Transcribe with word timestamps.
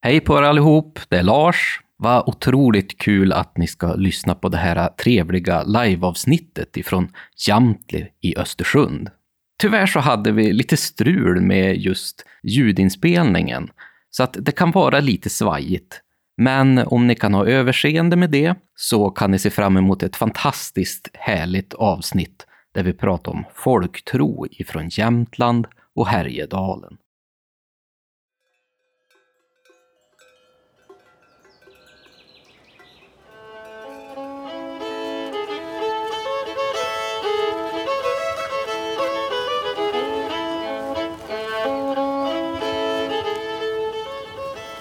Hej 0.00 0.20
på 0.20 0.38
er 0.38 0.42
allihop, 0.42 0.98
det 1.08 1.18
är 1.18 1.22
Lars. 1.22 1.80
Vad 1.96 2.28
otroligt 2.28 2.98
kul 2.98 3.32
att 3.32 3.56
ni 3.56 3.66
ska 3.66 3.94
lyssna 3.94 4.34
på 4.34 4.48
det 4.48 4.56
här 4.56 4.88
trevliga 4.88 5.62
liveavsnittet 5.62 6.76
ifrån 6.76 7.08
Jamtli 7.48 8.06
i 8.20 8.36
Östersund. 8.36 9.10
Tyvärr 9.60 9.86
så 9.86 10.00
hade 10.00 10.32
vi 10.32 10.52
lite 10.52 10.76
strul 10.76 11.40
med 11.40 11.76
just 11.76 12.24
ljudinspelningen, 12.42 13.70
så 14.10 14.22
att 14.22 14.36
det 14.40 14.52
kan 14.52 14.70
vara 14.70 15.00
lite 15.00 15.30
svajigt. 15.30 16.00
Men 16.36 16.78
om 16.78 17.06
ni 17.06 17.14
kan 17.14 17.34
ha 17.34 17.46
överseende 17.46 18.16
med 18.16 18.30
det 18.30 18.54
så 18.76 19.10
kan 19.10 19.30
ni 19.30 19.38
se 19.38 19.50
fram 19.50 19.76
emot 19.76 20.02
ett 20.02 20.16
fantastiskt 20.16 21.10
härligt 21.14 21.74
avsnitt 21.74 22.46
där 22.74 22.82
vi 22.82 22.92
pratar 22.92 23.32
om 23.32 23.44
folktro 23.54 24.46
ifrån 24.50 24.88
Jämtland 24.88 25.66
och 25.94 26.08
Härjedalen. 26.08 26.96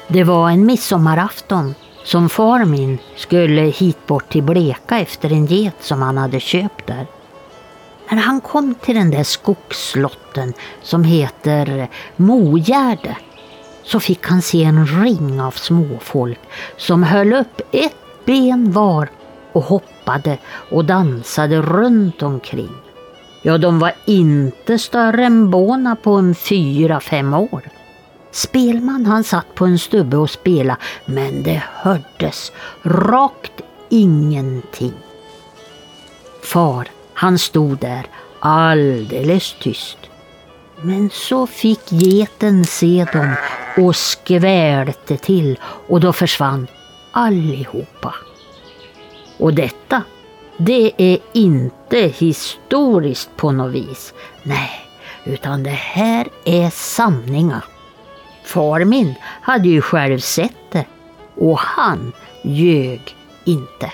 Det 0.10 0.24
var 0.24 0.50
en 0.50 0.66
midsommarafton 0.66 1.76
som 2.04 2.30
far 2.30 2.66
min 2.66 2.98
skulle 3.16 3.62
hit 3.62 4.08
bort 4.08 4.30
till 4.30 4.44
Bleka 4.44 5.00
efter 5.00 5.32
en 5.32 5.46
get 5.46 5.76
som 5.80 6.02
han 6.02 6.18
hade 6.18 6.40
köpt 6.40 6.88
där. 6.88 7.08
När 8.12 8.22
han 8.22 8.42
kom 8.42 8.76
till 8.76 8.96
den 8.96 9.12
där 9.12 9.24
skogsslotten 9.24 10.54
som 10.82 11.04
heter 11.04 11.90
Mogärde 12.16 13.18
så 13.84 14.00
fick 14.00 14.28
han 14.28 14.42
se 14.42 14.64
en 14.64 14.88
ring 14.88 15.42
av 15.42 15.52
småfolk 15.52 16.40
som 16.78 17.04
höll 17.04 17.34
upp 17.34 17.62
ett 17.72 17.96
ben 18.26 18.72
var 18.72 19.10
och 19.54 19.64
hoppade 19.64 20.38
och 20.72 20.86
dansade 20.86 21.62
runt 21.62 22.22
omkring. 22.22 22.74
Ja, 23.44 23.58
de 23.58 23.80
var 23.80 23.94
inte 24.06 24.80
större 24.80 25.26
än 25.26 25.52
båna 25.52 25.96
på 25.96 26.12
en 26.12 26.36
fyra, 26.36 27.00
fem 27.00 27.34
år. 27.34 27.77
Spelman 28.38 29.06
han 29.06 29.24
satt 29.24 29.56
på 29.56 29.66
en 29.66 29.80
stubbe 29.80 30.18
och 30.18 30.30
spela 30.30 30.78
men 31.06 31.44
det 31.44 31.64
hördes 31.74 32.52
rakt 32.84 33.62
ingenting. 33.90 34.94
Far, 36.44 36.88
han 37.14 37.40
stod 37.40 37.78
där 37.78 38.06
alldeles 38.40 39.56
tyst. 39.62 39.98
Men 40.82 41.10
så 41.10 41.48
fick 41.48 41.92
geten 41.92 42.66
se 42.66 43.06
dem 43.14 43.36
och 43.78 43.96
skvälte 43.96 45.18
till 45.18 45.60
och 45.64 46.00
då 46.00 46.14
försvann 46.14 46.68
allihopa. 47.12 48.16
Och 49.38 49.54
detta, 49.54 50.04
det 50.58 50.92
är 50.98 51.20
inte 51.34 51.98
historiskt 51.98 53.30
på 53.38 53.52
något 53.52 53.74
vis. 53.74 54.14
Nej, 54.44 54.90
utan 55.26 55.64
det 55.64 55.70
här 55.70 56.28
är 56.46 56.70
sanningar. 56.70 57.77
Far 58.48 58.86
min 58.86 59.16
hade 59.42 59.68
ju 59.68 59.82
själv 59.82 60.20
sett 60.20 60.72
det 60.72 60.86
och 61.36 61.60
han 61.60 62.12
ljög 62.44 63.16
inte. 63.46 63.92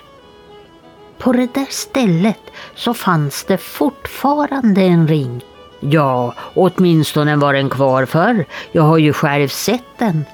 På 1.17 1.31
det 1.31 1.53
där 1.53 1.67
stället 1.69 2.39
så 2.75 2.93
fanns 2.93 3.43
det 3.43 3.57
fortfarande 3.57 4.81
en 4.81 5.07
ring. 5.07 5.41
Ja, 5.79 6.33
åtminstone 6.53 7.35
var 7.35 7.53
den 7.53 7.69
kvar 7.69 8.05
förr. 8.05 8.45
Jag 8.71 8.83
har 8.83 8.97
ju 8.97 9.13
själv 9.13 9.47
sett 9.47 9.97
den. 9.97 10.25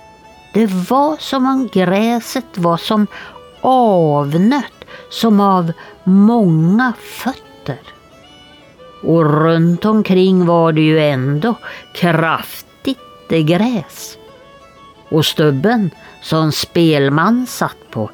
Det 0.54 0.66
var 0.66 1.18
som 1.20 1.46
om 1.46 1.70
gräset 1.74 2.58
var 2.58 2.78
som 2.78 3.08
avnött, 3.62 4.86
som 5.10 5.40
av 5.40 5.72
många 6.04 6.94
fötter. 7.00 7.80
Och 9.04 9.26
runt 9.26 9.86
omkring 9.86 10.46
var 10.46 10.72
det 10.72 10.82
ju 10.82 11.00
ändå 11.00 11.56
kraft 11.94 12.66
gräs. 13.38 14.18
Och 15.10 15.26
stubben 15.26 15.92
som 16.22 16.52
spelman 16.52 17.48
satt 17.48 17.92
på, 17.92 18.10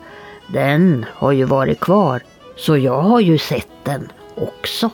den 0.47 1.05
har 1.13 1.31
ju 1.31 1.43
varit 1.43 1.79
kvar, 1.79 2.21
så 2.55 2.77
jag 2.77 3.01
har 3.01 3.19
ju 3.19 3.37
sett 3.37 3.67
den 3.83 4.11
också. 4.35 4.89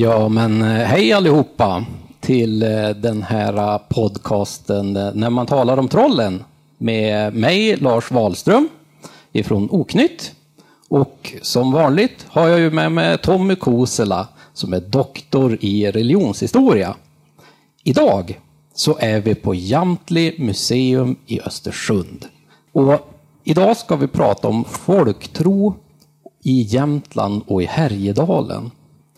Ja, 0.00 0.28
men 0.28 0.62
eh, 0.62 0.68
hej 0.68 1.12
allihopa 1.12 1.84
till 2.20 2.62
eh, 2.62 2.88
den 2.88 3.22
här 3.22 3.56
eh, 3.56 3.80
podcasten 3.88 4.92
När 4.92 5.30
man 5.30 5.46
talar 5.46 5.76
om 5.76 5.88
trollen 5.88 6.44
med 6.78 7.34
mig, 7.34 7.76
Lars 7.76 8.10
Wahlström 8.10 8.68
ifrån 9.32 9.68
Oknytt. 9.70 10.32
Och 10.88 11.34
som 11.42 11.72
vanligt 11.72 12.26
har 12.28 12.48
jag 12.48 12.60
ju 12.60 12.70
med 12.70 12.92
mig 12.92 13.18
Tommy 13.18 13.54
Kosela 13.54 14.28
som 14.52 14.72
är 14.72 14.80
doktor 14.80 15.58
i 15.60 15.90
religionshistoria. 15.90 16.94
Idag 17.84 18.40
så 18.74 18.98
är 18.98 19.20
vi 19.20 19.34
på 19.34 19.54
Jamtli 19.54 20.34
museum 20.38 21.16
i 21.26 21.40
Östersund. 21.40 22.26
Och 22.72 23.10
idag 23.44 23.76
ska 23.76 23.96
vi 23.96 24.06
prata 24.06 24.48
om 24.48 24.64
folktro 24.64 25.74
i 26.42 26.62
Jämtland 26.62 27.42
och 27.46 27.62
i 27.62 27.66
Härjedalen. 27.66 28.70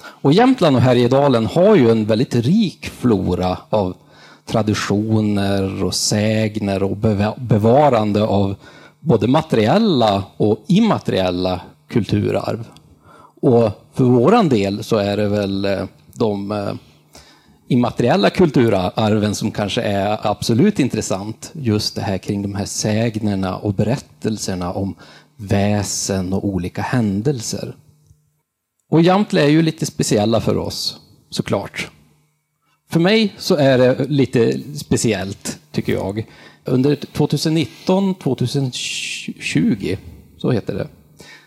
Och 0.04 0.32
Jämtland 0.32 0.76
och 0.76 0.82
Härjedalen 0.82 1.46
har 1.46 1.76
ju 1.76 1.90
en 1.90 2.04
väldigt 2.04 2.34
rik 2.34 2.86
flora 2.86 3.58
av 3.70 3.96
traditioner 4.46 5.84
och 5.84 5.94
sägner 5.94 6.82
och 6.82 6.96
bevarande 7.36 8.22
av 8.22 8.54
både 9.00 9.26
materiella 9.26 10.24
och 10.36 10.64
immateriella 10.66 11.60
kulturarv. 11.88 12.64
Och 13.42 13.70
för 13.94 14.04
våran 14.04 14.48
del 14.48 14.84
så 14.84 14.96
är 14.96 15.16
det 15.16 15.28
väl 15.28 15.64
eh, 15.64 15.84
de 16.14 16.52
eh, 16.52 16.72
immateriella 17.68 18.30
kulturarven 18.30 19.34
som 19.34 19.50
kanske 19.50 19.82
är 19.82 20.18
absolut 20.22 20.78
intressant. 20.78 21.50
Just 21.54 21.94
det 21.94 22.02
här 22.02 22.18
kring 22.18 22.42
de 22.42 22.54
här 22.54 22.64
sägnerna 22.64 23.56
och 23.56 23.74
berättelserna 23.74 24.72
om 24.72 24.94
väsen 25.36 26.32
och 26.32 26.44
olika 26.44 26.82
händelser. 26.82 27.74
Och 28.90 29.02
Jamtli 29.02 29.40
är 29.40 29.48
ju 29.48 29.62
lite 29.62 29.86
speciella 29.86 30.40
för 30.40 30.56
oss, 30.56 31.00
såklart. 31.30 31.90
För 32.90 33.00
mig 33.00 33.34
så 33.38 33.54
är 33.54 33.78
det 33.78 34.04
lite 34.08 34.60
speciellt, 34.76 35.58
tycker 35.72 35.92
jag. 35.92 36.26
Under 36.64 36.96
2019, 36.96 38.14
2020, 38.14 39.96
så 40.38 40.50
heter 40.50 40.74
det, 40.74 40.88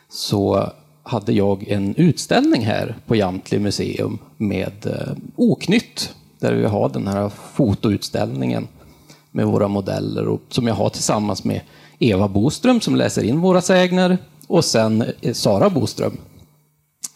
så 0.10 0.70
hade 1.04 1.34
jag 1.34 1.68
en 1.68 1.96
utställning 1.96 2.62
här 2.66 2.96
på 3.08 3.16
Jamtli 3.16 3.60
museum 3.60 4.18
med 4.38 4.86
eh, 4.86 5.14
Oknytt, 5.36 6.16
där 6.40 6.54
vi 6.54 6.66
har 6.66 6.90
den 6.90 7.08
här 7.08 7.32
fotoutställningen 7.54 8.68
med 9.32 9.46
våra 9.46 9.68
modeller 9.68 10.28
och 10.28 10.42
som 10.50 10.68
jag 10.68 10.76
har 10.76 10.90
tillsammans 10.90 11.44
med 11.44 11.62
Eva 12.00 12.28
Boström 12.28 12.82
som 12.82 12.96
läser 12.96 13.24
in 13.24 13.40
våra 13.40 13.62
sägner 13.62 14.18
och 14.48 14.66
sen 14.66 15.04
eh, 15.22 15.34
Sara 15.34 15.70
Boström 15.70 16.18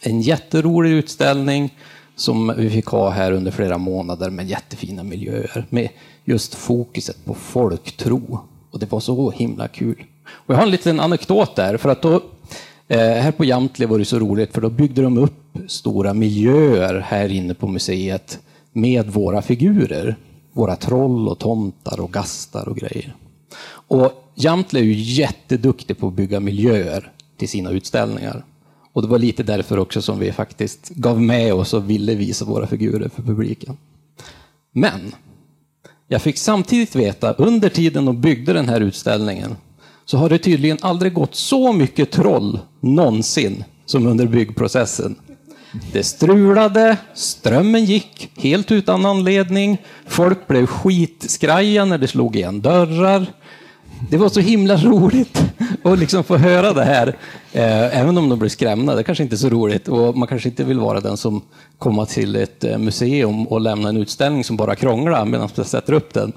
en 0.00 0.20
jätterolig 0.20 0.90
utställning 0.90 1.74
som 2.16 2.54
vi 2.56 2.70
fick 2.70 2.86
ha 2.86 3.10
här 3.10 3.32
under 3.32 3.50
flera 3.50 3.78
månader 3.78 4.30
med 4.30 4.48
jättefina 4.48 5.02
miljöer 5.02 5.66
med 5.70 5.88
just 6.24 6.54
fokuset 6.54 7.24
på 7.24 7.34
folktro. 7.34 8.40
Och 8.70 8.78
det 8.78 8.92
var 8.92 9.00
så 9.00 9.30
himla 9.30 9.68
kul. 9.68 10.02
Och 10.30 10.54
jag 10.54 10.58
har 10.58 10.62
en 10.62 10.70
liten 10.70 11.00
anekdot 11.00 11.56
där, 11.56 11.76
för 11.76 11.88
att 11.88 12.02
då, 12.02 12.14
eh, 12.88 12.98
här 12.98 13.32
på 13.32 13.44
Jamtli 13.44 13.86
var 13.86 13.98
det 13.98 14.04
så 14.04 14.18
roligt, 14.18 14.52
för 14.52 14.60
då 14.60 14.70
byggde 14.70 15.02
de 15.02 15.18
upp 15.18 15.58
stora 15.68 16.14
miljöer 16.14 17.00
här 17.00 17.28
inne 17.28 17.54
på 17.54 17.66
museet 17.66 18.38
med 18.72 19.06
våra 19.06 19.42
figurer. 19.42 20.16
Våra 20.52 20.76
troll 20.76 21.28
och 21.28 21.38
tomtar 21.38 22.00
och 22.00 22.12
gastar 22.12 22.68
och 22.68 22.76
grejer. 22.76 23.14
Och 23.70 24.12
Jamtli 24.34 24.80
är 24.80 24.84
ju 24.84 24.92
jätteduktig 24.92 25.98
på 25.98 26.08
att 26.08 26.14
bygga 26.14 26.40
miljöer 26.40 27.12
till 27.36 27.48
sina 27.48 27.70
utställningar. 27.70 28.44
Och 28.98 29.02
det 29.02 29.08
var 29.08 29.18
lite 29.18 29.42
därför 29.42 29.78
också 29.78 30.02
som 30.02 30.18
vi 30.18 30.32
faktiskt 30.32 30.88
gav 30.88 31.22
med 31.22 31.54
oss 31.54 31.74
och 31.74 31.90
ville 31.90 32.14
visa 32.14 32.44
våra 32.44 32.66
figurer 32.66 33.08
för 33.08 33.22
publiken. 33.22 33.76
Men 34.72 35.14
jag 36.08 36.22
fick 36.22 36.38
samtidigt 36.38 36.96
veta 36.96 37.32
under 37.32 37.68
tiden 37.68 38.04
de 38.04 38.20
byggde 38.20 38.52
den 38.52 38.68
här 38.68 38.80
utställningen 38.80 39.56
så 40.04 40.18
har 40.18 40.28
det 40.28 40.38
tydligen 40.38 40.78
aldrig 40.80 41.12
gått 41.12 41.34
så 41.34 41.72
mycket 41.72 42.10
troll 42.10 42.60
någonsin 42.80 43.64
som 43.86 44.06
under 44.06 44.26
byggprocessen. 44.26 45.16
Det 45.92 46.02
strulade, 46.02 46.96
strömmen 47.14 47.84
gick 47.84 48.30
helt 48.36 48.72
utan 48.72 49.06
anledning, 49.06 49.78
folk 50.06 50.46
blev 50.48 50.66
skitskraja 50.66 51.84
när 51.84 51.98
det 51.98 52.08
slog 52.08 52.36
igen 52.36 52.60
dörrar. 52.60 53.26
Det 54.10 54.16
var 54.16 54.28
så 54.28 54.40
himla 54.40 54.76
roligt 54.76 55.42
att 55.82 55.98
liksom 55.98 56.24
få 56.24 56.36
höra 56.36 56.72
det 56.72 56.84
här, 56.84 57.16
eh, 57.52 58.00
även 58.00 58.18
om 58.18 58.28
de 58.28 58.38
blir 58.38 58.48
skrämda. 58.48 58.94
Det 58.94 59.02
kanske 59.02 59.24
inte 59.24 59.34
är 59.34 59.38
så 59.38 59.48
roligt 59.48 59.88
och 59.88 60.16
man 60.16 60.28
kanske 60.28 60.48
inte 60.48 60.64
vill 60.64 60.78
vara 60.78 61.00
den 61.00 61.16
som 61.16 61.42
kommer 61.78 62.04
till 62.04 62.36
ett 62.36 62.64
eh, 62.64 62.78
museum 62.78 63.46
och 63.46 63.60
lämnar 63.60 63.88
en 63.88 63.96
utställning 63.96 64.44
som 64.44 64.56
bara 64.56 64.74
krånglar 64.74 65.24
medan 65.24 65.48
man 65.56 65.64
sätter 65.64 65.92
upp 65.92 66.14
den. 66.14 66.32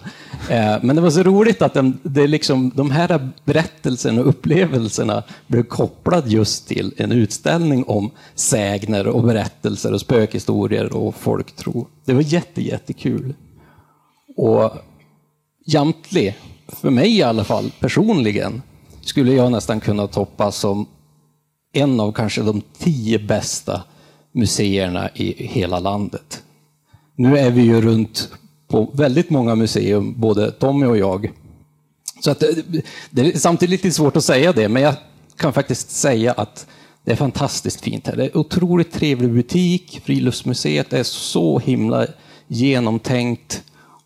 Eh, 0.49 0.75
men 0.81 0.95
det 0.95 1.01
var 1.01 1.09
så 1.09 1.23
roligt 1.23 1.61
att 1.61 1.73
den, 1.73 1.99
det 2.03 2.27
liksom, 2.27 2.71
de 2.75 2.91
här 2.91 3.29
berättelserna 3.45 4.21
och 4.21 4.27
upplevelserna 4.27 5.23
blev 5.47 5.63
kopplade 5.63 6.29
just 6.29 6.67
till 6.67 6.93
en 6.97 7.11
utställning 7.11 7.83
om 7.83 8.11
sägner 8.35 9.07
och 9.07 9.23
berättelser 9.23 9.93
och 9.93 10.01
spökhistorier 10.01 10.95
och 10.95 11.15
folktro. 11.15 11.87
Det 12.05 12.13
var 12.13 12.21
jätte, 12.21 12.61
jättekul. 12.61 13.33
Och 14.37 14.71
Jamtli 15.65 16.35
för 16.67 16.89
mig 16.89 17.17
i 17.17 17.23
alla 17.23 17.43
fall, 17.43 17.71
personligen, 17.79 18.61
skulle 19.01 19.33
jag 19.33 19.51
nästan 19.51 19.79
kunna 19.79 20.07
toppa 20.07 20.51
som 20.51 20.85
en 21.73 21.99
av 21.99 22.11
kanske 22.11 22.41
de 22.41 22.61
tio 22.77 23.19
bästa 23.19 23.83
museerna 24.31 25.09
i 25.13 25.45
hela 25.47 25.79
landet. 25.79 26.43
Nu 27.15 27.37
är 27.37 27.51
vi 27.51 27.61
ju 27.61 27.81
runt 27.81 28.29
på 28.67 28.91
väldigt 28.93 29.29
många 29.29 29.55
museum, 29.55 30.13
både 30.17 30.51
Tommy 30.51 30.85
och 30.85 30.97
jag. 30.97 31.31
Så 32.23 32.31
att 32.31 32.39
det, 32.39 32.83
det 33.09 33.21
är 33.33 33.39
samtidigt 33.39 33.83
lite 33.83 33.95
svårt 33.95 34.17
att 34.17 34.23
säga 34.23 34.53
det, 34.53 34.69
men 34.69 34.83
jag 34.83 34.95
kan 35.37 35.53
faktiskt 35.53 35.91
säga 35.91 36.31
att 36.31 36.67
det 37.03 37.11
är 37.11 37.15
fantastiskt 37.15 37.81
fint 37.81 38.07
här. 38.07 38.15
Det 38.15 38.25
är 38.25 38.37
otroligt 38.37 38.93
trevlig 38.93 39.33
butik. 39.33 40.01
Friluftsmuseet 40.03 40.93
är 40.93 41.03
så 41.03 41.59
himla 41.59 42.07
genomtänkt. 42.47 43.63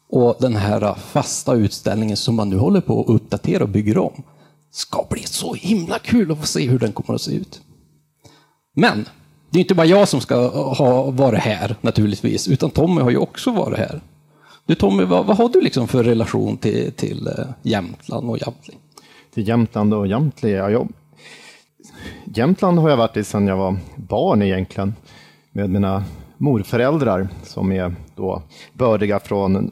Och 0.10 0.36
den 0.40 0.56
här 0.56 0.96
fasta 0.96 1.54
utställningen 1.54 2.18
som 2.18 2.36
man 2.36 2.50
nu 2.50 2.58
håller 2.58 2.82
på 2.82 3.02
att 3.02 3.10
uppdatera 3.10 3.64
och 3.64 3.70
bygger 3.70 3.98
om 3.98 4.24
ska 4.76 5.06
bli 5.10 5.24
så 5.24 5.54
himla 5.54 6.00
kul 6.00 6.32
att 6.32 6.40
få 6.40 6.46
se 6.46 6.68
hur 6.68 6.80
den 6.80 6.92
kommer 6.92 7.16
att 7.16 7.22
se 7.22 7.36
ut. 7.36 7.62
Men 8.76 9.06
det 9.50 9.60
är 9.60 9.62
inte 9.62 9.76
bara 9.76 9.86
jag 9.86 10.08
som 10.08 10.22
ska 10.22 10.48
ha 10.74 11.12
varit 11.12 11.40
här 11.40 11.76
naturligtvis, 11.82 12.48
utan 12.48 12.70
Tommy 12.70 13.02
har 13.02 13.10
ju 13.10 13.18
också 13.18 13.52
varit 13.52 13.78
här. 13.78 14.02
Du 14.66 14.76
Tommy, 14.76 15.04
vad, 15.04 15.26
vad 15.26 15.38
har 15.38 15.50
du 15.50 15.62
liksom 15.62 15.88
för 15.88 16.04
relation 16.04 16.58
till, 16.58 16.92
till 16.92 17.28
eh, 17.28 17.46
Jämtland 17.62 18.30
och 18.30 18.38
Jamtli? 18.38 18.74
Till 19.34 19.48
Jämtland 19.48 19.94
och 19.94 20.08
Jamtli? 20.08 20.52
Ja, 20.52 20.70
jag... 20.70 20.88
Jämtland 22.26 22.80
har 22.80 22.90
jag 22.90 22.98
varit 22.98 23.18
i 23.18 23.24
sedan 23.24 23.48
jag 23.48 23.58
var 23.58 23.78
barn 23.96 24.42
egentligen, 24.42 24.96
med 25.52 25.70
mina 25.70 26.04
morföräldrar 26.38 27.28
som 27.44 27.72
är 27.72 27.96
då 28.16 28.42
bördiga 28.74 29.20
från 29.20 29.72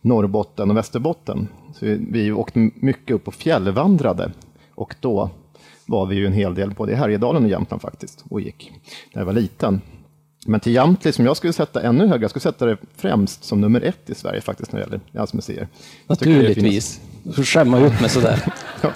Norrbotten 0.00 0.70
och 0.70 0.76
Västerbotten. 0.76 1.48
Så 1.80 1.86
vi, 1.86 1.98
vi 2.10 2.32
åkte 2.32 2.70
mycket 2.74 3.14
upp 3.14 3.28
och 3.28 3.34
fjällvandrade 3.34 4.32
och 4.74 4.94
då 5.00 5.30
var 5.86 6.06
vi 6.06 6.16
ju 6.16 6.26
en 6.26 6.32
hel 6.32 6.54
del 6.54 6.70
både 6.70 6.92
i 6.92 6.94
Härjedalen 6.94 7.44
och 7.44 7.50
Jämtland 7.50 7.82
faktiskt 7.82 8.24
och 8.30 8.40
gick 8.40 8.72
när 9.12 9.20
jag 9.20 9.26
var 9.26 9.32
liten. 9.32 9.80
Men 10.46 10.60
till 10.60 10.74
Jamtli 10.74 11.12
som 11.12 11.24
jag 11.24 11.36
skulle 11.36 11.52
sätta 11.52 11.82
ännu 11.82 12.06
högre, 12.06 12.24
jag 12.24 12.30
skulle 12.30 12.40
sätta 12.40 12.66
det 12.66 12.76
främst 12.96 13.44
som 13.44 13.60
nummer 13.60 13.80
ett 13.80 14.10
i 14.10 14.14
Sverige 14.14 14.40
faktiskt 14.40 14.72
när 14.72 14.80
det 14.80 14.84
gäller 14.84 15.00
länsmuseer. 15.10 15.68
Naturligtvis. 16.06 17.00
Du 17.22 17.32
får 17.32 17.42
skämma 17.42 17.80
ut 17.80 18.00
mig 18.00 18.10
sådär. 18.10 18.52
ja. 18.82 18.92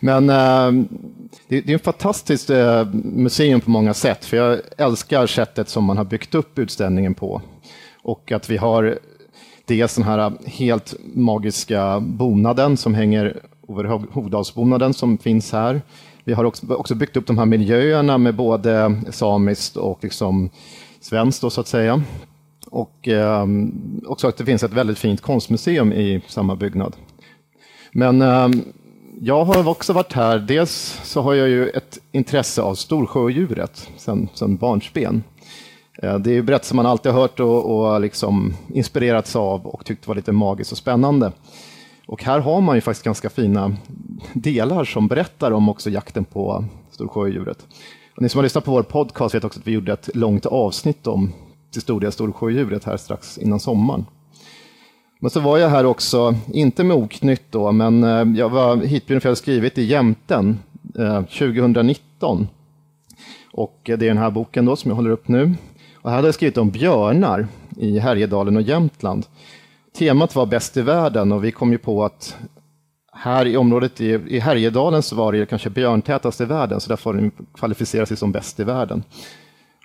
Men 0.00 0.30
äh, 0.30 0.86
det, 1.48 1.60
det, 1.60 1.72
är 1.72 1.76
ett 1.76 1.84
fantastiskt 1.84 2.50
äh, 2.50 2.84
museum 2.94 3.60
på 3.60 3.70
många 3.70 3.94
sätt, 3.94 4.24
för 4.24 4.36
jag 4.36 4.60
älskar 4.76 5.26
sättet 5.26 5.68
som 5.68 5.84
man 5.84 5.96
har 5.96 6.04
byggt 6.04 6.34
upp 6.34 6.58
utställningen 6.58 7.14
på. 7.14 7.42
Och 8.02 8.32
att 8.32 8.50
vi 8.50 8.56
har 8.56 8.98
dels 9.66 9.94
den 9.94 10.04
här 10.04 10.18
äh, 10.18 10.32
helt 10.44 10.94
magiska 11.14 12.00
bonaden 12.00 12.76
som 12.76 12.94
hänger 12.94 13.40
över 13.68 13.84
Hovdalsbonaden 14.12 14.94
som 14.94 15.18
finns 15.18 15.52
här. 15.52 15.82
Vi 16.24 16.32
har 16.32 16.44
också, 16.44 16.94
byggt 16.94 17.16
upp 17.16 17.26
de 17.26 17.38
här 17.38 17.46
miljöerna 17.46 18.18
med 18.18 18.34
både 18.34 19.02
samiskt 19.10 19.76
och 19.76 19.98
liksom 20.02 20.50
svenskt 21.00 21.42
då, 21.42 21.50
så 21.50 21.60
att 21.60 21.68
säga. 21.68 22.02
Och 22.70 23.08
eh, 23.08 23.46
också 24.06 24.28
att 24.28 24.36
det 24.36 24.44
finns 24.44 24.62
ett 24.62 24.72
väldigt 24.72 24.98
fint 24.98 25.20
konstmuseum 25.20 25.92
i 25.92 26.20
samma 26.26 26.56
byggnad. 26.56 26.96
Men 27.92 28.22
eh, 28.22 28.48
jag 29.20 29.44
har 29.44 29.68
också 29.68 29.92
varit 29.92 30.12
här, 30.12 30.38
dels 30.38 31.00
så 31.04 31.22
har 31.22 31.34
jag 31.34 31.48
ju 31.48 31.68
ett 31.68 31.98
intresse 32.12 32.62
av 32.62 32.74
storsjödjuret 32.74 33.90
sedan, 33.96 34.28
sedan 34.34 34.56
barnsben. 34.56 35.22
Eh, 36.02 36.18
det 36.18 36.30
är 36.30 36.34
ju 36.34 36.42
berättelser 36.42 36.76
man 36.76 36.86
alltid 36.86 37.12
har 37.12 37.20
hört 37.20 37.40
och, 37.40 37.78
och 37.78 38.00
liksom 38.00 38.54
inspirerats 38.74 39.36
av 39.36 39.66
och 39.66 39.84
tyckt 39.84 40.08
var 40.08 40.14
lite 40.14 40.32
magiskt 40.32 40.72
och 40.72 40.78
spännande. 40.78 41.32
Och 42.06 42.24
här 42.24 42.40
har 42.40 42.60
man 42.60 42.74
ju 42.74 42.80
faktiskt 42.80 43.04
ganska 43.04 43.30
fina 43.30 43.76
delar 44.32 44.84
som 44.84 45.08
berättar 45.08 45.50
om 45.50 45.68
också 45.68 45.90
jakten 45.90 46.24
på 46.24 46.64
storsjödjuret. 46.90 47.66
Och 48.16 48.22
ni 48.22 48.28
som 48.28 48.38
har 48.38 48.42
lyssnat 48.42 48.64
på 48.64 48.70
vår 48.70 48.82
podcast 48.82 49.34
vet 49.34 49.44
också 49.44 49.60
att 49.60 49.66
vi 49.66 49.72
gjorde 49.72 49.92
ett 49.92 50.10
långt 50.14 50.46
avsnitt 50.46 51.06
om 51.06 51.32
till 51.72 51.82
stor 51.82 52.00
del 52.00 52.12
storsjödjuret 52.12 52.84
här 52.84 52.96
strax 52.96 53.38
innan 53.38 53.60
sommaren. 53.60 54.06
Men 55.20 55.30
så 55.30 55.40
var 55.40 55.58
jag 55.58 55.68
här 55.68 55.86
också, 55.86 56.34
inte 56.52 56.84
med 56.84 56.96
Oknytt 56.96 57.42
då, 57.50 57.72
men 57.72 58.04
eh, 58.04 58.38
jag 58.38 58.48
var 58.48 58.76
hitbjuden 58.76 59.20
för 59.20 59.28
jag 59.28 59.30
hade 59.30 59.36
skrivit 59.36 59.78
i 59.78 59.84
Jämten 59.84 60.58
eh, 60.98 61.22
2019. 61.22 62.48
Och 63.52 63.80
det 63.84 63.92
är 63.92 63.96
den 63.96 64.18
här 64.18 64.30
boken 64.30 64.64
då 64.64 64.76
som 64.76 64.88
jag 64.88 64.96
håller 64.96 65.10
upp 65.10 65.28
nu. 65.28 65.54
Och 66.06 66.12
här 66.12 66.16
hade 66.16 66.28
jag 66.28 66.34
skrivit 66.34 66.58
om 66.58 66.70
björnar 66.70 67.48
i 67.76 67.98
Härjedalen 67.98 68.56
och 68.56 68.62
Jämtland. 68.62 69.26
Temat 69.98 70.34
var 70.34 70.46
bäst 70.46 70.76
i 70.76 70.82
världen 70.82 71.32
och 71.32 71.44
vi 71.44 71.52
kom 71.52 71.72
ju 71.72 71.78
på 71.78 72.04
att 72.04 72.36
här 73.12 73.46
i 73.46 73.56
området 73.56 74.00
i, 74.00 74.06
i 74.06 74.38
Härjedalen 74.38 75.02
så 75.02 75.16
var 75.16 75.32
det 75.32 75.46
kanske 75.46 75.70
björntätast 75.70 76.40
i 76.40 76.44
världen, 76.44 76.80
så 76.80 76.88
därför 76.88 77.12
har 77.12 77.20
den 77.20 77.30
kvalificerat 77.54 78.08
sig 78.08 78.16
som 78.16 78.32
bäst 78.32 78.60
i 78.60 78.64
världen. 78.64 79.02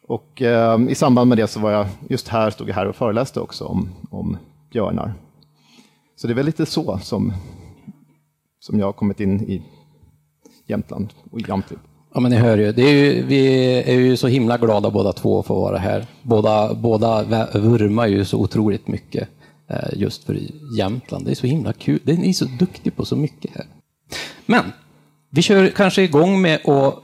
Och 0.03 0.41
eh, 0.41 0.79
i 0.89 0.95
samband 0.95 1.29
med 1.29 1.37
det 1.37 1.47
så 1.47 1.59
var 1.59 1.71
jag 1.71 1.87
just 2.09 2.27
här, 2.27 2.49
stod 2.49 2.69
jag 2.69 2.75
här 2.75 2.87
och 2.87 2.95
föreläste 2.95 3.39
också 3.39 3.65
om, 3.65 3.89
om 4.11 4.37
björnar. 4.71 5.13
Så 6.15 6.27
det 6.27 6.33
är 6.33 6.35
väl 6.35 6.45
lite 6.45 6.65
så 6.65 6.97
som, 6.97 7.33
som 8.59 8.79
jag 8.79 8.85
har 8.85 8.93
kommit 8.93 9.19
in 9.19 9.41
i 9.41 9.63
Jämtland 10.67 11.13
och 11.31 11.41
Jamtli. 11.47 11.77
Ja, 12.13 12.19
men 12.19 12.31
ni 12.31 12.37
hör 12.37 12.57
ju, 12.57 12.71
det 12.71 12.81
är 12.81 12.93
ju, 12.93 13.25
vi 13.25 13.73
är 13.81 13.99
ju 13.99 14.17
så 14.17 14.27
himla 14.27 14.57
glada 14.57 14.91
båda 14.91 15.13
två 15.13 15.43
för 15.43 15.53
att 15.53 15.61
vara 15.61 15.77
här. 15.77 16.05
Båda, 16.21 16.73
båda 16.73 17.23
vurmar 17.53 18.07
ju 18.07 18.25
så 18.25 18.37
otroligt 18.37 18.87
mycket 18.87 19.29
eh, 19.67 19.89
just 19.93 20.23
för 20.23 20.39
Jämtland. 20.77 21.25
Det 21.25 21.31
är 21.31 21.35
så 21.35 21.47
himla 21.47 21.73
kul. 21.73 21.99
Ni 22.03 22.29
är 22.29 22.33
så 22.33 22.45
duktiga 22.45 22.93
på 22.95 23.05
så 23.05 23.15
mycket 23.15 23.51
här. 23.55 23.65
Men 24.45 24.63
vi 25.29 25.41
kör 25.41 25.67
kanske 25.67 26.01
igång 26.01 26.41
med 26.41 26.69
att 26.69 26.95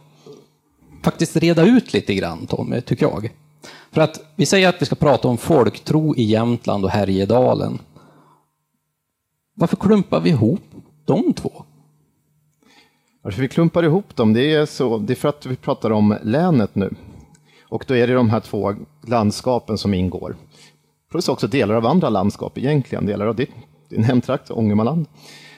faktiskt 1.03 1.35
reda 1.35 1.65
ut 1.65 1.93
lite 1.93 2.15
grann, 2.15 2.47
Tommy, 2.47 2.81
tycker 2.81 3.05
jag. 3.05 3.29
För 3.91 4.01
att 4.01 4.19
vi 4.35 4.45
säger 4.45 4.69
att 4.69 4.81
vi 4.81 4.85
ska 4.85 4.95
prata 4.95 5.27
om 5.27 5.37
folktro 5.37 6.15
i 6.15 6.23
Jämtland 6.23 6.85
och 6.85 6.91
Härjedalen. 6.91 7.79
Varför 9.53 9.77
klumpar 9.77 10.19
vi 10.19 10.29
ihop 10.29 10.61
de 11.05 11.33
två? 11.33 11.63
Varför 13.27 13.41
vi 13.41 13.47
klumpar 13.47 13.83
ihop 13.83 14.15
dem, 14.15 14.33
det 14.33 14.53
är, 14.53 14.65
så, 14.65 14.97
det 14.97 15.13
är 15.13 15.15
för 15.15 15.29
att 15.29 15.45
vi 15.45 15.55
pratar 15.55 15.91
om 15.91 16.17
länet 16.23 16.75
nu. 16.75 16.93
Och 17.69 17.83
då 17.87 17.95
är 17.95 18.07
det 18.07 18.13
de 18.13 18.29
här 18.29 18.39
två 18.39 18.73
landskapen 19.07 19.77
som 19.77 19.93
ingår. 19.93 20.35
Plus 21.11 21.29
också 21.29 21.47
delar 21.47 21.75
av 21.75 21.85
andra 21.85 22.09
landskap 22.09 22.57
egentligen, 22.57 23.05
delar 23.05 23.27
av 23.27 23.35
din, 23.35 23.47
din 23.89 24.03
hemtrakt, 24.03 24.51
Ångermanland. 24.51 25.05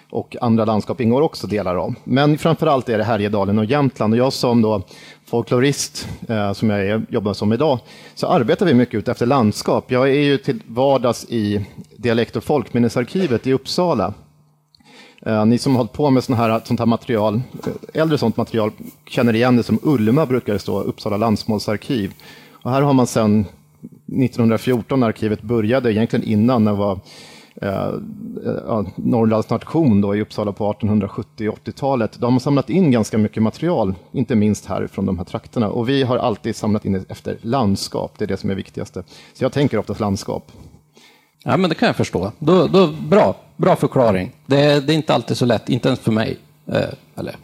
Och 0.10 0.36
andra 0.42 0.66
landskap 0.66 1.02
ingår 1.02 1.22
också 1.22 1.48
delar 1.48 1.76
av. 1.76 1.96
Men 2.04 2.38
framförallt 2.38 2.90
är 2.90 2.98
det 2.98 3.04
Härjedalen 3.04 3.60
och 3.60 3.66
Jämtland. 3.66 4.14
Och 4.14 4.20
jag 4.20 4.34
som 4.34 4.62
då 4.62 4.82
folklorist, 5.26 6.08
eh, 6.30 6.54
som 6.54 6.70
jag 6.70 6.88
är, 6.88 7.06
jobbar 7.10 7.34
som 7.34 7.54
idag, 7.54 7.80
så 8.16 8.28
arbetar 8.28 8.66
vi 8.66 8.74
mycket 8.74 9.08
efter 9.08 9.26
landskap. 9.26 9.92
Jag 9.92 10.10
är 10.10 10.22
ju 10.22 10.38
till 10.38 10.62
vardags 10.66 11.26
i 11.30 11.66
Dialekt 11.98 12.36
och 12.36 12.44
folkminnesarkivet 12.44 13.48
i 13.48 13.54
Uppsala 13.54 14.14
Eh, 15.26 15.46
ni 15.46 15.58
som 15.58 15.72
har 15.72 15.78
hållit 15.78 15.94
på 15.94 16.10
med 16.10 16.24
sån 16.24 16.36
här, 16.36 16.62
sånt 16.64 16.80
här 16.80 16.88
material, 16.88 17.42
eh, 17.66 18.02
äldre 18.02 18.18
sånt 18.18 18.38
material, 18.38 18.72
känner 19.10 19.36
igen 19.36 19.56
det 19.56 19.64
som 19.64 19.80
Ulma 19.84 20.26
brukar 20.26 20.54
det 20.54 20.60
stå, 20.60 20.82
Uppsala 20.82 21.18
landsmålsarkiv. 21.18 22.14
Och 22.64 22.72
här 22.72 22.82
har 22.82 22.94
man 22.94 23.08
sedan 23.08 23.46
1914 24.06 25.00
när 25.00 25.08
arkivet 25.08 25.42
började, 25.42 25.94
egentligen 25.94 26.26
innan, 26.26 26.64
när 26.64 26.72
det 26.72 26.78
var 26.78 27.00
eh, 27.62 27.70
eh, 27.70 27.94
ja, 28.68 28.86
Norrlands 28.96 29.50
nation 29.50 30.02
då, 30.02 30.16
i 30.16 30.22
Uppsala 30.22 30.52
på 30.52 30.72
1870 30.72 31.50
och 31.50 31.58
80-talet. 31.58 32.18
då 32.20 32.28
har 32.28 32.32
man 32.32 32.40
samlat 32.40 32.70
in 32.70 32.92
ganska 32.92 33.18
mycket 33.18 33.44
material, 33.44 33.96
inte 34.12 34.36
minst 34.36 34.66
här 34.66 34.88
från 34.88 35.06
de 35.06 35.18
här 35.18 35.26
trakterna. 35.26 35.70
Och 35.70 35.90
vi 35.90 36.04
har 36.04 36.18
alltid 36.18 36.56
samlat 36.56 36.86
in 36.86 37.06
efter 37.10 37.38
landskap, 37.42 38.14
det 38.18 38.26
är 38.26 38.28
det 38.28 38.38
som 38.38 38.50
är 38.50 38.56
viktigaste. 38.56 39.04
Så 39.34 39.44
jag 39.44 39.52
tänker 39.52 39.78
oftast 39.78 40.00
landskap. 40.00 40.52
Ja, 41.44 41.58
men 41.58 41.70
det 41.70 41.76
kan 41.76 41.88
jag 41.88 41.96
förstå. 41.96 42.32
Då, 42.40 42.68
då, 42.68 42.88
bra, 42.88 43.36
bra 43.58 43.76
förklaring. 43.76 44.32
Det, 44.46 44.88
det 44.88 44.94
är 44.94 44.96
inte 44.96 45.14
alltid 45.14 45.38
så 45.38 45.46
lätt, 45.46 45.70
inte 45.70 45.88
ens 45.88 46.00
för 46.00 46.12
mig. 46.12 46.38
Eh, 46.68 46.90
eller 47.16 47.36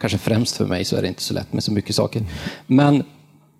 kanske 0.00 0.18
främst 0.18 0.56
för 0.56 0.66
mig 0.66 0.84
så 0.84 0.96
är 0.96 1.02
det 1.02 1.08
inte 1.08 1.22
så 1.22 1.34
lätt 1.34 1.52
med 1.52 1.64
så 1.64 1.72
mycket 1.72 1.94
saker. 1.96 2.22
Men 2.66 3.04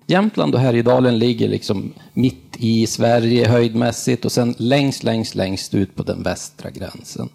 Jämtland 0.07 0.55
och 0.55 0.61
Härjedalen 0.61 1.19
ligger 1.19 1.49
liksom 1.49 1.93
mitt 2.13 2.57
i 2.57 2.87
Sverige 2.87 3.49
höjdmässigt 3.49 4.25
och 4.25 4.33
sen 4.33 4.55
längst, 4.59 5.03
längst, 5.03 5.35
längst 5.35 5.75
ut 5.75 5.97
på 5.97 6.03
den 6.03 6.23
västra 6.23 6.71
gränsen. 6.71 7.29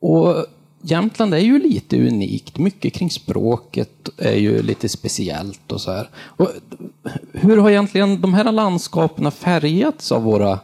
Och 0.00 0.46
Jämtland 0.82 1.34
är 1.34 1.38
ju 1.38 1.58
lite 1.58 2.06
unikt. 2.06 2.58
Mycket 2.58 2.92
kring 2.92 3.10
språket 3.10 4.08
är 4.16 4.36
ju 4.36 4.62
lite 4.62 4.88
speciellt 4.88 5.72
och 5.72 5.80
så 5.80 5.90
här. 5.90 6.10
Och 6.16 6.48
hur 7.32 7.56
har 7.56 7.70
egentligen 7.70 8.20
de 8.20 8.34
här 8.34 8.52
landskapen 8.52 9.32
färgats 9.32 10.12
av 10.12 10.22
våra 10.22 10.58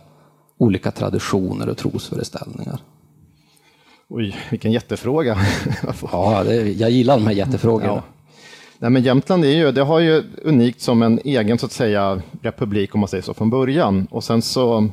olika 0.64 0.90
traditioner 0.90 1.68
och 1.68 1.76
trosföreställningar? 1.76 2.80
Oj, 4.09 4.37
vilken 4.50 4.73
jättefråga. 4.73 5.38
ja, 6.12 6.44
det, 6.44 6.54
jag 6.54 6.90
gillar 6.90 7.16
de 7.16 7.26
här 7.26 7.33
jättefrågorna. 7.33 7.92
Ja. 7.92 8.02
Nej, 8.78 8.90
men 8.90 9.02
Jämtland 9.02 9.44
är 9.44 9.49
ju, 9.49 9.73
det 9.73 9.83
har 9.83 10.00
ju 10.00 10.23
unikt 10.42 10.80
som 10.80 11.02
en 11.02 11.21
egen 11.25 11.59
så 11.59 11.66
att 11.66 11.73
säga, 11.73 12.23
republik 12.42 12.94
om 12.94 13.00
man 13.00 13.09
säger 13.09 13.23
så 13.23 13.35
från 13.35 13.50
början. 13.50 14.06
Och 14.11 14.25
sen 14.25 14.42
så 14.42 14.88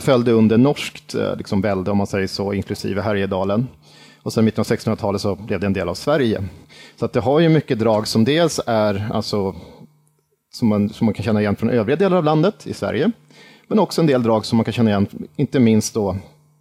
föll 0.00 0.24
det 0.24 0.32
under 0.32 0.58
norskt 0.58 1.14
eh, 1.14 1.36
liksom, 1.36 1.60
välde 1.60 1.90
om 1.90 1.98
man 1.98 2.06
säger 2.06 2.26
så, 2.26 2.52
inklusive 2.52 3.02
Härjedalen. 3.02 3.68
Och 4.22 4.32
sen 4.32 4.44
mitten 4.44 4.60
av 4.60 4.66
1600-talet 4.66 5.20
så 5.20 5.34
blev 5.34 5.60
det 5.60 5.66
en 5.66 5.72
del 5.72 5.88
av 5.88 5.94
Sverige. 5.94 6.44
Så 6.96 7.04
att 7.04 7.12
det 7.12 7.20
har 7.20 7.40
ju 7.40 7.48
mycket 7.48 7.78
drag 7.78 8.08
som 8.08 8.24
dels 8.24 8.60
är 8.66 9.10
alltså, 9.12 9.54
som, 10.52 10.68
man, 10.68 10.88
som 10.88 11.04
man 11.04 11.14
kan 11.14 11.24
känna 11.24 11.40
igen 11.40 11.56
från 11.56 11.70
övriga 11.70 11.96
delar 11.96 12.16
av 12.16 12.24
landet 12.24 12.66
i 12.66 12.74
Sverige. 12.74 13.10
Men 13.70 13.78
också 13.78 14.00
en 14.00 14.06
del 14.06 14.22
drag 14.22 14.46
som 14.46 14.56
man 14.56 14.64
kan 14.64 14.72
känna 14.72 14.90
igen, 14.90 15.06
inte 15.36 15.60
minst 15.60 15.94
då 15.94 16.16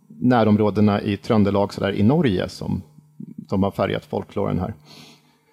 närområdena 0.08 1.02
i 1.02 1.18
Tröndelag 1.18 1.74
så 1.74 1.82
där, 1.82 1.92
i 1.92 2.04
Norge 2.04 2.50
som, 2.50 2.82
som 3.50 3.64
har 3.64 3.72
färgat 3.72 4.06
folkloren 4.06 4.60
här. 4.60 4.74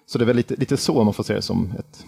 Så 0.05 0.17
det 0.17 0.23
är 0.23 0.25
väl 0.25 0.35
lite, 0.35 0.55
lite 0.55 0.77
så 0.77 1.03
man 1.03 1.13
får 1.13 1.23
se 1.23 1.33
det 1.33 1.41
som 1.41 1.73
ett, 1.79 2.05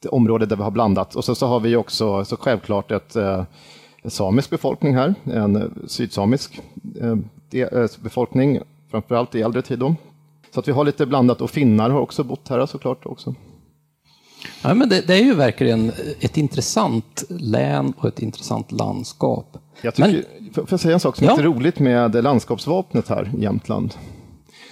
ett 0.00 0.06
område 0.06 0.46
där 0.46 0.56
vi 0.56 0.62
har 0.62 0.70
blandat. 0.70 1.14
Och 1.14 1.24
så, 1.24 1.34
så 1.34 1.46
har 1.46 1.60
vi 1.60 1.76
också 1.76 2.24
så 2.24 2.36
självklart 2.36 2.90
ett, 2.90 3.16
eh, 3.16 3.44
en 4.02 4.10
samisk 4.10 4.50
befolkning 4.50 4.94
här, 4.94 5.14
en 5.24 5.56
eh, 5.56 5.68
sydsamisk 5.86 6.60
eh, 7.00 7.16
e, 7.52 7.62
eh, 7.62 7.86
befolkning, 8.00 8.60
framförallt 8.90 9.34
i 9.34 9.42
äldre 9.42 9.62
tid. 9.62 9.78
Då. 9.78 9.94
Så 10.54 10.60
att 10.60 10.68
vi 10.68 10.72
har 10.72 10.84
lite 10.84 11.06
blandat 11.06 11.40
och 11.40 11.50
finnar 11.50 11.90
har 11.90 12.00
också 12.00 12.24
bott 12.24 12.48
här 12.48 12.66
såklart 12.66 13.06
också. 13.06 13.34
Ja, 14.62 14.74
men 14.74 14.88
det, 14.88 15.06
det, 15.06 15.14
är 15.14 15.24
ju 15.24 15.34
verkligen 15.34 15.92
ett 16.20 16.36
intressant 16.36 17.24
län 17.28 17.92
och 17.96 18.08
ett 18.08 18.22
intressant 18.22 18.72
landskap. 18.72 19.56
Jag 19.82 19.94
tycker, 19.94 20.24
men, 20.40 20.54
får 20.54 20.66
jag 20.70 20.80
säga 20.80 20.94
en 20.94 21.00
sak 21.00 21.16
som 21.16 21.26
ja. 21.26 21.38
är 21.38 21.42
roligt 21.42 21.78
med 21.78 22.24
landskapsvapnet 22.24 23.08
här 23.08 23.32
i 23.38 23.42
Jämtland? 23.42 23.94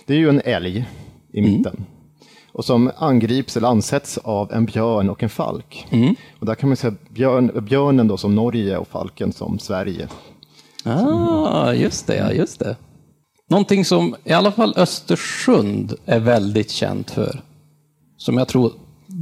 Det 0.07 0.15
är 0.15 0.19
ju 0.19 0.29
en 0.29 0.41
älg 0.45 0.89
i 1.33 1.39
mm. 1.39 1.51
mitten. 1.51 1.75
Mm 1.75 1.87
och 2.57 2.65
som 2.65 2.91
angrips 2.97 3.57
eller 3.57 3.69
ansätts 3.69 4.19
av 4.19 4.53
en 4.53 4.65
björn 4.65 5.11
och 5.11 5.23
en 5.23 5.29
falk. 5.29 5.87
Mm. 5.91 6.15
Och 6.41 6.47
där 6.47 6.55
kan 6.55 6.69
man 6.69 6.77
säga 6.77 6.95
björn, 7.11 7.65
björnen 7.65 8.09
då 8.09 8.17
som 8.17 8.35
Norge 8.35 8.77
och 8.77 8.89
falken 8.89 9.33
som 9.33 9.59
Sverige. 9.59 10.09
Ah, 10.85 11.73
just 11.73 12.07
det, 12.07 12.33
just 12.35 12.59
det. 12.59 12.77
Någonting 13.51 13.85
som 13.85 14.17
i 14.25 14.33
alla 14.33 14.53
fall 14.53 14.75
Östersund 14.77 15.95
är 16.07 16.21
väldigt 16.21 16.71
känt 16.71 17.11
för, 17.11 17.41
som 18.17 18.39
jag 18.39 18.49
tror 18.49 18.73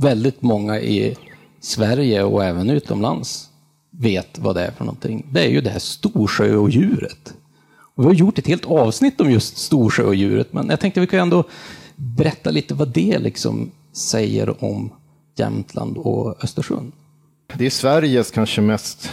väldigt 0.01 0.43
många 0.43 0.81
i 0.81 1.17
Sverige 1.61 2.23
och 2.23 2.45
även 2.45 2.71
utomlands 2.71 3.51
vet 3.91 4.39
vad 4.39 4.55
det 4.55 4.67
är 4.67 4.71
för 4.71 4.85
någonting. 4.85 5.27
Det 5.33 5.41
är 5.41 5.49
ju 5.49 5.61
det 5.61 5.71
här 5.71 5.79
storsjöodjuret. 5.79 7.35
Och 7.97 8.05
vi 8.05 8.07
har 8.07 8.15
gjort 8.15 8.39
ett 8.39 8.47
helt 8.47 8.67
avsnitt 8.67 9.21
om 9.21 9.31
just 9.31 9.57
storsjöodjuret, 9.57 10.53
men 10.53 10.69
jag 10.69 10.81
tänkte 10.81 11.01
vi 11.01 11.07
kan 11.07 11.21
ändå 11.21 11.45
berätta 11.97 12.51
lite 12.51 12.75
vad 12.75 12.89
det 12.89 13.19
liksom 13.19 13.71
säger 13.93 14.65
om 14.65 14.91
Jämtland 15.37 15.97
och 15.97 16.45
Östersund. 16.45 16.93
Det 17.55 17.67
är 17.67 17.71
Sveriges 17.71 18.31
kanske 18.31 18.61
mest 18.61 19.11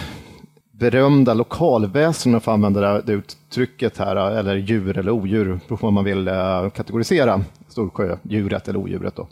berömda 0.72 1.34
lokalväsen, 1.34 2.30
om 2.30 2.34
jag 2.34 2.44
får 2.44 2.52
använda 2.52 3.02
det 3.02 3.14
uttrycket 3.14 3.98
här, 3.98 4.16
eller 4.16 4.56
djur 4.56 4.98
eller 4.98 5.12
odjur, 5.12 5.46
beroende 5.46 5.66
på 5.68 5.76
vad 5.76 5.94
man 5.94 6.04
vill 6.04 6.28
eh, 6.28 6.70
kategorisera 6.70 7.44
storsjödjuret 7.68 8.68
eller 8.68 8.80
odjuret. 8.80 9.16
Då. 9.16 9.28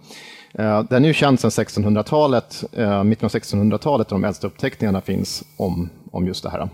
Eh, 0.53 0.83
Den 0.89 1.03
är 1.03 1.07
ju 1.07 1.13
känd 1.13 1.39
sedan 1.39 1.51
1600-talet, 1.51 2.63
eh, 2.73 3.03
mitten 3.03 3.25
av 3.25 3.29
1600-talet, 3.31 4.07
de 4.07 4.23
äldsta 4.23 4.47
uppteckningarna 4.47 5.01
finns 5.01 5.43
om, 5.57 5.89
om 6.11 6.27
just 6.27 6.43
det 6.43 6.49
här. 6.49 6.69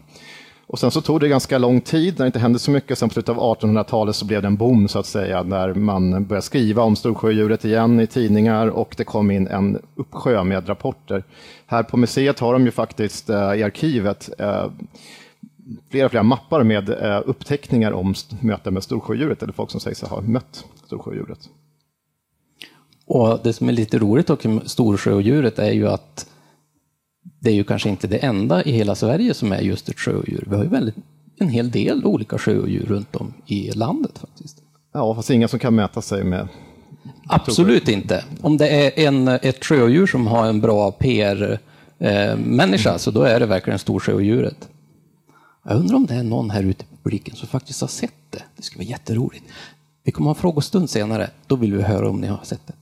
Och 0.68 0.80
sen 0.80 0.92
så 0.92 1.02
tog 1.02 1.20
det 1.20 1.28
ganska 1.28 1.58
lång 1.58 1.82
tid 1.82 2.14
när 2.18 2.26
det 2.26 2.28
inte 2.28 2.40
hände 2.40 2.60
så 2.60 2.72
mycket. 2.72 2.98
Sen 2.98 3.10
på 3.10 3.14
slutet 3.14 3.38
av 3.38 3.58
1800-talet 3.58 4.16
så 4.16 4.26
blev 4.26 4.42
det 4.42 4.48
en 4.48 4.58
boom 4.58 4.88
så 4.88 5.00
att 5.00 5.06
säga, 5.06 5.44
när 5.44 5.74
man 5.74 6.26
började 6.26 6.46
skriva 6.46 6.84
om 6.84 6.96
storsjödjuret 6.96 7.66
igen 7.66 8.00
i 8.00 8.08
tidningar 8.08 8.68
och 8.68 8.94
det 8.98 9.04
kom 9.04 9.32
in 9.32 9.48
en 9.48 9.80
uppsjö 9.96 10.44
med 10.44 10.70
rapporter. 10.70 11.24
Här 11.66 11.84
på 11.84 11.98
museet 11.98 12.40
har 12.40 12.54
de 12.54 12.66
ju 12.66 12.72
faktiskt 12.72 13.30
eh, 13.30 13.54
i 13.54 13.64
arkivet 13.64 14.30
eh, 14.40 14.66
flera, 15.90 16.10
flera 16.10 16.24
mappar 16.24 16.64
med 16.64 16.90
eh, 16.90 17.22
uppteckningar 17.26 17.92
om 17.92 18.14
möten 18.40 18.74
med 18.74 18.84
storsjödjuret 18.84 19.44
eller 19.44 19.54
folk 19.54 19.72
som 19.72 19.80
säger 19.80 19.96
sig 19.96 20.10
ha 20.10 20.22
mött 20.22 20.66
storsjödjuret. 20.86 21.40
Och 23.08 23.40
det 23.44 23.54
som 23.54 23.70
är 23.70 23.74
lite 23.74 23.98
roligt 23.98 24.44
med 24.44 24.62
storsjödjuret 24.66 25.60
är 25.60 25.72
ju 25.72 25.88
att 25.88 26.28
det 27.40 27.50
är 27.50 27.54
ju 27.54 27.64
kanske 27.64 27.90
inte 27.90 28.08
det 28.08 28.18
enda 28.18 28.64
i 28.64 28.72
hela 28.72 28.96
Sverige 28.96 29.34
som 29.34 29.52
är 29.52 29.62
just 29.62 29.90
ett 29.90 30.00
sjödjur. 30.00 30.48
Vi 30.50 30.56
har 30.56 30.64
ju 30.64 30.70
väldigt, 30.70 30.96
en 31.40 31.50
hel 31.50 31.72
del 31.72 32.06
olika 32.06 32.38
sjödjur 32.38 32.86
runt 32.86 33.16
om 33.16 33.34
i 33.46 33.72
landet 33.72 34.20
faktiskt. 34.20 34.62
Ja, 34.94 35.16
fast 35.16 35.30
inga 35.30 35.48
som 35.48 35.60
kan 35.60 35.76
mäta 35.76 36.02
sig 36.02 36.24
med 36.24 36.48
Absolut 37.28 37.88
inte. 37.88 38.24
Om 38.42 38.58
det 38.58 38.70
är 38.70 39.08
en, 39.08 39.28
ett 39.28 39.66
sjödjur 39.66 40.08
som 40.08 40.28
har 40.28 40.48
en 40.48 40.62
bra 40.62 40.92
PR-människa, 40.92 42.92
eh, 42.92 42.98
så 42.98 43.12
då 43.12 43.22
är 43.22 43.40
det 43.40 43.46
verkligen 43.46 43.80
storsjöodjuret. 43.80 44.70
Jag 45.64 45.78
undrar 45.78 45.96
om 45.96 46.06
det 46.06 46.14
är 46.14 46.24
någon 46.24 46.50
här 46.50 46.64
ute 46.64 46.84
i 46.84 46.88
publiken 47.04 47.36
som 47.36 47.48
faktiskt 47.48 47.82
har 47.82 47.88
sett 47.88 48.14
det. 48.30 48.44
Det 48.56 48.64
skulle 48.64 48.86
vara 48.86 48.90
jätteroligt. 48.90 49.46
Vi 50.04 50.12
kommer 50.12 50.26
ha 50.26 50.36
en 50.36 50.42
frågestund 50.42 50.90
senare. 50.90 51.30
Då 51.48 51.56
vill 51.56 51.74
vi 51.74 51.82
höra 51.82 52.10
om 52.10 52.22
ni 52.22 52.28
har 52.28 52.40
sett 52.44 52.68
det. 52.68 52.74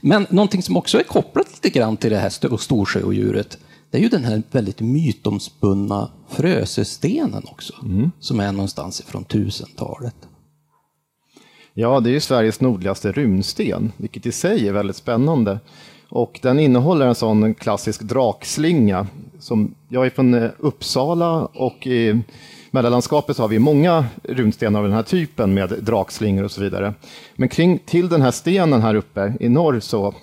Men 0.00 0.26
någonting 0.30 0.62
som 0.62 0.76
också 0.76 0.98
är 0.98 1.02
kopplat 1.02 1.46
lite 1.52 1.78
grann 1.78 1.96
till 1.96 2.10
det 2.10 2.18
här 2.18 2.56
storsjöodjuret, 2.56 3.58
det 3.90 3.98
är 3.98 4.02
ju 4.02 4.08
den 4.08 4.24
här 4.24 4.42
väldigt 4.50 4.80
mytomspunna 4.80 6.10
Frösöstenen 6.28 7.42
också, 7.50 7.74
mm. 7.82 8.10
som 8.20 8.40
är 8.40 8.52
någonstans 8.52 9.00
ifrån 9.00 9.24
1000-talet. 9.24 10.16
Ja, 11.74 12.00
det 12.00 12.10
är 12.10 12.12
ju 12.12 12.20
Sveriges 12.20 12.60
nordligaste 12.60 13.12
runsten, 13.12 13.92
vilket 13.96 14.26
i 14.26 14.32
sig 14.32 14.68
är 14.68 14.72
väldigt 14.72 14.96
spännande. 14.96 15.58
Och 16.08 16.38
den 16.42 16.60
innehåller 16.60 17.06
en 17.06 17.14
sån 17.14 17.54
klassisk 17.54 18.02
drakslinga. 18.02 19.06
Som, 19.38 19.74
jag 19.88 20.06
är 20.06 20.10
från 20.10 20.34
eh, 20.34 20.50
Uppsala 20.58 21.46
och 21.46 21.86
i 22.76 22.78
mellanlandskapet 22.78 23.38
har 23.38 23.48
vi 23.48 23.58
många 23.58 24.06
runstenar 24.22 24.78
av 24.78 24.84
den 24.84 24.94
här 24.94 25.02
typen 25.02 25.54
med 25.54 25.68
drakslingor 25.68 26.44
och 26.44 26.50
så 26.50 26.60
vidare. 26.60 26.94
Men 27.36 27.48
kring, 27.48 27.78
till 27.78 28.08
den 28.08 28.22
här 28.22 28.30
stenen 28.30 28.82
här 28.82 28.94
uppe 28.94 29.34
i 29.40 29.48
norr 29.48 29.80
så 29.80 30.14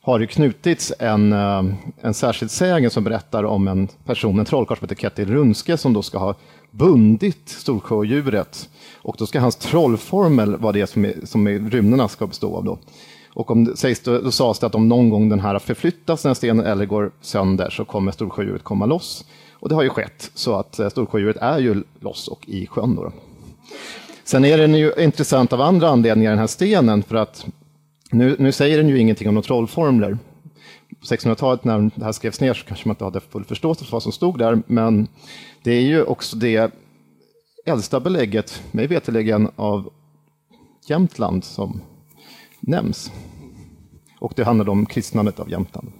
har 0.00 0.18
det 0.18 0.26
knutits 0.26 0.92
en, 0.98 1.32
eh, 1.32 1.64
en 2.00 2.14
särskild 2.14 2.50
sägen 2.50 2.90
som 2.90 3.04
berättar 3.04 3.44
om 3.44 3.68
en 3.68 3.88
person, 4.04 4.38
en 4.38 4.44
trollkarl 4.44 4.78
som 4.78 4.88
heter 4.88 5.02
Ketil 5.02 5.30
Runske, 5.30 5.76
som 5.76 5.92
då 5.92 6.02
ska 6.02 6.18
ha 6.18 6.34
bundit 6.70 7.48
Storsjöodjuret. 7.48 8.68
Och 9.02 9.16
då 9.18 9.26
ska 9.26 9.40
hans 9.40 9.56
trollformel 9.56 10.56
vara 10.56 10.72
det 10.72 10.86
som, 10.86 11.04
är, 11.04 11.14
som 11.24 11.46
är, 11.46 11.70
rymderna 11.70 12.08
ska 12.08 12.26
bestå 12.26 12.56
av. 12.56 12.64
Då. 12.64 12.78
Och 13.34 13.50
om 13.50 13.64
det 13.64 13.76
sägs, 13.76 14.00
då, 14.00 14.18
då 14.18 14.30
sades 14.30 14.58
det 14.58 14.66
att 14.66 14.74
om 14.74 14.88
någon 14.88 15.10
gång 15.10 15.28
den 15.28 15.40
här 15.40 15.58
förflyttas, 15.58 16.22
den 16.22 16.30
här 16.30 16.34
stenen, 16.34 16.66
eller 16.66 16.86
går 16.86 17.10
sönder, 17.20 17.70
så 17.70 17.84
kommer 17.84 18.12
Storsjöodjuret 18.12 18.64
komma 18.64 18.86
loss. 18.86 19.24
Och 19.64 19.70
det 19.70 19.74
har 19.74 19.82
ju 19.82 19.88
skett, 19.88 20.30
så 20.34 20.54
att 20.54 20.78
eh, 20.78 20.88
Storsjöodjuret 20.88 21.36
är 21.36 21.58
ju 21.58 21.82
loss 22.00 22.28
och 22.28 22.48
i 22.48 22.66
sjön. 22.66 22.94
Då. 22.94 23.12
Sen 24.24 24.44
är 24.44 24.58
den 24.58 24.74
ju 24.74 24.92
intressant 24.98 25.52
av 25.52 25.60
andra 25.60 25.88
anledningar, 25.88 26.30
den 26.30 26.38
här 26.38 26.46
stenen, 26.46 27.02
för 27.02 27.16
att 27.16 27.46
nu, 28.10 28.36
nu 28.38 28.52
säger 28.52 28.78
den 28.78 28.88
ju 28.88 28.98
ingenting 28.98 29.28
om 29.28 29.34
några 29.34 29.46
trollformler. 29.46 30.18
På 31.00 31.06
1600-talet 31.06 31.64
när 31.64 31.90
det 31.94 32.04
här 32.04 32.12
skrevs 32.12 32.40
ner 32.40 32.54
så 32.54 32.66
kanske 32.66 32.88
man 32.88 32.94
inte 32.94 33.04
hade 33.04 33.20
full 33.20 33.44
förståelse 33.44 33.84
för 33.84 33.92
vad 33.92 34.02
som 34.02 34.12
stod 34.12 34.38
där, 34.38 34.62
men 34.66 35.08
det 35.62 35.72
är 35.72 35.82
ju 35.82 36.02
också 36.02 36.36
det 36.36 36.74
äldsta 37.66 38.00
belägget, 38.00 38.62
mig 38.70 38.86
veterligen, 38.86 39.50
av 39.56 39.92
Jämtland 40.88 41.44
som 41.44 41.80
nämns. 42.60 43.12
Och 44.20 44.32
det 44.36 44.44
handlar 44.44 44.68
om 44.68 44.86
kristnandet 44.86 45.40
av 45.40 45.50
Jämtland. 45.50 45.92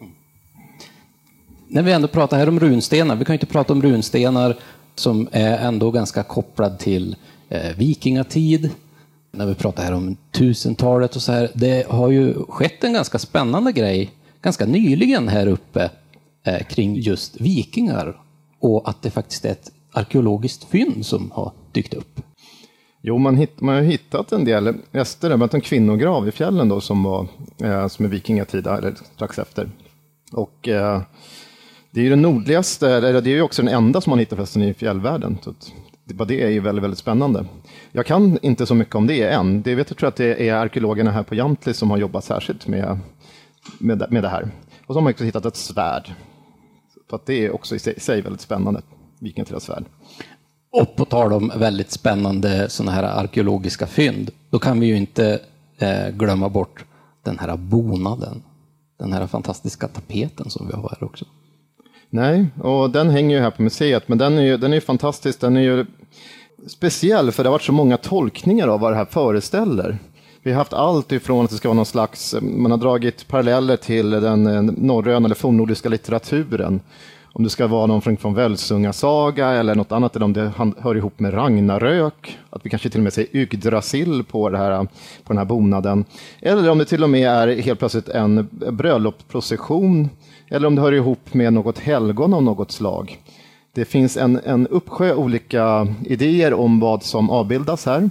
När 1.68 1.83
vi 1.83 1.92
ändå 1.92 2.09
pratar 2.09 2.37
här 2.38 2.49
om 2.49 2.61
runstenar, 2.61 3.16
vi 3.16 3.25
kan 3.25 3.33
ju 3.33 3.37
inte 3.37 3.52
prata 3.52 3.73
om 3.73 3.83
runstenar 3.83 4.56
som 4.94 5.28
är 5.33 5.59
ändå 5.59 5.90
ganska 5.90 6.23
kopplad 6.23 6.78
till 6.78 7.16
eh, 7.49 7.76
vikingatid. 7.76 8.71
När 9.30 9.47
vi 9.47 9.54
pratar 9.54 9.83
här 9.83 9.92
om 9.92 10.16
tusentalet 10.33 11.16
och 11.16 11.23
så 11.23 11.33
här. 11.33 11.50
Det 11.54 11.87
har 11.90 12.11
ju 12.11 12.35
skett 12.49 12.85
en 12.85 12.92
ganska 12.92 13.18
spännande 13.18 13.73
grej 13.73 14.11
ganska 14.42 14.66
nyligen 14.66 15.28
här 15.28 15.47
uppe 15.47 15.90
eh, 16.47 16.62
kring 16.66 16.97
just 16.97 17.40
vikingar 17.40 18.16
och 18.61 18.88
att 18.88 19.02
det 19.02 19.11
faktiskt 19.11 19.44
är 19.44 19.50
ett 19.50 19.73
arkeologiskt 19.92 20.64
fynd 20.64 21.06
som 21.06 21.30
har 21.30 21.52
dykt 21.73 21.94
upp. 21.94 22.21
Jo, 23.02 23.18
man, 23.18 23.37
hitt, 23.37 23.61
man 23.61 23.75
har 23.75 23.83
hittat 23.83 24.33
en 24.33 24.44
del 24.44 24.75
rester, 24.90 25.28
bland 25.28 25.42
annat 25.42 25.54
en 25.54 25.61
kvinnograv 25.61 26.28
i 26.28 26.33
fjällen 26.33 26.68
då, 26.68 26.80
som, 26.80 27.02
var, 27.02 27.26
eh, 27.62 27.88
som 27.88 28.04
är 28.04 28.09
vikingatida, 28.09 28.78
eller 28.78 28.94
strax 29.14 29.38
efter. 29.38 29.71
Och 30.33 30.68
eh, 30.68 31.02
det 31.95 32.01
är 32.01 32.05
ju 32.05 32.11
den 32.11 32.23
nordligaste, 32.23 32.91
eller 32.91 33.21
det 33.21 33.31
är 33.31 33.35
ju 33.35 33.43
också 33.43 33.63
den 33.63 33.75
enda 33.75 34.01
som 34.01 34.11
man 34.11 34.19
hittar 34.19 34.37
förresten 34.37 34.63
i 34.63 34.75
fjällvärlden. 34.75 35.39
Så 35.43 35.55
det, 36.05 36.25
det 36.25 36.43
är 36.43 36.49
ju 36.49 36.61
väldigt, 36.61 36.85
väldigt 36.85 36.99
spännande. 36.99 37.45
Jag 37.93 38.07
kan 38.07 38.39
inte 38.43 38.67
så 38.67 38.75
mycket 38.75 38.95
om 38.95 39.07
det 39.07 39.23
än. 39.23 39.63
Det 39.63 39.75
vet 39.75 39.91
jag 39.91 39.99
tror 39.99 40.09
att 40.09 40.17
det 40.17 40.49
är 40.49 40.55
arkeologerna 40.55 41.11
här 41.11 41.23
på 41.23 41.35
Jamtli 41.35 41.75
som 41.75 41.91
har 41.91 41.99
jobbat 41.99 42.25
särskilt 42.25 42.67
med, 42.67 42.99
med, 43.79 44.07
med 44.11 44.23
det 44.23 44.29
här. 44.29 44.43
Och 44.87 44.95
så 44.95 44.95
har 44.95 45.01
man 45.01 45.11
också 45.13 45.25
hittat 45.25 45.47
ett 45.47 45.57
svärd. 45.57 46.13
För 47.11 47.17
att 47.17 47.27
det 47.27 47.45
är 47.47 47.55
också 47.55 47.75
i 47.75 47.79
sig, 47.79 47.95
i 47.97 48.01
sig 48.01 48.21
väldigt 48.21 48.41
spännande, 48.41 48.83
vikingatida 49.19 49.61
svärd. 49.61 49.85
Och 50.71 50.97
på 50.97 51.05
tal 51.05 51.33
om 51.33 51.53
väldigt 51.57 51.91
spännande 51.91 52.69
sådana 52.69 52.93
här 52.93 53.03
arkeologiska 53.03 53.87
fynd, 53.87 54.31
då 54.51 54.59
kan 54.59 54.81
vi 54.81 54.87
ju 54.87 54.97
inte 54.97 55.41
eh, 55.79 56.09
glömma 56.11 56.49
bort 56.49 56.85
den 57.23 57.39
här 57.39 57.57
bonaden. 57.57 58.43
Den 58.99 59.13
här 59.13 59.27
fantastiska 59.27 59.89
tapeten 59.89 60.51
som 60.51 60.67
vi 60.67 60.73
har 60.75 60.97
här 61.01 61.05
också. 61.05 61.25
Nej, 62.14 62.47
och 62.62 62.90
den 62.90 63.11
hänger 63.11 63.37
ju 63.37 63.42
här 63.42 63.50
på 63.50 63.62
museet, 63.62 64.09
men 64.09 64.18
den 64.18 64.38
är 64.38 64.42
ju, 64.42 64.56
den 64.56 64.73
är 64.73 64.75
ju 64.75 64.80
fantastisk. 64.80 65.40
Den 65.40 65.56
är 65.56 65.61
ju 65.61 65.87
speciell, 66.66 67.33
för 67.33 67.42
det 67.42 67.49
har 67.49 67.52
varit 67.52 67.62
så 67.62 67.73
många 67.73 67.97
tolkningar 67.97 68.68
av 68.68 68.80
vad 68.80 68.92
det 68.92 68.97
här 68.97 69.04
föreställer. 69.04 69.99
Vi 70.42 70.50
har 70.50 70.59
haft 70.59 70.73
allt 70.73 71.12
ifrån 71.12 71.44
att 71.44 71.50
det 71.50 71.56
ska 71.56 71.68
vara 71.68 71.76
någon 71.76 71.87
slags, 71.87 72.35
eh, 72.35 72.40
man 72.40 72.71
har 72.71 72.78
dragit 72.78 73.28
paralleller 73.28 73.76
till 73.76 74.11
den 74.11 74.47
eh, 74.47 74.62
norröna 74.62 75.26
eller 75.26 75.35
fornnordiska 75.35 75.88
litteraturen. 75.88 76.80
Om 77.33 77.44
det 77.44 77.50
ska 77.50 77.66
vara 77.66 77.87
någon 77.87 78.02
från, 78.02 78.16
från 78.16 78.35
Völsunga 78.35 78.92
eller 79.37 79.75
något 79.75 79.92
annat, 79.92 80.16
eller 80.16 80.25
om 80.25 80.33
det 80.33 80.52
hör 80.78 80.97
ihop 80.97 81.21
med 81.21 81.35
Ragnarök, 81.35 82.38
att 82.50 82.66
vi 82.66 82.71
kanske 82.71 82.90
till 82.90 83.00
och 83.00 83.04
med 83.04 83.12
säger 83.12 83.37
Yggdrasil 83.37 84.25
på, 84.25 84.49
det 84.49 84.59
här, 84.59 84.85
på 85.25 85.33
den 85.33 85.38
här 85.38 85.44
bonaden. 85.44 86.04
Eller 86.40 86.71
om 86.71 86.78
det 86.78 86.85
till 86.85 87.02
och 87.02 87.11
med 87.11 87.28
är 87.28 87.62
helt 87.62 87.78
plötsligt 87.78 88.09
en 88.09 88.49
bröllopsprocession, 88.50 90.09
eller 90.49 90.67
om 90.67 90.75
det 90.75 90.83
hör 90.83 90.93
ihop 90.93 91.35
med 91.35 91.53
något 91.53 91.79
helgon 91.79 92.35
av 92.35 92.43
något 92.43 92.73
slag. 92.73 93.21
Det 93.73 93.85
finns 93.85 94.17
en, 94.17 94.41
en 94.45 94.67
uppsjö 94.67 95.15
olika 95.15 95.87
idéer 96.05 96.55
om 96.55 96.81
vad 96.81 97.03
som 97.03 97.31
avbildas 97.31 97.87
här. 97.87 98.11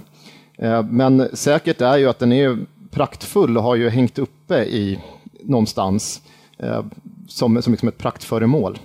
Eh, 0.58 0.82
men 0.82 1.28
säkert 1.32 1.80
är 1.80 1.96
ju 1.96 2.08
att 2.08 2.18
den 2.18 2.32
är 2.32 2.58
praktfull 2.90 3.56
och 3.56 3.62
har 3.62 3.74
ju 3.74 3.88
hängt 3.88 4.18
uppe 4.18 4.64
i 4.64 4.98
någonstans 5.42 6.22
eh, 6.58 6.84
som, 7.28 7.62
som 7.62 7.72
liksom 7.72 7.88
ett 7.88 7.98
praktföremål. 7.98 8.78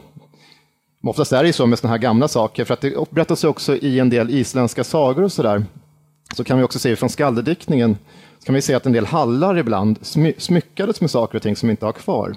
Oftast 1.03 1.31
är 1.31 1.43
det 1.43 1.47
ju 1.47 1.53
så 1.53 1.65
med 1.65 1.79
sådana 1.79 1.91
här 1.91 2.01
gamla 2.01 2.27
saker, 2.27 2.65
för 2.65 2.73
att 2.73 2.81
det 2.81 3.11
berättas 3.11 3.43
också 3.43 3.75
i 3.75 3.99
en 3.99 4.09
del 4.09 4.29
isländska 4.29 4.83
sagor 4.83 5.23
och 5.23 5.31
sådär. 5.31 5.65
Så 6.35 6.43
kan 6.43 6.57
vi 6.57 6.63
också 6.63 6.79
se 6.79 6.95
från 6.95 7.09
skaldediktningen, 7.09 7.97
så 8.39 8.45
kan 8.45 8.55
vi 8.55 8.61
se 8.61 8.73
att 8.73 8.85
en 8.85 8.91
del 8.91 9.05
hallar 9.05 9.57
ibland 9.57 9.99
smy 10.01 10.33
smyckades 10.37 11.01
med 11.01 11.11
saker 11.11 11.37
och 11.37 11.41
ting 11.41 11.55
som 11.55 11.69
inte 11.69 11.85
har 11.85 11.93
kvar. 11.93 12.35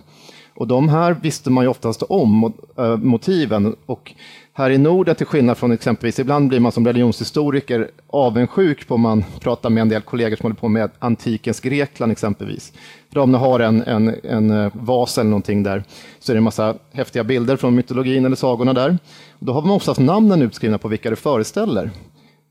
Och 0.55 0.67
de 0.67 0.89
här 0.89 1.17
visste 1.23 1.51
man 1.51 1.65
ju 1.65 1.71
oftast 1.71 2.03
om, 2.03 2.53
eh, 2.79 2.97
motiven. 2.97 3.77
Och 3.87 4.13
här 4.53 4.71
i 4.71 4.79
Norden, 4.79 5.15
till 5.15 5.27
skillnad 5.27 5.59
från 5.59 5.73
exempelvis, 5.73 6.19
ibland 6.19 6.49
blir 6.49 6.61
man 6.61 6.73
som 6.73 6.87
religionshistoriker 6.87 7.91
avundsjuk 8.07 8.89
på 8.89 8.95
om 8.95 9.01
man 9.01 9.25
pratar 9.41 9.71
med 9.71 9.81
en 9.81 9.89
del 9.89 10.03
kollegor 10.03 10.37
som 10.37 10.45
håller 10.45 10.57
på 10.57 10.69
med 10.69 10.91
antikens 10.99 11.61
Grekland 11.61 12.13
exempelvis. 12.13 12.73
För 13.13 13.21
om 13.21 13.33
ni 13.33 13.39
har 13.39 13.61
en, 13.61 13.83
en, 13.83 14.15
en 14.25 14.51
eh, 14.51 14.73
vas 14.73 15.19
eller 15.19 15.31
någonting 15.31 15.63
där, 15.63 15.85
så 16.19 16.33
är 16.33 16.35
det 16.35 16.39
en 16.39 16.45
massa 16.45 16.75
häftiga 16.93 17.25
bilder 17.25 17.57
från 17.57 17.75
mytologin 17.75 18.25
eller 18.25 18.37
sagorna 18.37 18.73
där. 18.73 18.99
Då 19.39 19.53
har 19.53 19.63
man 19.63 19.71
oftast 19.71 20.01
namnen 20.01 20.43
utskrivna 20.43 20.79
på 20.79 20.89
vilka 20.89 21.11
det 21.11 21.17
föreställer. 21.17 21.91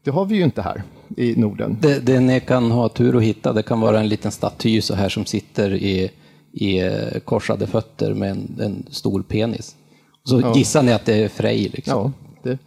Det 0.04 0.12
har 0.12 0.26
vi 0.26 0.36
ju 0.36 0.44
inte 0.44 0.62
här 0.62 0.84
i 1.18 1.36
Norden. 1.36 1.78
Det, 1.82 2.00
det 2.06 2.20
ni 2.20 2.40
kan 2.40 2.72
ha 2.72 2.90
tur 2.90 3.18
att 3.18 3.24
hitta, 3.24 3.54
det 3.54 3.64
kan 3.64 3.82
vara 3.82 4.00
en 4.00 4.08
liten 4.08 4.32
staty 4.32 4.82
så 4.82 4.96
här 4.96 5.10
som 5.10 5.26
sitter 5.26 5.74
i, 5.74 6.12
i 6.54 6.80
eh, 6.80 7.20
korsade 7.26 7.68
fötter 7.68 8.14
med 8.14 8.32
en, 8.32 8.58
en 8.60 8.86
stor 8.90 9.24
penis. 9.24 9.76
Så 10.24 10.42
ja. 10.42 10.56
gissar 10.56 10.84
ni 10.84 10.94
att 10.94 11.06
det 11.06 11.14
är 11.14 11.28
Frej? 11.28 11.70
Liksom. 11.74 12.14
Ja, 12.44 12.50
det. 12.50 12.58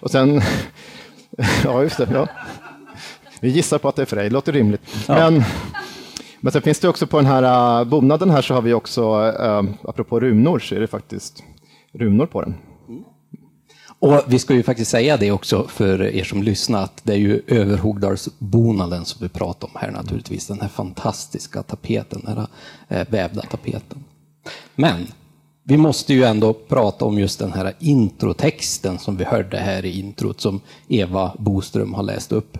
och 0.00 0.10
sen... 0.10 0.40
ja, 1.64 1.82
just 1.82 1.96
det. 1.96 2.08
Ja. 2.12 2.28
Vi 3.40 3.50
gissar 3.50 3.78
på 3.78 3.88
att 3.88 3.96
det 3.96 4.02
är 4.02 4.06
Frej, 4.06 4.30
låter 4.30 4.52
rimligt. 4.52 4.80
Ja. 5.08 5.14
Men, 5.14 5.44
men 6.40 6.52
sen 6.52 6.62
finns 6.62 6.80
det 6.80 6.88
också 6.88 7.06
på 7.06 7.16
den 7.16 7.26
här 7.26 7.80
uh, 7.80 7.88
bonaden 7.88 8.30
här 8.30 8.42
så 8.42 8.54
har 8.54 8.62
vi 8.62 8.72
också, 8.72 9.26
uh, 9.26 9.62
apropå 9.82 10.20
runor, 10.20 10.58
så 10.58 10.74
är 10.74 10.80
det 10.80 10.86
faktiskt 10.86 11.42
runor 11.92 12.26
på 12.26 12.42
den. 12.42 12.54
Och 14.04 14.22
vi 14.26 14.38
ska 14.38 14.54
ju 14.54 14.62
faktiskt 14.62 14.90
säga 14.90 15.16
det 15.16 15.30
också 15.30 15.68
för 15.68 16.02
er 16.02 16.24
som 16.24 16.42
lyssnar, 16.42 16.82
att 16.82 17.00
det 17.02 17.12
är 17.12 17.18
ju 17.18 17.42
Överhogdalsbonaden 17.46 19.04
som 19.04 19.18
vi 19.22 19.28
pratar 19.28 19.68
om 19.68 19.74
här 19.80 19.90
naturligtvis. 19.90 20.46
Den 20.46 20.60
här 20.60 20.68
fantastiska 20.68 21.62
tapeten, 21.62 22.22
den 22.24 22.36
här 22.36 22.46
eh, 22.88 23.08
vävda 23.10 23.42
tapeten. 23.42 24.04
Men 24.74 25.06
vi 25.62 25.76
måste 25.76 26.14
ju 26.14 26.24
ändå 26.24 26.52
prata 26.52 27.04
om 27.04 27.18
just 27.18 27.38
den 27.38 27.52
här 27.52 27.74
introtexten 27.78 28.98
som 28.98 29.16
vi 29.16 29.24
hörde 29.24 29.58
här 29.58 29.84
i 29.84 30.00
introt 30.00 30.40
som 30.40 30.60
Eva 30.88 31.34
Boström 31.38 31.94
har 31.94 32.02
läst 32.02 32.32
upp. 32.32 32.58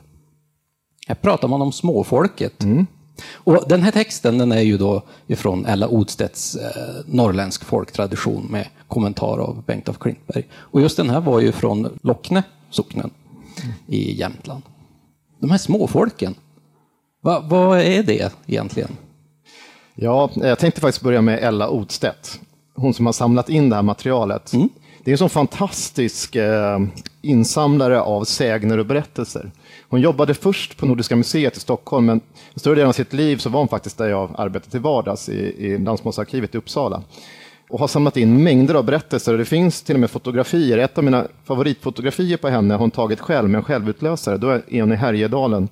Här 1.06 1.14
pratar 1.14 1.48
man 1.48 1.62
om 1.62 1.72
småfolket. 1.72 2.62
Mm. 2.62 2.86
Och 3.32 3.64
den 3.68 3.82
här 3.82 3.90
texten 3.90 4.38
den 4.38 4.52
är 4.52 4.60
ju 4.60 4.78
då 4.78 5.02
ifrån 5.26 5.66
Ella 5.66 5.88
Odstedts 5.88 6.56
eh, 6.56 6.70
norrländsk 7.06 7.64
folktradition 7.64 8.46
med 8.50 8.66
kommentar 8.94 9.38
av 9.38 9.62
Bengt 9.66 9.88
af 9.88 9.98
Klintberg. 9.98 10.44
Och 10.54 10.80
just 10.80 10.96
den 10.96 11.10
här 11.10 11.20
var 11.20 11.40
ju 11.40 11.52
från 11.52 11.98
Lockne 12.02 12.42
socknen 12.70 13.10
i 13.86 14.18
Jämtland. 14.18 14.62
De 15.40 15.50
här 15.50 15.58
småfolken, 15.58 16.34
Va, 17.22 17.40
vad 17.40 17.80
är 17.80 18.02
det 18.02 18.32
egentligen? 18.46 18.90
Ja, 19.94 20.30
jag 20.34 20.58
tänkte 20.58 20.80
faktiskt 20.80 21.02
börja 21.02 21.22
med 21.22 21.38
Ella 21.42 21.70
Odstedt 21.70 22.40
hon 22.74 22.94
som 22.94 23.06
har 23.06 23.12
samlat 23.12 23.48
in 23.48 23.68
det 23.68 23.76
här 23.76 23.82
materialet. 23.82 24.52
Mm. 24.52 24.68
Det 25.04 25.10
är 25.10 25.12
en 25.12 25.18
sån 25.18 25.30
fantastisk 25.30 26.36
eh, 26.36 26.78
insamlare 27.22 28.00
av 28.00 28.24
sägner 28.24 28.78
och 28.78 28.86
berättelser. 28.86 29.50
Hon 29.88 30.00
jobbade 30.00 30.34
först 30.34 30.76
på 30.76 30.86
Nordiska 30.86 31.16
museet 31.16 31.56
i 31.56 31.60
Stockholm, 31.60 32.06
men 32.06 32.20
en 32.54 32.60
större 32.60 32.74
del 32.74 32.86
av 32.86 32.92
sitt 32.92 33.12
liv 33.12 33.36
så 33.36 33.50
var 33.50 33.60
hon 33.60 33.68
faktiskt 33.68 33.98
där 33.98 34.08
jag 34.08 34.30
arbetade 34.38 34.70
till 34.70 34.80
vardags, 34.80 35.28
i, 35.28 35.66
i 35.66 35.78
Landsmålsarkivet 35.78 36.54
i 36.54 36.58
Uppsala. 36.58 37.02
Och 37.74 37.80
har 37.80 37.88
samlat 37.88 38.16
in 38.16 38.42
mängder 38.42 38.74
av 38.74 38.84
berättelser 38.84 39.38
det 39.38 39.44
finns 39.44 39.82
till 39.82 39.96
och 39.96 40.00
med 40.00 40.10
fotografier. 40.10 40.78
Ett 40.78 40.98
av 40.98 41.04
mina 41.04 41.26
favoritfotografier 41.44 42.36
på 42.36 42.48
henne 42.48 42.74
har 42.74 42.78
hon 42.78 42.90
tagit 42.90 43.20
själv 43.20 43.48
med 43.50 43.58
en 43.58 43.64
självutlösare. 43.64 44.36
Då 44.36 44.50
är 44.50 44.80
hon 44.80 44.92
i 44.92 44.96
Härjedalen. 44.96 45.68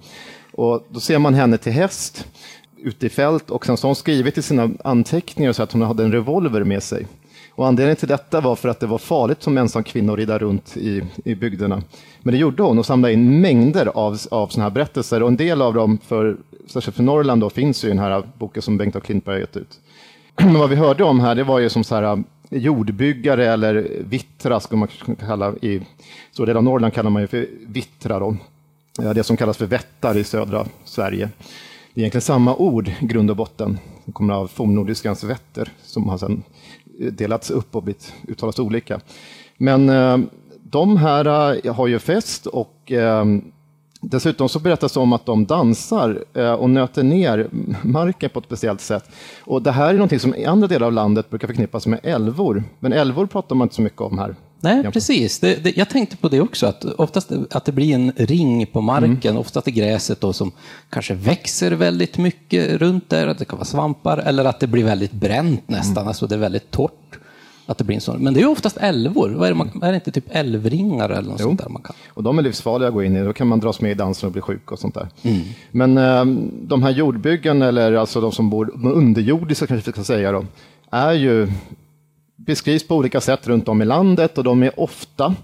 Och 0.53 0.87
då 0.89 1.01
ser 1.01 1.19
man 1.19 1.35
henne 1.35 1.59
till 1.59 1.73
häst 1.73 2.27
ute 2.77 3.07
i 3.07 3.09
fält 3.09 3.51
och 3.51 3.67
sen 3.67 3.77
så 3.77 3.87
har 3.87 3.89
hon 3.89 3.97
skrivit 3.97 4.39
i 4.39 4.43
sina 4.43 4.71
anteckningar 4.85 5.53
så 5.53 5.63
att 5.63 5.73
hon 5.73 5.83
hade 5.83 6.05
en 6.05 6.13
revolver 6.13 6.65
med 6.65 6.83
sig. 6.83 7.07
Och 7.51 7.67
anledningen 7.67 7.97
till 7.97 8.09
detta 8.09 8.41
var 8.41 8.57
för 8.57 8.69
att 8.69 8.81
det 8.81 8.87
var 8.87 8.99
farligt 8.99 9.43
som 9.43 9.59
ensam 9.59 9.85
kvinna 9.85 10.13
att 10.13 10.19
rida 10.19 10.39
runt 10.39 10.77
i, 10.77 11.03
i 11.25 11.35
bygderna. 11.35 11.83
Men 12.21 12.33
det 12.33 12.39
gjorde 12.39 12.63
hon 12.63 12.79
och 12.79 12.87
samlade 12.87 13.15
in 13.15 13.41
mängder 13.41 13.87
av, 13.87 14.19
av 14.31 14.47
sådana 14.47 14.63
här 14.63 14.71
berättelser 14.75 15.23
och 15.23 15.29
en 15.29 15.37
del 15.37 15.63
av 15.63 15.75
dem, 15.75 15.99
för, 16.07 16.37
särskilt 16.67 16.97
för 16.97 17.03
Norrland, 17.03 17.41
då, 17.41 17.51
finns 17.51 17.85
ju 17.85 17.89
i 17.89 17.91
den 17.91 17.99
här 17.99 18.23
boken 18.39 18.63
som 18.63 18.79
Bengt 18.79 18.97
af 18.97 19.03
Klintberg 19.03 19.35
har 19.35 19.41
gett 19.41 19.57
ut. 19.57 19.81
Vad 20.37 20.71
vi 20.71 20.77
hörde 20.77 21.05
om 21.05 21.21
här, 21.21 21.35
det 21.35 21.45
var 21.45 21.59
ju 21.59 21.69
som 21.69 21.85
så 21.85 21.95
här 21.95 22.03
um, 22.03 22.25
jordbyggare 22.51 23.47
eller 23.53 23.89
vittra, 24.01 24.61
skulle 24.61 24.79
man 24.79 24.89
kalla 25.27 25.55
i 25.63 25.81
stora 26.33 26.47
delar 26.47 26.59
av 26.59 26.65
Norrland 26.65 26.95
kallar 26.95 27.11
man 27.11 27.23
ju 27.23 27.29
för 27.29 27.47
vittra 27.67 28.19
då. 28.19 28.37
Det 29.15 29.25
som 29.25 29.37
kallas 29.37 29.57
för 29.57 29.67
vättar 29.67 30.17
i 30.17 30.25
södra 30.25 30.67
Sverige. 30.85 31.31
Det 31.95 32.01
är 32.01 32.03
egentligen 32.03 32.23
samma 32.23 32.57
ord 32.57 32.89
i 32.89 33.07
grund 33.07 33.31
och 33.31 33.37
botten. 33.37 33.79
som 34.05 34.13
kommer 34.13 34.35
av 34.35 34.47
fornnordiskans 34.47 35.25
vätter 35.25 35.73
som 35.83 36.09
har 36.09 36.19
sedan 36.19 36.43
eh, 37.01 37.13
delats 37.13 37.51
upp 37.51 37.77
och 37.77 37.83
blivit 37.83 38.13
uttalats 38.29 38.59
olika. 38.59 39.01
Men 39.57 39.89
eh, 39.89 40.19
de 40.63 40.97
här 40.97 41.57
eh, 41.67 41.75
har 41.75 41.87
ju 41.87 41.99
fest 41.99 42.47
och 42.47 42.93
Dessutom 44.05 44.49
så 44.49 44.59
berättas 44.59 44.93
det 44.93 45.01
om 45.01 45.13
att 45.13 45.27
de 45.27 45.47
dansar 45.47 46.25
och 46.59 46.71
nöter 46.71 47.03
ner 47.03 47.49
marken 47.83 48.31
på 48.31 48.39
ett 48.39 48.45
speciellt 48.45 48.81
sätt. 48.81 49.05
Och 49.41 49.63
det 49.63 49.73
här 49.73 49.95
är 49.95 49.99
något 49.99 50.21
som 50.21 50.35
i 50.35 50.45
andra 50.45 50.69
delar 50.69 50.87
av 50.87 50.93
landet 50.93 51.31
brukar 51.31 51.47
förknippas 51.47 51.87
med 51.87 52.01
älvor. 52.03 52.65
Men 52.81 52.93
älvor 52.93 53.27
pratar 53.27 53.57
man 53.57 53.65
inte 53.65 53.75
så 53.75 53.83
mycket 53.83 54.01
om 54.01 54.19
här. 54.19 54.35
Nej, 54.61 54.93
precis. 54.93 55.41
Det, 55.41 55.65
det, 55.65 55.77
jag 55.77 55.89
tänkte 55.91 56.17
på 56.17 56.29
det 56.29 56.41
också, 56.41 56.67
att 56.67 56.85
oftast 56.85 57.33
att 57.51 57.65
det 57.65 57.73
blir 57.73 57.95
en 57.95 58.13
ring 58.17 58.67
på 58.67 58.81
marken, 58.81 59.31
mm. 59.31 59.37
oftast 59.37 59.67
är 59.67 59.71
gräset 59.71 60.21
då 60.21 60.33
som 60.33 60.53
kanske 60.91 61.15
växer 61.15 61.71
väldigt 61.73 62.19
mycket 62.19 62.81
runt 62.81 63.11
där, 63.11 63.27
att 63.27 63.39
det 63.39 63.45
kan 63.45 63.59
vara 63.59 63.65
svampar, 63.65 64.19
eller 64.19 64.45
att 64.45 64.61
det 64.61 64.67
blir 64.67 64.85
väldigt 64.85 65.13
bränt 65.13 65.69
nästan, 65.69 65.97
mm. 65.97 66.09
alltså 66.09 66.27
det 66.27 66.35
är 66.35 66.39
väldigt 66.39 66.71
torrt. 66.71 67.19
Att 67.67 67.79
det 67.79 67.85
blir 67.85 67.95
en 67.95 68.01
sån. 68.01 68.25
Men 68.25 68.35
det 68.35 68.41
är 68.41 68.47
oftast 68.47 68.77
älvor. 68.77 69.31
Vad 69.31 69.47
är, 69.47 69.53
det 69.53 69.59
man, 69.59 69.83
är 69.83 69.89
det 69.89 69.95
inte 69.95 70.11
typ 70.11 70.25
älvringar 70.31 71.09
eller 71.11 71.31
något 71.31 71.41
Jo. 71.41 71.47
sånt 71.47 71.61
där 71.63 71.69
man 71.69 71.83
kan? 71.83 71.97
Och 72.09 72.23
de 72.23 72.39
är 72.39 72.43
livsfarliga 72.43 72.89
att 72.89 72.95
gå 72.95 73.03
in 73.03 73.17
i, 73.17 73.25
då 73.25 73.33
kan 73.33 73.47
man 73.47 73.61
dras 73.61 73.81
med 73.81 73.91
i 73.91 73.95
dansen 73.95 74.27
och 74.27 74.33
bli 74.33 74.43
sjuk 74.43 74.73
och 74.73 74.79
sånt 74.79 74.95
där. 74.95 75.09
Men 75.71 75.99
eh, 75.99 76.25
de 76.63 76.83
här 76.83 76.91
jordbyggen, 76.91 77.63
eller 77.63 77.93
alltså 77.93 78.21
de 78.21 78.33
som 78.33 78.51
bor 78.51 78.71
underjordiska 78.85 79.67
kanske 79.67 79.91
vi 79.91 79.93
ska 79.93 80.05
säga 80.05 80.33
då, 80.33 80.45
är 80.91 81.13
ju, 81.13 81.49
beskrivs 82.37 82.89
på 82.89 82.97
olika 82.97 83.21
sätt 83.21 83.49
runt 83.49 83.69
om 83.69 83.83
i 83.83 83.85
landet 83.85 84.39
och 84.39 84.45
de 84.45 84.63
är 84.63 84.81
ofta 84.81 85.35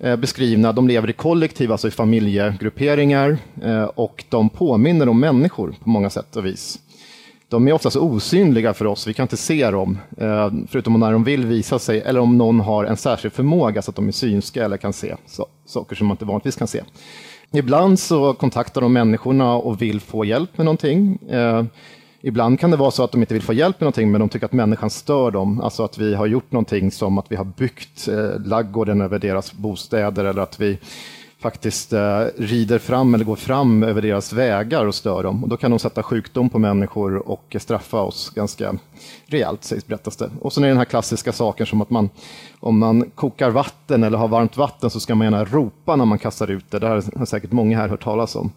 eh, 0.00 0.16
beskrivna, 0.16 0.72
de 0.72 0.88
lever 0.88 1.10
i 1.10 1.12
kollektiv, 1.12 1.72
alltså 1.72 1.88
i 1.88 1.90
familjegrupperingar 1.90 3.38
eh, 3.62 3.84
och 3.84 4.24
de 4.28 4.48
påminner 4.48 5.08
om 5.08 5.20
människor 5.20 5.74
på 5.84 5.88
många 5.90 6.10
sätt 6.10 6.36
och 6.36 6.46
vis. 6.46 6.78
De 7.48 7.68
är 7.68 7.72
oftast 7.72 7.96
osynliga 7.96 8.74
för 8.74 8.86
oss, 8.86 9.06
vi 9.06 9.14
kan 9.14 9.24
inte 9.24 9.36
se 9.36 9.70
dem, 9.70 9.98
eh, 10.18 10.50
förutom 10.68 11.00
när 11.00 11.12
de 11.12 11.24
vill 11.24 11.46
visa 11.46 11.78
sig, 11.78 12.00
eller 12.00 12.20
om 12.20 12.38
någon 12.38 12.60
har 12.60 12.84
en 12.84 12.96
särskild 12.96 13.34
förmåga 13.34 13.82
så 13.82 13.90
att 13.90 13.96
de 13.96 14.08
är 14.08 14.12
synska 14.12 14.64
eller 14.64 14.76
kan 14.76 14.92
se 14.92 15.16
så, 15.26 15.46
saker 15.66 15.96
som 15.96 16.06
man 16.06 16.14
inte 16.14 16.24
vanligtvis 16.24 16.56
kan 16.56 16.68
se. 16.68 16.82
Ibland 17.52 17.98
så 17.98 18.34
kontaktar 18.34 18.80
de 18.80 18.92
människorna 18.92 19.54
och 19.54 19.82
vill 19.82 20.00
få 20.00 20.24
hjälp 20.24 20.58
med 20.58 20.64
någonting. 20.64 21.18
Eh, 21.30 21.64
ibland 22.20 22.60
kan 22.60 22.70
det 22.70 22.76
vara 22.76 22.90
så 22.90 23.04
att 23.04 23.12
de 23.12 23.20
inte 23.20 23.34
vill 23.34 23.42
få 23.42 23.52
hjälp 23.52 23.80
med 23.80 23.84
någonting, 23.84 24.10
men 24.10 24.20
de 24.20 24.28
tycker 24.28 24.46
att 24.46 24.52
människan 24.52 24.90
stör 24.90 25.30
dem. 25.30 25.60
Alltså 25.60 25.84
att 25.84 25.98
vi 25.98 26.14
har 26.14 26.26
gjort 26.26 26.52
någonting 26.52 26.90
som 26.90 27.18
att 27.18 27.26
vi 27.28 27.36
har 27.36 27.44
byggt 27.44 28.08
eh, 28.08 28.40
laggården 28.44 29.00
över 29.00 29.18
deras 29.18 29.52
bostäder 29.52 30.24
eller 30.24 30.42
att 30.42 30.60
vi 30.60 30.78
faktiskt 31.46 31.92
eh, 31.92 32.24
rider 32.36 32.78
fram 32.78 33.14
eller 33.14 33.24
går 33.24 33.36
fram 33.36 33.82
över 33.82 34.02
deras 34.02 34.32
vägar 34.32 34.86
och 34.86 34.94
stör 34.94 35.22
dem. 35.22 35.42
Och 35.42 35.48
då 35.48 35.56
kan 35.56 35.70
de 35.70 35.78
sätta 35.78 36.02
sjukdom 36.02 36.48
på 36.48 36.58
människor 36.58 37.28
och 37.28 37.56
straffa 37.58 38.00
oss 38.00 38.30
ganska 38.30 38.74
rejält, 39.26 39.64
sägs 39.64 39.86
berättas 39.86 40.16
det. 40.16 40.30
Och 40.40 40.52
sen 40.52 40.62
är 40.62 40.68
det 40.68 40.70
den 40.70 40.78
här 40.78 40.84
klassiska 40.84 41.32
saken 41.32 41.66
som 41.66 41.80
att 41.80 41.90
man, 41.90 42.10
om 42.60 42.78
man 42.78 43.10
kokar 43.14 43.50
vatten 43.50 44.04
eller 44.04 44.18
har 44.18 44.28
varmt 44.28 44.56
vatten 44.56 44.90
så 44.90 45.00
ska 45.00 45.14
man 45.14 45.24
gärna 45.24 45.44
ropa 45.44 45.96
när 45.96 46.04
man 46.04 46.18
kastar 46.18 46.50
ut 46.50 46.70
det. 46.70 46.78
Det 46.78 46.88
här 46.88 47.02
har 47.18 47.26
säkert 47.26 47.52
många 47.52 47.78
här 47.78 47.88
hört 47.88 48.04
talas 48.04 48.36
om. 48.36 48.52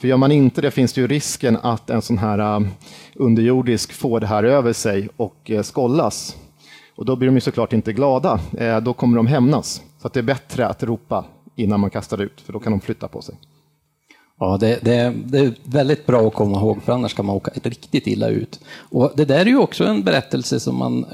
För 0.00 0.08
gör 0.08 0.16
man 0.16 0.32
inte 0.32 0.60
det 0.60 0.70
finns 0.70 0.92
det 0.92 1.00
ju 1.00 1.06
risken 1.06 1.58
att 1.62 1.90
en 1.90 2.02
sån 2.02 2.18
här 2.18 2.38
eh, 2.38 2.68
underjordisk 3.14 3.92
får 3.92 4.20
det 4.20 4.26
här 4.26 4.44
över 4.44 4.72
sig 4.72 5.08
och 5.16 5.50
uh, 5.50 5.62
skollas. 5.62 6.36
Och 6.96 7.04
då 7.04 7.16
blir 7.16 7.28
de 7.28 7.34
ju 7.34 7.40
såklart 7.40 7.72
inte 7.72 7.92
glada. 7.92 8.40
Eh, 8.58 8.80
då 8.80 8.92
kommer 8.92 9.16
de 9.16 9.26
hämnas. 9.26 9.82
Så 9.98 10.06
att 10.06 10.12
det 10.12 10.20
är 10.20 10.24
bättre 10.24 10.66
att 10.66 10.82
ropa 10.82 11.24
innan 11.56 11.80
man 11.80 11.90
kastar 11.90 12.20
ut, 12.20 12.40
för 12.40 12.52
då 12.52 12.58
kan 12.58 12.72
de 12.72 12.80
flytta 12.80 13.08
på 13.08 13.22
sig. 13.22 13.34
Ja, 14.38 14.56
det, 14.60 14.84
det, 14.84 15.14
det 15.24 15.38
är 15.38 15.54
väldigt 15.64 16.06
bra 16.06 16.26
att 16.26 16.34
komma 16.34 16.58
ihåg, 16.58 16.82
för 16.82 16.92
annars 16.92 17.14
kan 17.14 17.26
man 17.26 17.36
åka 17.36 17.50
riktigt 17.54 18.06
illa 18.06 18.28
ut. 18.28 18.60
Och 18.78 19.12
det 19.16 19.24
där 19.24 19.40
är 19.40 19.46
ju 19.46 19.58
också 19.58 19.84
en 19.84 20.02
berättelse 20.02 20.60
som 20.60 20.78
man 20.78 21.06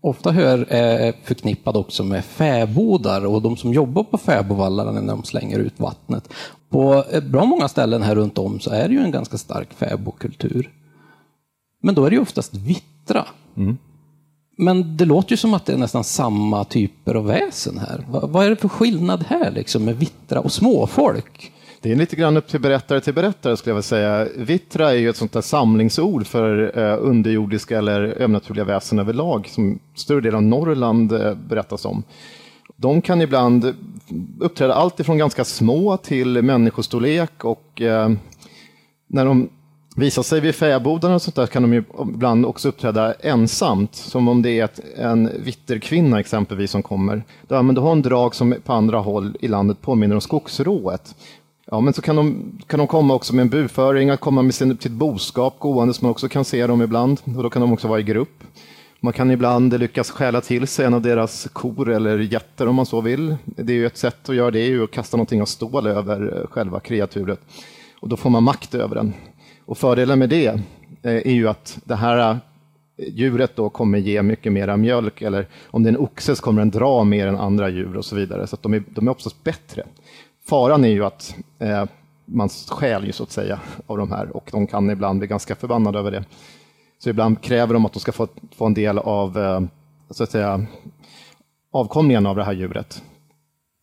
ofta 0.00 0.30
hör 0.30 0.66
är 0.68 1.12
förknippad 1.24 1.76
också 1.76 2.04
med 2.04 2.24
fäbodar 2.24 3.26
och 3.26 3.42
de 3.42 3.56
som 3.56 3.72
jobbar 3.72 4.04
på 4.04 4.18
fäbodvallarna 4.18 4.92
när 4.92 5.12
de 5.12 5.24
slänger 5.24 5.58
ut 5.58 5.80
vattnet. 5.80 6.28
På 6.68 7.04
bra 7.22 7.44
många 7.44 7.68
ställen 7.68 8.02
här 8.02 8.14
runt 8.14 8.38
om 8.38 8.60
så 8.60 8.70
är 8.70 8.88
det 8.88 8.94
ju 8.94 9.00
en 9.00 9.10
ganska 9.10 9.38
stark 9.38 9.74
fäbodkultur. 9.74 10.72
Men 11.82 11.94
då 11.94 12.04
är 12.04 12.10
det 12.10 12.16
ju 12.16 12.22
oftast 12.22 12.54
vittra. 12.54 13.26
Men 14.56 14.96
det 14.96 15.04
låter 15.04 15.30
ju 15.30 15.36
som 15.36 15.54
att 15.54 15.66
det 15.66 15.72
är 15.72 15.76
nästan 15.76 16.04
samma 16.04 16.64
typer 16.64 17.14
av 17.14 17.26
väsen 17.26 17.78
här. 17.78 18.04
Vad, 18.08 18.30
vad 18.30 18.46
är 18.46 18.50
det 18.50 18.56
för 18.56 18.68
skillnad 18.68 19.24
här 19.28 19.50
liksom 19.50 19.84
med 19.84 19.96
vittra 19.98 20.40
och 20.40 20.52
småfolk? 20.52 21.52
Det 21.80 21.92
är 21.92 21.96
lite 21.96 22.16
grann 22.16 22.36
upp 22.36 22.48
till 22.48 22.60
berättare 22.60 23.00
till 23.00 23.14
berättare 23.14 23.56
skulle 23.56 23.70
jag 23.70 23.74
vilja 23.74 23.82
säga. 23.82 24.28
Vittra 24.36 24.90
är 24.90 24.94
ju 24.96 25.08
ett 25.08 25.16
sånt 25.16 25.32
där 25.32 25.40
samlingsord 25.40 26.26
för 26.26 26.78
eh, 26.78 26.98
underjordiska 27.00 27.78
eller 27.78 28.00
övernaturliga 28.00 28.64
väsen 28.64 28.98
överlag 28.98 29.48
som 29.48 29.78
större 29.94 30.20
delen 30.20 30.36
av 30.36 30.42
Norrland 30.42 31.12
eh, 31.12 31.34
berättas 31.34 31.84
om. 31.84 32.02
De 32.76 33.02
kan 33.02 33.20
ibland 33.20 33.74
uppträda 34.40 34.74
allt 34.74 35.00
ifrån 35.00 35.18
ganska 35.18 35.44
små 35.44 35.96
till 35.96 36.42
människostorlek 36.42 37.44
och 37.44 37.82
eh, 37.82 38.10
när 39.06 39.24
de 39.24 39.48
visar 39.94 40.22
sig 40.22 40.40
vid 40.40 40.54
fäbodarna 40.54 41.14
och 41.14 41.22
sånt 41.22 41.36
där 41.36 41.46
kan 41.46 41.62
de 41.62 41.72
ju 41.72 41.84
ibland 42.14 42.46
också 42.46 42.68
uppträda 42.68 43.14
ensamt, 43.14 43.94
som 43.94 44.28
om 44.28 44.42
det 44.42 44.60
är 44.60 44.64
ett, 44.64 44.80
en 44.96 45.30
vitterkvinna 45.44 46.20
exempelvis 46.20 46.70
som 46.70 46.82
kommer. 46.82 47.22
Då, 47.48 47.62
men 47.62 47.74
då 47.74 47.82
har 47.82 47.92
en 47.92 48.02
drag 48.02 48.34
som 48.34 48.54
på 48.64 48.72
andra 48.72 48.98
håll 48.98 49.36
i 49.40 49.48
landet 49.48 49.80
påminner 49.80 50.14
om 50.14 50.20
skogsrået. 50.20 51.14
Ja, 51.66 51.80
men 51.80 51.94
så 51.94 52.02
kan 52.02 52.16
de, 52.16 52.58
kan 52.66 52.78
de 52.78 52.86
komma 52.86 53.14
också 53.14 53.34
med 53.34 53.42
en 53.42 53.48
buföring, 53.48 54.10
att 54.10 54.20
komma 54.20 54.42
med 54.42 54.54
sin, 54.54 54.78
sitt 54.78 54.92
boskap 54.92 55.58
gående, 55.58 55.94
som 55.94 56.06
man 56.06 56.10
också 56.10 56.28
kan 56.28 56.44
se 56.44 56.66
dem 56.66 56.82
ibland. 56.82 57.20
Och 57.36 57.42
då 57.42 57.50
kan 57.50 57.62
de 57.62 57.72
också 57.72 57.88
vara 57.88 58.00
i 58.00 58.02
grupp. 58.02 58.44
Man 59.00 59.12
kan 59.12 59.30
ibland 59.30 59.78
lyckas 59.80 60.10
stjäla 60.10 60.40
till 60.40 60.66
sig 60.66 60.86
en 60.86 60.94
av 60.94 61.02
deras 61.02 61.48
kor 61.52 61.90
eller 61.90 62.18
getter 62.18 62.68
om 62.68 62.74
man 62.74 62.86
så 62.86 63.00
vill. 63.00 63.36
Det 63.44 63.72
är 63.72 63.76
ju 63.76 63.86
ett 63.86 63.98
sätt 63.98 64.28
att 64.28 64.36
göra 64.36 64.50
det, 64.50 64.60
är 64.60 64.68
ju 64.68 64.84
att 64.84 64.90
kasta 64.90 65.16
någonting 65.16 65.42
av 65.42 65.46
stål 65.46 65.86
över 65.86 66.38
eh, 66.38 66.46
själva 66.50 66.80
kreaturet. 66.80 67.40
Och 68.00 68.08
då 68.08 68.16
får 68.16 68.30
man 68.30 68.42
makt 68.42 68.74
över 68.74 68.94
den. 68.94 69.12
Och 69.66 69.78
fördelen 69.78 70.18
med 70.18 70.28
det 70.28 70.46
eh, 70.46 70.60
är 71.02 71.32
ju 71.32 71.48
att 71.48 71.78
det 71.84 71.94
här 71.94 72.30
eh, 72.30 72.36
djuret 72.96 73.56
då 73.56 73.70
kommer 73.70 73.98
ge 73.98 74.22
mycket 74.22 74.52
mera 74.52 74.76
mjölk, 74.76 75.22
eller 75.22 75.46
om 75.66 75.82
det 75.82 75.88
är 75.88 75.92
en 75.92 76.00
oxe 76.00 76.36
så 76.36 76.42
kommer 76.42 76.60
den 76.60 76.70
dra 76.70 77.04
mer 77.04 77.26
än 77.26 77.36
andra 77.36 77.68
djur 77.68 77.96
och 77.96 78.04
så 78.04 78.16
vidare. 78.16 78.46
Så 78.46 78.54
att 78.56 78.62
de 78.62 78.74
är, 78.74 78.82
de 78.86 79.06
är 79.06 79.10
oftast 79.10 79.44
bättre. 79.44 79.82
Faran 80.46 80.84
är 80.84 80.88
ju 80.88 81.04
att 81.04 81.36
eh, 81.58 81.84
man 82.24 82.48
stjäl 82.48 83.06
ju 83.06 83.12
så 83.12 83.22
att 83.22 83.30
säga 83.30 83.60
av 83.86 83.98
de 83.98 84.10
här 84.10 84.36
och 84.36 84.48
de 84.52 84.66
kan 84.66 84.90
ibland 84.90 85.18
bli 85.18 85.28
ganska 85.28 85.54
förbannade 85.54 85.98
över 85.98 86.10
det. 86.10 86.24
Så 86.98 87.10
ibland 87.10 87.42
kräver 87.42 87.74
de 87.74 87.86
att 87.86 87.92
de 87.92 88.00
ska 88.00 88.12
få, 88.12 88.28
få 88.56 88.66
en 88.66 88.74
del 88.74 88.98
av 88.98 89.38
eh, 89.38 89.60
så 90.10 90.22
att 90.22 90.30
säga, 90.30 90.66
avkomlingen 91.70 92.26
av 92.26 92.36
det 92.36 92.44
här 92.44 92.52
djuret. 92.52 93.02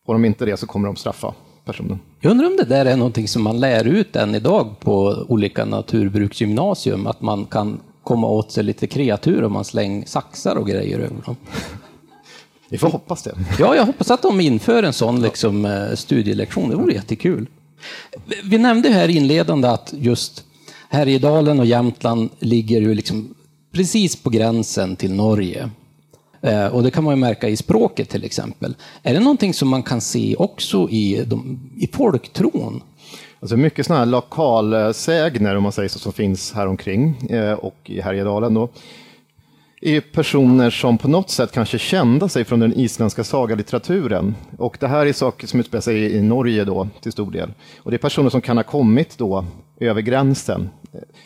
Får 0.06 0.12
de 0.12 0.24
inte 0.24 0.44
det 0.44 0.56
så 0.56 0.66
kommer 0.66 0.86
de 0.86 0.96
straffa 0.96 1.34
personen. 1.64 1.98
Jag 2.20 2.30
undrar 2.30 2.46
om 2.46 2.56
det 2.56 2.64
där 2.64 2.86
är 2.86 2.96
någonting 2.96 3.28
som 3.28 3.42
man 3.42 3.60
lär 3.60 3.84
ut 3.84 4.16
än 4.16 4.34
idag 4.34 4.80
på 4.80 5.26
olika 5.28 5.64
naturbruksgymnasium, 5.64 7.06
att 7.06 7.20
man 7.20 7.44
kan 7.44 7.80
komma 8.02 8.26
åt 8.26 8.52
sig 8.52 8.64
lite 8.64 8.86
kreatur 8.86 9.44
om 9.44 9.52
man 9.52 9.64
slänger 9.64 10.06
saxar 10.06 10.56
och 10.56 10.66
grejer 10.66 10.98
över 10.98 11.22
dem. 11.26 11.36
Vi 12.68 12.78
får 12.78 12.88
hoppas 12.88 13.22
det. 13.22 13.34
Ja, 13.58 13.76
jag 13.76 13.86
hoppas 13.86 14.10
att 14.10 14.22
de 14.22 14.40
inför 14.40 14.82
en 14.82 14.92
sån 14.92 15.22
liksom, 15.22 15.64
eh, 15.64 15.94
studielektion. 15.94 16.70
Det 16.70 16.76
vore 16.76 16.94
jättekul. 16.94 17.46
Vi 18.44 18.58
nämnde 18.58 18.88
här 18.88 19.08
inledande 19.08 19.68
att 19.68 19.94
just 19.96 20.44
Härjedalen 20.88 21.60
och 21.60 21.66
Jämtland 21.66 22.30
ligger 22.38 22.80
ju 22.80 22.94
liksom 22.94 23.34
precis 23.72 24.16
på 24.16 24.30
gränsen 24.30 24.96
till 24.96 25.12
Norge. 25.12 25.70
Eh, 26.42 26.66
och 26.66 26.82
det 26.82 26.90
kan 26.90 27.04
man 27.04 27.14
ju 27.14 27.20
märka 27.20 27.48
i 27.48 27.56
språket 27.56 28.08
till 28.08 28.24
exempel. 28.24 28.74
Är 29.02 29.14
det 29.14 29.20
någonting 29.20 29.54
som 29.54 29.68
man 29.68 29.82
kan 29.82 30.00
se 30.00 30.36
också 30.38 30.88
i, 30.90 31.24
de, 31.26 31.60
i 31.76 31.86
folktron? 31.86 32.82
Alltså 33.40 33.56
mycket 33.56 33.86
sådana 33.86 34.04
här 34.04 34.10
lokalsägner, 34.10 35.56
om 35.56 35.62
man 35.62 35.72
säger 35.72 35.88
så, 35.88 35.98
som 35.98 36.12
finns 36.12 36.52
här 36.52 36.66
omkring 36.66 37.26
eh, 37.30 37.52
och 37.52 37.76
i 37.84 38.00
Härjedalen. 38.00 38.54
Då, 38.54 38.68
är 39.84 40.00
personer 40.00 40.70
som 40.70 40.98
på 40.98 41.08
något 41.08 41.30
sätt 41.30 41.52
kanske 41.52 41.78
kända 41.78 42.28
sig 42.28 42.44
från 42.44 42.60
den 42.60 42.72
isländska 42.72 43.24
sagalitteraturen. 43.24 44.34
Och 44.58 44.76
det 44.80 44.86
här 44.86 45.06
är 45.06 45.12
saker 45.12 45.46
som 45.46 45.60
utspelar 45.60 45.80
sig 45.80 46.16
i 46.16 46.22
Norge 46.22 46.64
då, 46.64 46.88
till 47.00 47.12
stor 47.12 47.30
del. 47.30 47.52
Och 47.78 47.90
det 47.90 47.96
är 47.96 47.98
personer 47.98 48.30
som 48.30 48.40
kan 48.40 48.56
ha 48.56 48.64
kommit 48.64 49.18
då 49.18 49.44
över 49.80 50.00
gränsen. 50.00 50.70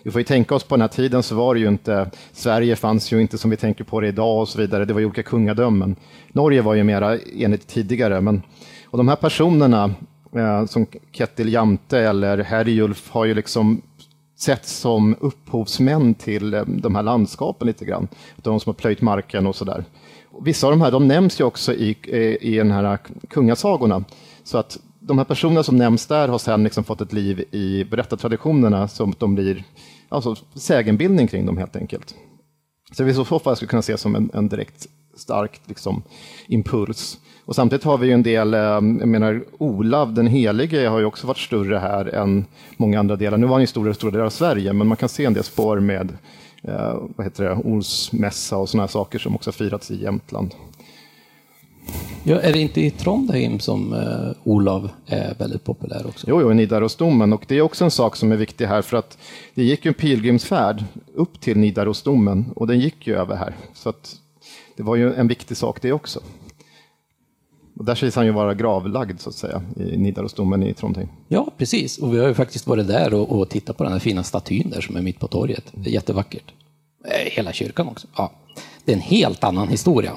Vi 0.03 0.11
får 0.11 0.21
ju 0.21 0.25
tänka 0.25 0.55
oss 0.55 0.65
på 0.65 0.75
den 0.75 0.81
här 0.81 0.89
tiden 0.89 1.23
så 1.23 1.35
var 1.35 1.55
det 1.55 1.61
ju 1.61 1.69
inte, 1.69 2.11
Sverige 2.33 2.77
fanns 2.77 3.13
ju 3.13 3.21
inte 3.21 3.39
som 3.39 3.51
vi 3.51 3.57
tänker 3.57 3.85
på 3.85 4.01
det 4.01 4.09
idag 4.09 4.41
och 4.41 4.49
så 4.49 4.59
vidare, 4.59 4.85
det 4.85 4.93
var 4.93 5.01
ju 5.01 5.07
olika 5.07 5.23
kungadömen. 5.23 5.97
Norge 6.33 6.63
var 6.63 6.75
ju 6.75 6.85
mera 6.85 7.19
enligt 7.39 7.67
tidigare, 7.67 8.21
men 8.21 8.43
och 8.85 8.99
de 8.99 9.09
här 9.09 9.17
personerna 9.17 9.95
eh, 10.37 10.67
som 10.67 10.87
Kettil 11.13 11.53
Jamte 11.53 11.99
eller 11.99 12.39
Herjulf 12.39 13.11
har 13.11 13.25
ju 13.25 13.35
liksom 13.35 13.83
sett 14.37 14.67
som 14.67 15.17
upphovsmän 15.21 16.15
till 16.15 16.55
eh, 16.55 16.63
de 16.67 16.95
här 16.95 17.03
landskapen 17.03 17.67
lite 17.67 17.85
grann. 17.85 18.09
De 18.37 18.61
som 18.61 18.71
har 18.71 18.75
plöjt 18.75 19.01
marken 19.01 19.47
och 19.47 19.57
sådär. 19.57 19.85
Vissa 20.43 20.67
av 20.67 20.73
de 20.73 20.81
här 20.81 20.91
de 20.91 21.09
nämns 21.09 21.41
ju 21.41 21.45
också 21.45 21.75
i, 21.75 21.97
eh, 22.09 22.49
i, 22.49 22.57
den 22.59 22.71
här 22.71 22.99
kungasagorna. 23.29 24.05
Så 24.45 24.59
att 24.59 24.79
de 25.01 25.19
här 25.19 25.25
personerna 25.25 25.63
som 25.63 25.77
nämns 25.77 26.07
där 26.07 26.29
har 26.29 26.39
sedan 26.39 26.65
liksom 26.65 26.85
fått 26.85 27.01
ett 27.01 27.13
liv 27.13 27.45
i 27.51 27.85
berättartraditionerna 27.85 28.89
som 28.89 29.15
de 29.19 29.35
blir 29.35 29.65
alltså, 30.09 30.37
sägenbildning 30.55 31.27
kring 31.27 31.47
dem 31.47 31.59
helt 31.59 31.77
enkelt. 31.77 32.15
Så 32.93 33.05
vi 33.05 33.11
i 33.11 33.15
så 33.15 33.25
fall 33.25 33.57
skulle 33.57 33.69
kunna 33.69 33.83
se 33.83 33.99
som 33.99 34.15
en, 34.15 34.31
en 34.35 34.49
direkt 34.49 34.87
stark 35.17 35.61
liksom, 35.67 36.03
impuls. 36.47 37.19
Och 37.45 37.55
samtidigt 37.55 37.85
har 37.85 37.99
vi 37.99 38.07
ju 38.07 38.13
en 38.13 38.23
del, 38.23 38.55
eh, 38.55 38.61
jag 38.61 39.09
menar 39.09 39.45
Olav 39.59 40.15
den 40.15 40.27
helige 40.27 40.89
har 40.89 40.99
ju 40.99 41.05
också 41.05 41.27
varit 41.27 41.39
större 41.39 41.79
här 41.79 42.15
än 42.15 42.45
många 42.77 43.01
andra 43.01 43.17
delar. 43.17 43.39
Nu 43.39 43.47
var 43.47 43.55
han 43.55 43.61
ju 43.61 43.67
stor 43.67 43.91
i 43.91 43.95
stora 43.95 44.11
delar 44.11 44.25
av 44.25 44.31
Sverige, 44.31 44.73
men 44.73 44.87
man 44.87 44.97
kan 44.97 45.09
se 45.09 45.25
en 45.25 45.35
del 45.35 45.45
spår 45.45 45.81
med 45.81 46.13
eh, 46.63 46.95
vad 47.17 47.27
heter 47.27 47.45
det, 47.45 47.55
Olsmässa 47.65 48.57
och 48.57 48.69
sådana 48.69 48.83
här 48.83 48.89
saker 48.89 49.19
som 49.19 49.35
också 49.35 49.53
firats 49.53 49.91
i 49.91 50.03
Jämtland. 50.03 50.55
Ja, 52.25 52.41
är 52.41 52.53
det 52.53 52.59
inte 52.59 52.81
i 52.81 52.91
Trondheim 52.91 53.61
som 53.61 53.93
eh, 53.93 54.37
Olav 54.45 54.91
är 55.07 55.35
väldigt 55.39 55.65
populär 55.65 56.07
också? 56.07 56.27
Jo, 56.31 56.41
jo, 56.41 56.53
Nidarosdomen. 56.53 57.33
Och 57.33 57.45
det 57.49 57.55
är 57.57 57.61
också 57.61 57.85
en 57.85 57.91
sak 57.91 58.17
som 58.17 58.33
är 58.33 58.37
viktig 58.37 58.67
här, 58.67 58.83
för 58.83 58.97
att 58.97 59.19
det 59.55 59.65
gick 59.65 59.85
ju 59.85 59.89
en 59.89 59.95
pilgrimsfärd 59.95 60.85
upp 61.15 61.41
till 61.41 61.59
Nidarosdomen 61.59 62.45
och 62.57 62.67
den 62.67 62.81
gick 62.81 63.07
ju 63.07 63.15
över 63.17 63.37
här. 63.37 63.55
Så 63.75 63.89
att 63.89 64.17
det 64.77 64.83
var 64.83 64.97
ju 64.97 65.15
en 65.15 65.29
viktig 65.29 65.57
sak 65.57 65.83
det 65.83 65.93
också. 65.93 66.21
Och 67.79 67.85
där 67.85 67.95
sägs 67.95 68.17
han 68.17 68.27
ju 68.27 68.33
vara 68.33 68.55
gravlagd 68.55 69.21
så 69.21 69.29
att 69.29 69.35
säga 69.35 69.63
i 69.77 69.97
Nidarosdomen 69.97 70.63
i 70.63 70.75
Trondheim. 70.75 71.09
Ja, 71.29 71.49
precis. 71.59 71.99
Och 71.99 72.15
vi 72.15 72.19
har 72.19 72.29
ju 72.29 72.35
faktiskt 72.35 72.67
varit 72.67 72.87
där 72.87 73.15
och, 73.15 73.39
och 73.39 73.49
tittat 73.49 73.77
på 73.77 73.85
den 73.85 73.93
här 73.93 74.01
fina 74.01 74.23
statyn 74.23 74.71
där 74.71 74.81
som 74.81 74.97
är 74.97 75.03
mitt 75.03 75.21
på 75.21 75.29
torget. 75.29 75.65
Det 75.73 75.91
är 75.91 75.95
jättevackert. 75.95 76.53
Eh, 77.05 77.31
hela 77.33 77.53
kyrkan 77.53 77.89
också. 77.89 78.07
Ja. 78.17 78.33
Det 78.85 78.93
är 78.93 78.97
en 78.97 79.03
helt 79.03 79.45
annan 79.45 79.69
historia. 79.69 80.13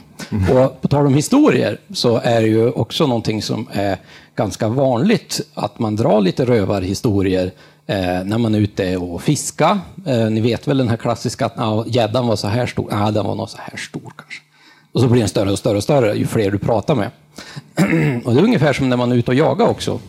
Och 0.52 0.82
på 0.82 0.88
tal 0.88 1.06
om 1.06 1.14
historier 1.14 1.78
så 1.94 2.18
är 2.18 2.42
det 2.42 2.48
ju 2.48 2.70
också 2.70 3.08
någonting 3.08 3.42
som 3.42 3.68
är 3.72 3.98
ganska 4.36 4.70
vanligt 4.70 5.42
att 5.54 5.80
man 5.80 5.96
drar 5.96 6.22
lite 6.22 6.46
rövarhistorier 6.46 7.52
eh, 7.86 8.24
när 8.24 8.38
man 8.38 8.56
är 8.56 8.60
ute 8.60 8.98
och 8.98 9.22
fiskar. 9.22 9.80
Eh, 10.06 10.30
ni 10.30 10.42
vet 10.42 10.68
väl 10.68 10.78
den 10.78 10.90
här 10.90 10.98
klassiska 10.98 11.46
att 11.46 11.96
gäddan 11.96 12.28
var 12.28 12.36
så 12.36 12.48
här 12.48 12.66
stor. 12.66 12.88
Nej, 12.92 13.14
den 13.14 13.26
var 13.26 13.36
nog 13.36 13.50
så 13.50 13.58
här 13.58 13.78
stor 13.78 14.14
kanske. 14.16 14.49
Och 15.00 15.04
så 15.04 15.10
blir 15.10 15.22
den 15.22 15.30
större 15.30 15.52
och 15.52 15.60
större 15.60 15.78
och 15.78 15.84
större 15.84 16.16
ju 16.16 16.28
fler 16.28 16.52
du 16.52 16.58
pratar 16.58 16.96
med. 16.96 17.12
och 18.26 18.34
det 18.34 18.40
är 18.40 18.44
ungefär 18.44 18.74
som 18.74 18.90
när 18.90 18.98
man 18.98 19.12
är 19.12 19.16
ute 19.16 19.32
och 19.32 19.36
jagar 19.36 19.68
också. 19.68 20.00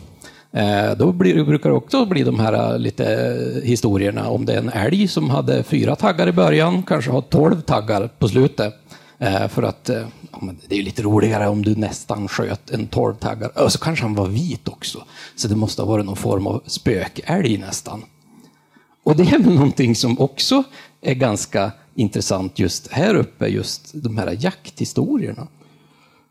Eh, 0.51 0.91
då 0.97 1.11
blir, 1.11 1.43
brukar 1.43 1.69
det 1.69 1.75
också 1.75 2.05
bli 2.05 2.23
de 2.23 2.39
här 2.39 2.53
eh, 2.73 2.79
lite 2.79 3.05
eh, 3.05 3.63
historierna 3.63 4.29
om 4.29 4.45
det 4.45 4.53
är 4.53 4.57
en 4.57 4.69
älg 4.69 5.07
som 5.07 5.29
hade 5.29 5.63
fyra 5.63 5.95
taggar 5.95 6.27
i 6.27 6.31
början, 6.31 6.83
kanske 6.83 7.11
har 7.11 7.21
tolv 7.21 7.61
taggar 7.61 8.07
på 8.07 8.27
slutet. 8.27 8.73
För 9.49 9.63
att 9.63 9.85
det 10.67 10.75
är 10.75 10.83
lite 10.83 11.01
roligare 11.01 11.47
om 11.47 11.65
du 11.65 11.75
nästan 11.75 12.27
sköt 12.27 12.69
en 12.69 12.87
tolv 12.87 13.15
taggar. 13.15 13.63
Och 13.63 13.71
så 13.71 13.79
kanske 13.79 14.05
han 14.05 14.15
var 14.15 14.27
vit 14.27 14.67
också. 14.67 15.03
Så 15.35 15.47
det 15.47 15.55
måste 15.55 15.81
ha 15.81 15.89
varit 15.89 16.05
någon 16.05 16.15
form 16.15 16.47
av 16.47 16.63
spökälg 16.65 17.57
nästan. 17.57 18.03
Och 19.03 19.15
det 19.15 19.23
är 19.23 19.39
väl 19.39 19.53
någonting 19.53 19.95
som 19.95 20.19
också 20.19 20.63
är 21.01 21.13
ganska 21.13 21.71
intressant 21.95 22.59
just 22.59 22.91
här 22.91 23.15
uppe, 23.15 23.47
just 23.47 23.91
de 23.93 24.17
här 24.17 24.37
jakthistorierna. 24.39 25.47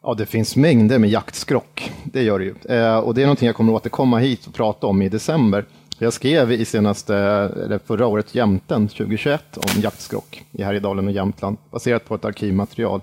Ja, 0.03 0.15
det 0.15 0.27
finns 0.27 0.57
mängder 0.57 0.99
med 0.99 1.11
jaktskrock. 1.11 1.93
Det 2.05 2.23
gör 2.23 2.39
det 2.39 2.45
ju. 2.45 2.55
Eh, 2.77 2.99
och 2.99 3.15
det 3.15 3.23
är 3.23 3.27
någonting 3.27 3.47
jag 3.47 3.57
kommer 3.57 3.73
att 3.73 3.77
återkomma 3.77 4.19
hit 4.19 4.47
och 4.47 4.55
prata 4.55 4.87
om 4.87 5.03
i 5.03 5.09
december. 5.09 5.65
Jag 5.99 6.13
skrev 6.13 6.53
i 6.53 6.65
senaste, 6.65 7.17
eller 7.65 7.81
förra 7.87 8.07
året, 8.07 8.35
Jämten 8.35 8.89
2021 8.89 9.57
om 9.57 9.81
jaktskrock 9.81 10.45
i 10.53 10.63
Härjedalen 10.63 11.07
och 11.07 11.13
Jämtland, 11.13 11.57
baserat 11.71 12.09
på 12.09 12.15
ett 12.15 12.25
arkivmaterial. 12.25 13.01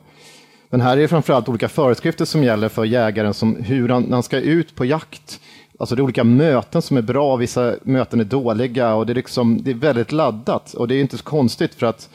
Men 0.69 0.81
här 0.81 0.97
är 0.97 1.01
det 1.01 1.07
framförallt 1.07 1.49
olika 1.49 1.69
föreskrifter 1.69 2.25
som 2.25 2.43
gäller 2.43 2.69
för 2.69 2.85
jägaren, 2.85 3.33
som 3.33 3.55
hur 3.55 3.89
han, 3.89 4.03
när 4.03 4.13
han 4.13 4.23
ska 4.23 4.37
ut 4.37 4.75
på 4.75 4.85
jakt. 4.85 5.39
Alltså 5.77 5.95
det 5.95 5.99
är 5.99 6.03
olika 6.03 6.23
möten 6.23 6.81
som 6.81 6.97
är 6.97 7.01
bra, 7.01 7.35
vissa 7.35 7.75
möten 7.83 8.19
är 8.19 8.23
dåliga 8.23 8.95
och 8.95 9.05
det 9.05 9.13
är, 9.13 9.15
liksom, 9.15 9.63
det 9.63 9.71
är 9.71 9.75
väldigt 9.75 10.11
laddat. 10.11 10.73
Och 10.73 10.87
det 10.87 10.95
är 10.95 11.01
inte 11.01 11.17
så 11.17 11.23
konstigt 11.23 11.75
för 11.75 11.87
att 11.87 12.09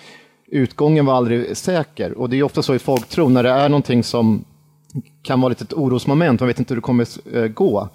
utgången 0.46 1.06
var 1.06 1.14
aldrig 1.14 1.56
säker. 1.56 2.12
Och 2.12 2.30
det 2.30 2.36
är 2.36 2.42
ofta 2.42 2.62
så 2.62 2.74
i 2.74 2.78
folktro, 2.78 3.28
när 3.28 3.42
det 3.42 3.50
är 3.50 3.68
någonting 3.68 4.04
som 4.04 4.44
kan 5.22 5.40
vara 5.40 5.48
lite 5.48 5.64
ett 5.64 5.72
orosmoment, 5.72 6.40
man 6.40 6.46
vet 6.46 6.58
inte 6.58 6.74
hur 6.74 6.76
det 6.76 6.84
kommer 6.84 7.06
eh, 7.36 7.46
gå. 7.46 7.88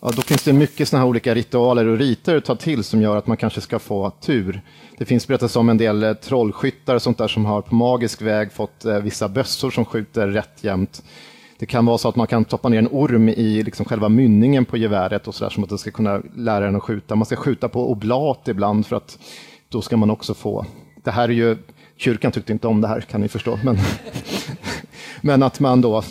Ja, 0.00 0.10
då 0.16 0.22
finns 0.22 0.42
det 0.42 0.52
mycket 0.52 0.88
sådana 0.88 1.04
här 1.04 1.10
olika 1.10 1.34
ritualer 1.34 1.86
och 1.86 1.98
riter 1.98 2.36
att 2.36 2.44
ta 2.44 2.54
till 2.54 2.84
som 2.84 3.02
gör 3.02 3.16
att 3.16 3.26
man 3.26 3.36
kanske 3.36 3.60
ska 3.60 3.78
få 3.78 4.10
tur. 4.10 4.60
Det 4.98 5.04
finns 5.04 5.26
berättelser 5.26 5.60
om 5.60 5.68
en 5.68 5.78
del 5.78 6.02
eh, 6.02 6.12
trollskyttar 6.12 6.94
och 6.94 7.02
sånt 7.02 7.18
där 7.18 7.28
som 7.28 7.44
har 7.44 7.62
på 7.62 7.74
magisk 7.74 8.22
väg 8.22 8.52
fått 8.52 8.84
eh, 8.84 8.98
vissa 8.98 9.28
bössor 9.28 9.70
som 9.70 9.84
skjuter 9.84 10.28
rätt 10.28 10.64
jämt. 10.64 11.02
Det 11.62 11.66
kan 11.66 11.86
vara 11.86 11.98
så 11.98 12.08
att 12.08 12.16
man 12.16 12.26
kan 12.26 12.44
stoppa 12.44 12.68
ner 12.68 12.78
en 12.78 12.88
orm 12.90 13.28
i 13.28 13.62
liksom 13.62 13.86
själva 13.86 14.08
mynningen 14.08 14.64
på 14.64 14.76
geväret 14.76 15.28
och 15.28 15.34
så 15.34 15.44
där, 15.44 15.50
som 15.50 15.64
att 15.64 15.70
det 15.70 15.78
ska 15.78 15.90
kunna 15.90 16.22
lära 16.36 16.68
en 16.68 16.76
att 16.76 16.82
skjuta. 16.82 17.14
Man 17.14 17.26
ska 17.26 17.36
skjuta 17.36 17.68
på 17.68 17.90
oblat 17.90 18.48
ibland 18.48 18.86
för 18.86 18.96
att 18.96 19.18
då 19.68 19.82
ska 19.82 19.96
man 19.96 20.10
också 20.10 20.34
få. 20.34 20.66
Det 21.02 21.10
här 21.10 21.28
är 21.28 21.32
ju, 21.32 21.56
kyrkan 21.96 22.32
tyckte 22.32 22.52
inte 22.52 22.68
om 22.68 22.80
det 22.80 22.88
här 22.88 23.00
kan 23.00 23.20
ni 23.20 23.28
förstå, 23.28 23.58
men, 23.64 23.78
men 25.20 25.42
att 25.42 25.60
man 25.60 25.80
då 25.80 26.02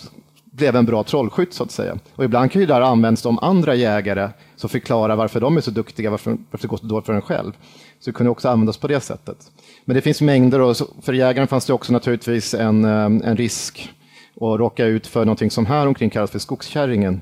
blev 0.51 0.75
en 0.75 0.85
bra 0.85 1.03
trollskytt 1.03 1.53
så 1.53 1.63
att 1.63 1.71
säga. 1.71 1.99
Och 2.15 2.23
ibland 2.23 2.51
kan 2.51 2.61
ju 2.61 2.65
det 2.65 2.73
här 2.73 2.81
användas 2.81 3.25
om 3.25 3.39
andra 3.39 3.75
jägare 3.75 4.29
som 4.55 4.69
förklarar 4.69 5.15
varför 5.15 5.39
de 5.39 5.57
är 5.57 5.61
så 5.61 5.71
duktiga, 5.71 6.09
varför, 6.09 6.37
varför 6.51 6.67
det 6.67 6.67
går 6.67 6.77
så 6.77 6.85
dåligt 6.85 7.05
för 7.05 7.13
en 7.13 7.21
själv. 7.21 7.51
Så 7.99 8.09
det 8.09 8.13
kunde 8.13 8.29
också 8.29 8.49
användas 8.49 8.77
på 8.77 8.87
det 8.87 9.01
sättet. 9.01 9.51
Men 9.85 9.95
det 9.95 10.01
finns 10.01 10.21
mängder 10.21 10.61
och 10.61 10.77
för 11.01 11.13
jägaren 11.13 11.47
fanns 11.47 11.65
det 11.65 11.73
också 11.73 11.93
naturligtvis 11.93 12.53
en, 12.53 12.85
eh, 12.85 13.05
en 13.29 13.37
risk 13.37 13.89
att 14.41 14.60
råka 14.60 14.86
ut 14.86 15.08
för 15.08 15.25
någonting 15.25 15.51
som 15.51 15.65
här 15.65 15.88
omkring 15.88 16.10
kallas 16.10 16.32
för 16.32 16.39
skogskärringen. 16.39 17.21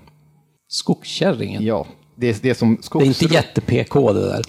Skogskärringen? 0.67 1.65
Ja, 1.65 1.85
det 2.15 2.29
är 2.29 2.35
det 2.41 2.55
som 2.55 2.77
skogs... 2.81 3.03
Det 3.03 3.23
är 3.23 3.23
inte 3.23 3.35
jätte-PK 3.35 4.13
det 4.13 4.27
där. 4.27 4.41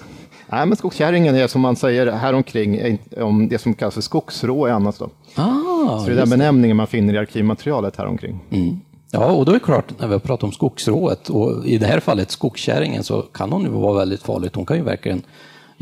Nej, 0.53 0.67
men 0.67 0.77
skogskärringen 0.77 1.35
är 1.35 1.47
som 1.47 1.61
man 1.61 1.77
säger 1.77 2.13
häromkring, 2.13 2.99
om 3.17 3.49
det 3.49 3.59
som 3.59 3.75
kallas 3.75 3.95
för 3.95 4.01
skogsrå 4.01 4.67
är 4.67 4.71
annars 4.71 4.99
då. 4.99 5.11
Ah, 5.35 5.99
så 5.99 6.07
det 6.07 6.13
är 6.13 6.17
den 6.17 6.31
benämningen 6.31 6.77
man 6.77 6.87
finner 6.87 7.15
i 7.15 7.19
arkivmaterialet 7.19 7.97
häromkring. 7.97 8.41
Mm. 8.51 8.81
Ja, 9.13 9.33
och 9.33 9.45
då 9.45 9.53
är 9.53 9.55
det 9.55 9.61
klart, 9.61 10.01
när 10.01 10.09
vi 10.09 10.19
pratar 10.19 10.47
om 10.47 10.53
skogsrået, 10.53 11.29
och 11.29 11.67
i 11.67 11.79
det 11.79 11.87
här 11.87 12.01
fallet 12.01 12.31
skogskärringen, 12.31 13.05
så 13.05 13.23
kan 13.23 13.53
hon 13.53 13.63
ju 13.63 13.69
vara 13.69 13.99
väldigt 13.99 14.23
farligt. 14.23 14.55
Hon 14.55 14.67
kan 14.67 14.77
ju 14.77 14.83
verkligen 14.83 15.23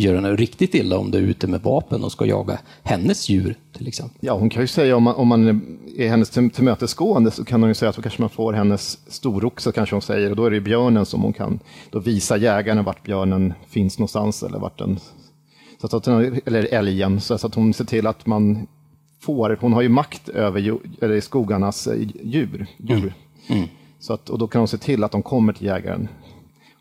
göra 0.04 0.16
henne 0.16 0.36
riktigt 0.36 0.74
illa 0.74 0.98
om 0.98 1.10
du 1.10 1.18
är 1.18 1.22
ute 1.22 1.46
med 1.46 1.62
vapen 1.62 2.04
och 2.04 2.12
ska 2.12 2.26
jaga 2.26 2.58
hennes 2.82 3.28
djur 3.28 3.58
till 3.72 3.88
exempel. 3.88 4.18
Ja, 4.20 4.38
hon 4.38 4.50
kan 4.50 4.62
ju 4.62 4.66
säga 4.66 4.96
om 4.96 5.02
man, 5.02 5.14
om 5.14 5.28
man 5.28 5.48
är 5.96 6.08
hennes 6.08 6.30
tillmötesgående 6.30 7.30
så 7.30 7.44
kan 7.44 7.62
hon 7.62 7.70
ju 7.70 7.74
säga 7.74 7.88
att 7.88 7.96
då 7.96 8.02
kanske 8.02 8.22
man 8.22 8.30
får 8.30 8.52
hennes 8.52 8.98
storoxe 9.12 9.72
kanske 9.72 9.94
hon 9.94 10.02
säger 10.02 10.30
och 10.30 10.36
då 10.36 10.44
är 10.44 10.50
det 10.50 10.60
björnen 10.60 11.06
som 11.06 11.22
hon 11.22 11.32
kan 11.32 11.58
då 11.90 11.98
visa 11.98 12.36
jägarna 12.36 12.82
vart 12.82 13.02
björnen 13.02 13.54
finns 13.68 13.98
någonstans 13.98 14.42
eller 14.42 14.58
vart 14.58 14.78
den, 14.78 14.98
så 15.80 15.96
att, 15.96 16.08
eller 16.08 16.74
älgen, 16.74 17.20
så 17.20 17.34
att 17.34 17.54
hon 17.54 17.74
ser 17.74 17.84
till 17.84 18.06
att 18.06 18.26
man 18.26 18.66
får, 19.20 19.58
hon 19.60 19.72
har 19.72 19.82
ju 19.82 19.88
makt 19.88 20.28
över 20.28 20.78
eller 21.00 21.20
skogarnas 21.20 21.86
eh, 21.86 22.08
djur. 22.22 22.66
djur. 22.76 23.14
Mm. 23.48 23.58
Mm. 23.58 23.68
Så 24.00 24.12
att, 24.12 24.30
och 24.30 24.38
då 24.38 24.46
kan 24.46 24.60
hon 24.60 24.68
se 24.68 24.78
till 24.78 25.04
att 25.04 25.12
de 25.12 25.22
kommer 25.22 25.52
till 25.52 25.66
jägaren 25.66 26.08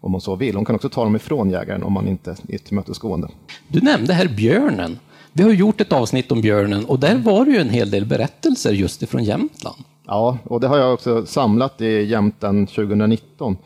om 0.01 0.11
hon 0.11 0.21
så 0.21 0.35
vill. 0.35 0.55
Hon 0.55 0.65
kan 0.65 0.75
också 0.75 0.89
ta 0.89 1.03
dem 1.03 1.15
ifrån 1.15 1.49
jägaren 1.49 1.83
om 1.83 1.93
man 1.93 2.07
inte 2.07 2.35
är 2.49 2.57
tillmötesgående. 2.57 3.27
Du 3.67 3.81
nämnde 3.81 4.13
här 4.13 4.27
björnen. 4.27 4.99
Vi 5.33 5.43
har 5.43 5.51
gjort 5.51 5.81
ett 5.81 5.93
avsnitt 5.93 6.31
om 6.31 6.41
björnen 6.41 6.85
och 6.85 6.99
där 6.99 7.17
var 7.17 7.45
det 7.45 7.51
ju 7.51 7.57
en 7.57 7.69
hel 7.69 7.91
del 7.91 8.05
berättelser 8.05 8.71
just 8.71 9.03
ifrån 9.03 9.23
Jämtland. 9.23 9.77
Ja, 10.05 10.37
och 10.43 10.59
det 10.59 10.67
har 10.67 10.77
jag 10.77 10.93
också 10.93 11.25
samlat 11.25 11.81
i 11.81 12.03
Jämten 12.03 12.67
2019, 12.67 13.57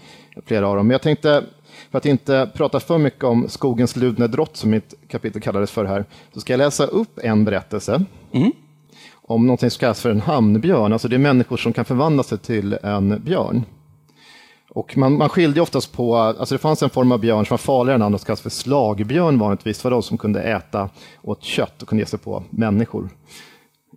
flera 0.46 0.68
av 0.68 0.76
dem. 0.76 0.88
Men 0.88 0.92
jag 0.92 1.02
tänkte, 1.02 1.44
för 1.92 1.98
att 1.98 2.06
inte 2.06 2.50
prata 2.54 2.80
för 2.80 2.98
mycket 2.98 3.24
om 3.24 3.50
skogens 3.50 3.96
ludne 3.96 4.28
drott, 4.28 4.58
som 4.58 4.70
mitt 4.70 4.94
kapitel 5.08 5.42
kallades 5.42 5.72
för 5.72 5.86
här, 5.86 6.06
så 6.34 6.40
ska 6.42 6.54
jag 6.54 6.58
läsa 6.58 6.86
upp 6.86 7.20
en 7.24 7.46
berättelse. 7.46 8.06
Mm 8.32 8.52
om 9.32 9.48
något 9.48 9.60
som 9.60 9.70
kallas 9.70 10.02
för 10.02 10.10
en 10.10 10.22
hamnbjörn. 10.22 10.94
Alltså 10.94 11.08
det 11.08 11.16
är 11.16 11.20
människor 11.20 11.58
som 11.58 11.74
kan 11.74 11.86
förvandla 11.86 12.24
sig 12.24 12.38
till 12.38 12.78
en 12.84 13.22
björn. 13.24 13.64
Och 14.74 14.98
man, 14.98 15.18
man 15.18 15.30
skilde 15.30 15.62
oftast 15.62 15.94
på, 15.94 16.16
alltså 16.16 16.56
det 16.56 16.60
fanns 16.60 16.84
en 16.84 16.90
form 16.90 17.12
av 17.12 17.20
björn 17.20 17.46
som 17.46 17.54
var 17.54 17.58
farligare 17.58 17.96
än 17.96 18.02
andra, 18.02 18.18
som 18.18 18.26
kallas 18.26 18.42
för 18.42 18.50
slagbjörn 18.50 19.40
vanligtvis, 19.40 19.84
var 19.84 19.92
de 19.92 20.04
som 20.04 20.18
kunde 20.18 20.42
äta 20.42 20.90
åt 21.22 21.44
kött 21.44 21.82
och 21.82 21.88
kunde 21.88 22.02
ge 22.02 22.06
sig 22.06 22.20
på 22.20 22.44
människor 22.50 23.10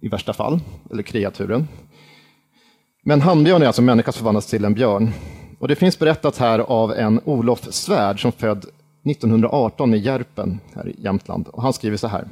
i 0.00 0.08
värsta 0.08 0.32
fall, 0.32 0.60
eller 0.90 1.02
kreaturen. 1.02 1.68
Men 3.04 3.20
handbjörn 3.20 3.62
är 3.62 3.66
alltså 3.66 3.82
en 3.82 3.86
människa 3.86 4.12
som 4.12 4.18
förvandlas 4.18 4.46
till 4.46 4.64
en 4.64 4.74
björn. 4.74 5.10
Och 5.58 5.68
det 5.68 5.76
finns 5.76 5.98
berättat 5.98 6.38
här 6.38 6.58
av 6.58 6.92
en 6.92 7.20
Olof 7.24 7.72
Svärd 7.72 8.22
som 8.22 8.32
född 8.32 8.64
1918 9.10 9.94
i 9.94 9.98
Järpen 9.98 10.60
här 10.74 10.88
i 10.88 10.94
Jämtland. 10.98 11.48
Och 11.48 11.62
han 11.62 11.72
skriver 11.72 11.96
så 11.96 12.08
här. 12.08 12.28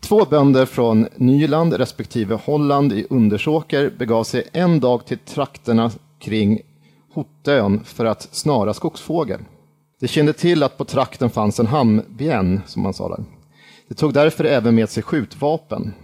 Två 0.00 0.24
bönder 0.24 0.66
från 0.66 1.08
Nyland 1.16 1.74
respektive 1.74 2.38
Holland 2.44 2.92
i 2.92 3.06
Undersåker 3.10 3.90
begav 3.98 4.24
sig 4.24 4.44
en 4.52 4.80
dag 4.80 5.06
till 5.06 5.18
trakterna 5.18 5.90
kring 6.18 6.60
Hotön 7.18 7.84
för 7.84 8.04
att 8.04 8.28
snara 8.32 8.74
skogsfågel. 8.74 9.40
De 10.00 10.08
kände 10.08 10.32
till 10.32 10.62
att 10.62 10.78
på 10.78 10.84
trakten 10.84 11.30
fanns 11.30 11.60
en 11.60 11.66
hamnbjänn, 11.66 12.60
som 12.66 12.82
man 12.82 12.94
sa 12.94 13.08
där. 13.08 13.24
De 13.88 13.94
tog 13.94 14.12
därför 14.14 14.44
även 14.44 14.74
med 14.74 14.90
sig 14.90 15.02
skjutvapen. 15.02 15.94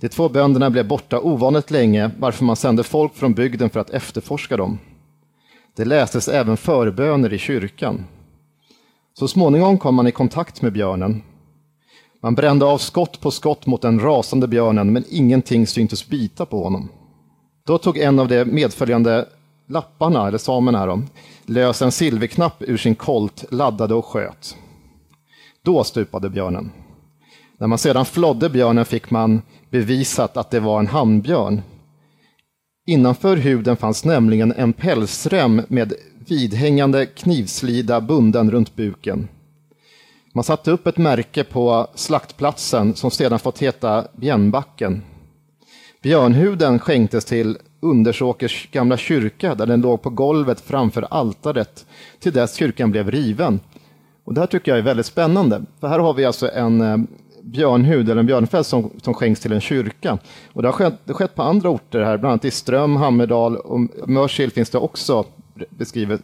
De 0.00 0.08
två 0.08 0.28
bönderna 0.28 0.70
blev 0.70 0.88
borta 0.88 1.20
ovanligt 1.20 1.70
länge, 1.70 2.10
varför 2.18 2.44
man 2.44 2.56
sände 2.56 2.82
folk 2.82 3.14
från 3.14 3.34
bygden 3.34 3.70
för 3.70 3.80
att 3.80 3.90
efterforska 3.90 4.56
dem. 4.56 4.78
Det 5.76 5.84
lästes 5.84 6.28
även 6.28 6.56
förböner 6.56 7.32
i 7.32 7.38
kyrkan. 7.38 8.04
Så 9.18 9.28
småningom 9.28 9.78
kom 9.78 9.94
man 9.94 10.06
i 10.06 10.12
kontakt 10.12 10.62
med 10.62 10.72
björnen. 10.72 11.22
Man 12.22 12.34
brände 12.34 12.64
av 12.64 12.78
skott 12.78 13.20
på 13.20 13.30
skott 13.30 13.66
mot 13.66 13.82
den 13.82 14.00
rasande 14.00 14.48
björnen, 14.48 14.92
men 14.92 15.04
ingenting 15.10 15.66
syntes 15.66 16.08
bita 16.08 16.46
på 16.46 16.62
honom. 16.62 16.88
Då 17.66 17.78
tog 17.78 17.98
en 17.98 18.18
av 18.18 18.28
de 18.28 18.44
medföljande 18.44 19.26
lapparna, 19.66 20.28
eller 20.28 20.38
samerna, 20.38 20.86
då, 20.86 21.02
lös 21.46 21.82
en 21.82 21.92
silverknapp 21.92 22.62
ur 22.62 22.76
sin 22.76 22.94
kolt, 22.94 23.44
laddade 23.50 23.94
och 23.94 24.04
sköt. 24.04 24.56
Då 25.62 25.84
stupade 25.84 26.30
björnen. 26.30 26.72
När 27.58 27.66
man 27.66 27.78
sedan 27.78 28.04
flodde 28.04 28.48
björnen 28.48 28.84
fick 28.84 29.10
man 29.10 29.42
bevisat 29.70 30.36
att 30.36 30.50
det 30.50 30.60
var 30.60 30.78
en 30.78 30.86
handbjörn. 30.86 31.62
Innanför 32.86 33.36
huden 33.36 33.76
fanns 33.76 34.04
nämligen 34.04 34.52
en 34.52 34.72
pälsrem 34.72 35.62
med 35.68 35.92
vidhängande 36.28 37.06
knivslida 37.06 38.00
bunden 38.00 38.50
runt 38.50 38.76
buken. 38.76 39.28
Man 40.34 40.44
satte 40.44 40.70
upp 40.70 40.86
ett 40.86 40.96
märke 40.96 41.44
på 41.44 41.86
slaktplatsen 41.94 42.94
som 42.94 43.10
sedan 43.10 43.38
fått 43.38 43.58
heta 43.58 44.06
Bjärnbacken. 44.16 45.02
Björnhuden 46.02 46.78
skänktes 46.78 47.24
till 47.24 47.58
Undersåkers 47.82 48.68
gamla 48.70 48.96
kyrka 48.96 49.54
där 49.54 49.66
den 49.66 49.80
låg 49.80 50.02
på 50.02 50.10
golvet 50.10 50.60
framför 50.60 51.02
altaret 51.10 51.86
till 52.20 52.32
dess 52.32 52.54
kyrkan 52.54 52.90
blev 52.90 53.10
riven. 53.10 53.60
Och 54.24 54.34
det 54.34 54.40
här 54.40 54.46
tycker 54.46 54.72
jag 54.72 54.78
är 54.78 54.82
väldigt 54.82 55.06
spännande, 55.06 55.62
för 55.80 55.88
här 55.88 55.98
har 55.98 56.14
vi 56.14 56.24
alltså 56.24 56.50
en 56.50 56.80
eh, 56.80 56.96
björnhud 57.42 58.10
eller 58.10 58.20
en 58.20 58.26
björnfäll 58.26 58.64
som, 58.64 58.90
som 59.02 59.14
skänks 59.14 59.40
till 59.40 59.52
en 59.52 59.60
kyrka. 59.60 60.18
Och 60.52 60.62
det 60.62 60.68
har 60.68 60.72
skett, 60.72 60.94
det 61.04 61.12
har 61.12 61.18
skett 61.18 61.34
på 61.34 61.42
andra 61.42 61.68
orter 61.68 62.02
här, 62.02 62.18
bland 62.18 62.32
annat 62.32 62.44
i 62.44 62.50
Ström, 62.50 62.96
Hammerdal 62.96 63.56
och 63.56 63.80
Mörsil 64.08 64.50
finns 64.50 64.70
det 64.70 64.78
också 64.78 65.24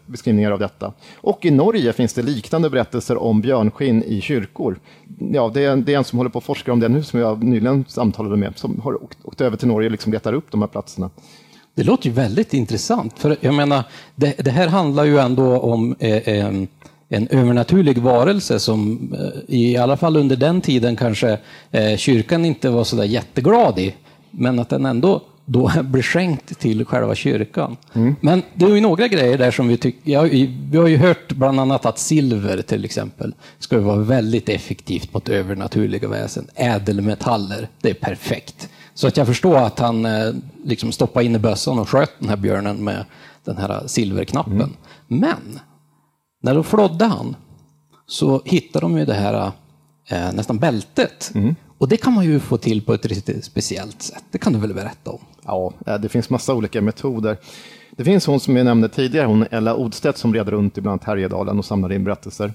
beskrivningar 0.07 0.51
av 0.51 0.59
detta. 0.59 0.92
Och 1.16 1.44
i 1.44 1.51
Norge 1.51 1.92
finns 1.92 2.14
det 2.14 2.23
liknande 2.23 2.71
berättelser 2.71 3.23
om 3.23 3.40
björnskinn 3.40 4.03
i 4.03 4.21
kyrkor. 4.21 4.81
Ja, 5.33 5.51
det, 5.55 5.64
är, 5.64 5.77
det 5.77 5.94
är 5.94 5.99
en 5.99 6.05
som 6.05 6.18
håller 6.18 6.31
på 6.31 6.38
att 6.38 6.44
forska 6.44 6.73
om 6.73 6.81
det 6.81 6.88
nu, 6.88 7.03
som 7.03 7.21
jag 7.21 7.42
nyligen 7.42 7.85
samtalade 7.88 8.37
med, 8.37 8.59
som 8.59 8.81
har 8.81 9.03
åkt, 9.03 9.18
åkt 9.23 9.40
över 9.40 9.57
till 9.57 9.68
Norge 9.68 9.87
och 9.87 9.92
liksom 9.92 10.12
letar 10.12 10.33
upp 10.33 10.51
de 10.51 10.61
här 10.61 10.68
platserna. 10.68 11.11
Det 11.79 11.85
låter 11.85 12.07
ju 12.07 12.12
väldigt 12.12 12.55
intressant, 12.55 13.19
för 13.19 13.37
jag 13.41 13.55
menar, 13.55 13.85
det, 14.14 14.35
det 14.38 14.51
här 14.51 14.69
handlar 14.69 15.05
ju 15.05 15.19
ändå 15.19 15.59
om 15.59 15.97
eh, 15.99 16.29
en, 16.29 16.69
en 17.09 17.29
övernaturlig 17.29 17.99
varelse 17.99 18.59
som 18.59 19.12
eh, 19.19 19.55
i 19.57 19.77
alla 19.77 19.97
fall 19.97 20.17
under 20.17 20.37
den 20.37 20.61
tiden 20.61 20.97
kanske 20.97 21.38
eh, 21.71 21.97
kyrkan 21.97 22.45
inte 22.45 22.71
var 22.71 22.85
så 22.85 22.97
där 22.97 23.05
jätteglad 23.05 23.79
i, 23.79 23.95
men 24.31 24.59
att 24.59 24.69
den 24.69 24.87
ändå 24.87 25.23
då 25.45 25.73
blir 25.83 26.03
skänkt 26.03 26.59
till 26.59 26.85
själva 26.85 27.14
kyrkan. 27.14 27.77
Mm. 27.95 28.17
Men 28.21 28.43
det 28.55 28.64
är 28.64 28.75
ju 28.75 28.81
några 28.81 29.09
grejer 29.09 29.38
där 29.38 29.51
som 29.51 29.69
vi 29.69 29.77
tycker, 29.77 30.12
ja, 30.12 30.23
vi 30.71 30.77
har 30.79 30.87
ju 30.87 30.97
hört 30.97 31.33
bland 31.33 31.61
annat 31.61 31.87
att 31.87 31.99
silver 31.99 32.62
till 32.62 32.85
exempel 32.85 33.35
ska 33.59 33.81
vara 33.81 33.97
väldigt 33.99 34.49
effektivt 34.49 35.14
mot 35.14 35.29
övernaturliga 35.29 36.09
väsen. 36.09 36.47
Ädelmetaller, 36.55 37.69
det 37.81 37.91
är 37.91 37.95
perfekt. 37.95 38.69
Så 38.99 39.07
att 39.07 39.17
jag 39.17 39.27
förstår 39.27 39.57
att 39.57 39.79
han 39.79 40.05
eh, 40.05 40.35
liksom 40.65 40.93
stoppade 40.93 41.27
in 41.27 41.35
i 41.35 41.39
bössan 41.39 41.79
och 41.79 41.89
sköt 41.89 42.11
den 42.19 42.29
här 42.29 42.37
björnen 42.37 42.85
med 42.85 43.05
den 43.45 43.57
här 43.57 43.83
silverknappen. 43.87 44.55
Mm. 44.55 44.77
Men 45.07 45.61
när 46.43 46.55
de 46.55 46.65
flådde 46.65 47.05
han 47.05 47.37
så 48.07 48.43
hittade 48.45 48.85
de 48.85 48.99
ju 48.99 49.05
det 49.05 49.15
här 49.15 49.53
eh, 50.09 50.33
nästan 50.33 50.59
bältet. 50.59 51.31
Mm. 51.35 51.55
Och 51.79 51.89
det 51.89 51.97
kan 51.97 52.13
man 52.13 52.25
ju 52.25 52.41
få 52.41 52.57
till 52.57 52.83
på 52.83 52.95
ett 52.95 53.07
riktigt 53.07 53.45
speciellt 53.45 54.03
sätt. 54.03 54.25
Det 54.31 54.39
kan 54.39 54.53
du 54.53 54.59
väl 54.59 54.75
berätta 54.75 55.11
om? 55.11 55.21
Ja, 55.45 55.73
eh, 55.87 55.99
det 55.99 56.09
finns 56.09 56.31
massa 56.31 56.55
olika 56.55 56.83
metoder. 56.83 57.37
Det 57.91 58.05
finns 58.05 58.27
hon 58.27 58.41
som 58.41 58.57
jag 58.57 58.65
nämnde 58.65 58.89
tidigare, 58.89 59.27
hon 59.27 59.47
Ella 59.51 59.77
Odstedt 59.77 60.19
som 60.19 60.35
red 60.35 60.49
runt 60.49 60.79
i 60.79 60.81
bland 60.81 60.93
annat 60.93 61.05
Härjedalen 61.05 61.59
och 61.59 61.65
samlade 61.65 61.95
in 61.95 62.05
berättelser. 62.05 62.53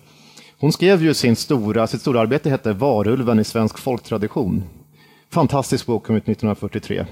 Hon 0.59 0.73
skrev 0.73 1.03
ju 1.03 1.13
sin 1.13 1.35
stora, 1.35 1.87
sitt 1.87 2.01
stora 2.01 2.21
arbete 2.21 2.49
hette 2.49 2.73
Varulven 2.73 3.39
i 3.39 3.43
svensk 3.43 3.77
folktradition. 3.77 4.63
Fantastisk 5.33 5.85
bok, 5.85 6.05
kom 6.05 6.15
ut 6.15 6.23
1943. 6.23 7.05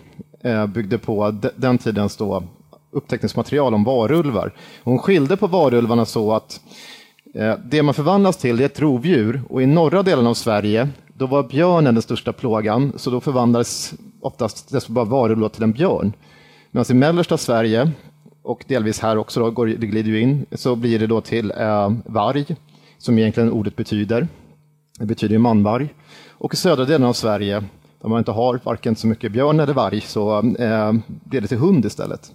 Eh, 0.44 0.68
byggde 0.68 0.98
på 0.98 1.36
den 1.56 1.78
tidens 1.78 2.18
då 2.18 2.44
upptäckningsmaterial 2.92 3.74
om 3.74 3.84
varulvar. 3.84 4.54
Hon 4.84 5.00
skilde 5.00 5.38
på 5.38 5.48
varulvarna 5.48 6.06
så 6.06 6.34
att 6.34 6.62
eh, 7.36 7.56
det 7.66 7.84
man 7.84 7.94
förvandlas 7.94 8.38
till 8.38 8.60
är 8.60 8.66
ett 8.66 8.80
rovdjur 8.80 9.42
och 9.50 9.62
i 9.62 9.66
norra 9.66 10.04
delen 10.04 10.28
av 10.28 10.34
Sverige 10.34 10.90
då 11.14 11.26
var 11.26 11.44
björnen 11.44 11.96
den 11.96 12.02
största 12.02 12.34
plågan, 12.34 12.94
så 12.96 13.10
då 13.10 13.22
förvandlades 13.22 13.94
oftast 14.22 14.72
dess 14.72 14.88
bara 14.88 15.06
varulvar 15.06 15.50
till 15.50 15.64
en 15.64 15.72
björn. 15.72 16.14
Medan 16.72 16.86
i 16.90 16.94
mellersta 16.94 17.38
Sverige, 17.38 17.92
och 18.44 18.64
delvis 18.68 19.00
här 19.00 19.18
också, 19.18 19.40
då, 19.40 19.52
går, 19.52 19.68
det 19.68 19.88
glider 19.88 20.12
ju 20.12 20.20
in, 20.20 20.46
så 20.52 20.76
blir 20.76 21.00
det 21.00 21.08
då 21.08 21.22
till 21.22 21.52
eh, 21.52 21.92
varg, 22.06 22.46
som 22.98 23.20
egentligen 23.20 23.52
ordet 23.52 23.76
betyder. 23.76 24.28
Det 25.00 25.06
betyder 25.06 25.34
ju 25.34 25.40
manvarg. 25.40 25.90
Och 26.30 26.54
i 26.54 26.58
södra 26.58 26.86
delen 26.86 27.08
av 27.08 27.14
Sverige, 27.14 27.64
där 28.02 28.10
man 28.10 28.20
inte 28.20 28.32
har 28.32 28.60
varken 28.64 28.96
så 28.96 29.08
mycket 29.08 29.32
björn 29.32 29.60
eller 29.60 29.74
varg, 29.74 30.02
så 30.02 30.38
eh, 30.60 30.94
det 31.24 31.48
till 31.48 31.58
hund 31.58 31.86
istället. 31.86 32.32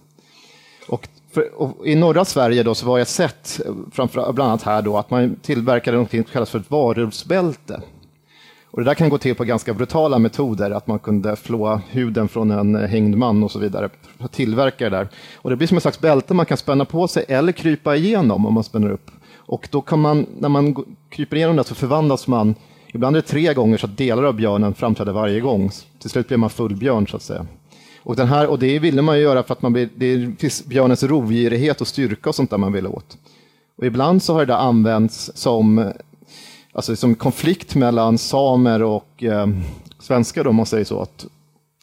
Och, 0.88 1.08
för, 1.32 1.62
och 1.62 1.86
I 1.86 1.94
norra 1.94 2.24
Sverige 2.24 2.62
då, 2.62 2.74
så 2.74 2.86
var 2.86 2.98
jag 2.98 3.08
sett, 3.08 3.60
framför, 3.92 4.32
bland 4.32 4.50
annat 4.50 4.62
här, 4.62 4.82
då, 4.82 4.98
att 4.98 5.10
man 5.10 5.36
tillverkade 5.42 5.96
något 5.96 6.10
som 6.10 6.24
kallas 6.24 6.50
för 6.50 6.58
ett 6.58 6.70
varulvsbälte. 6.70 7.80
Och 8.76 8.78
det 8.78 8.84
där 8.90 8.94
kan 8.94 9.08
gå 9.08 9.18
till 9.18 9.34
på 9.34 9.44
ganska 9.44 9.74
brutala 9.74 10.18
metoder, 10.18 10.70
att 10.70 10.86
man 10.86 10.98
kunde 10.98 11.36
flå 11.36 11.80
huden 11.90 12.28
från 12.28 12.50
en 12.50 12.74
hängd 12.74 13.16
man 13.16 13.42
och 13.42 13.50
så 13.50 13.58
vidare. 13.58 13.88
Tillverka 14.30 14.90
det 14.90 14.96
där. 14.96 15.08
Och 15.36 15.50
det 15.50 15.56
blir 15.56 15.68
som 15.68 15.76
en 15.76 15.80
slags 15.80 16.00
bälte 16.00 16.34
man 16.34 16.46
kan 16.46 16.56
spänna 16.56 16.84
på 16.84 17.08
sig 17.08 17.24
eller 17.28 17.52
krypa 17.52 17.96
igenom 17.96 18.46
om 18.46 18.54
man 18.54 18.64
spänner 18.64 18.90
upp. 18.90 19.10
Och 19.36 19.68
då 19.70 19.80
kan 19.80 20.00
man, 20.00 20.26
när 20.38 20.48
man 20.48 20.84
kryper 21.08 21.36
igenom 21.36 21.56
det 21.56 21.64
så 21.64 21.74
förvandlas 21.74 22.26
man, 22.26 22.54
ibland 22.96 23.16
är 23.16 23.20
det 23.20 23.28
tre 23.28 23.54
gånger 23.54 23.78
så 23.78 23.86
att 23.86 23.96
delar 23.96 24.22
av 24.22 24.34
björnen 24.34 24.74
framträder 24.74 25.12
varje 25.12 25.40
gång. 25.40 25.70
Till 25.98 26.10
slut 26.10 26.28
blir 26.28 26.38
man 26.38 26.50
full 26.50 26.76
björn 26.76 27.06
så 27.06 27.16
att 27.16 27.22
säga. 27.22 27.46
Och, 28.02 28.16
den 28.16 28.28
här, 28.28 28.46
och 28.46 28.58
det 28.58 28.78
ville 28.78 29.02
man 29.02 29.16
ju 29.16 29.22
göra 29.22 29.42
för 29.42 29.52
att 29.52 29.62
man 29.62 29.72
det 29.72 30.06
är 30.06 30.68
björnens 30.68 31.02
rovgirighet 31.02 31.80
och 31.80 31.86
styrka 31.86 32.28
och 32.28 32.34
sånt 32.34 32.50
där 32.50 32.58
man 32.58 32.72
vill 32.72 32.86
åt. 32.86 33.18
Och 33.78 33.86
ibland 33.86 34.22
så 34.22 34.34
har 34.34 34.46
det 34.46 34.56
använts 34.56 35.30
som 35.34 35.92
alltså 36.72 36.96
som 36.96 37.14
konflikt 37.14 37.74
mellan 37.74 38.18
samer 38.18 38.82
och 38.82 39.24
eh, 39.24 39.46
svenskar, 39.98 40.46
om 40.46 40.56
man 40.56 40.66
säger 40.66 40.84
så. 40.84 41.00
Att 41.00 41.26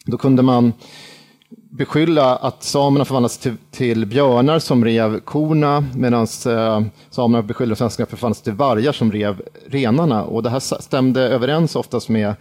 då 0.06 0.18
kunde 0.18 0.42
man 0.42 0.74
beskylla 1.72 2.36
att 2.36 2.64
samerna 2.64 3.06
förvandlades 3.06 3.38
till, 3.38 3.58
till 3.72 4.06
björnar 4.06 4.60
som 4.60 4.86
rev 4.86 5.20
korna 5.20 5.86
medan 5.96 6.28
eh, 6.46 6.82
samerna 7.10 7.42
beskyllde 7.42 7.76
svenskarna 7.76 8.06
för 8.06 8.16
att 8.16 8.20
förvandlas 8.20 8.42
till 8.42 8.54
vargar 8.54 8.92
som 8.92 9.12
rev 9.12 9.42
renarna. 9.68 10.24
Och 10.24 10.44
det 10.44 10.50
här 10.50 10.60
stämde 10.60 11.22
överens 11.22 11.76
oftast 11.76 12.10
med 12.10 12.36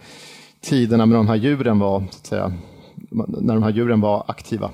tiderna 0.61 1.05
när 1.05 1.15
de 1.15 1.27
här 1.27 1.35
djuren 1.35 1.79
var, 1.79 1.99
så 1.99 2.05
att 2.05 2.25
säga, 2.25 2.53
när 3.27 3.53
de 3.53 3.63
här 3.63 3.71
djuren 3.71 4.01
var 4.01 4.23
aktiva. 4.27 4.69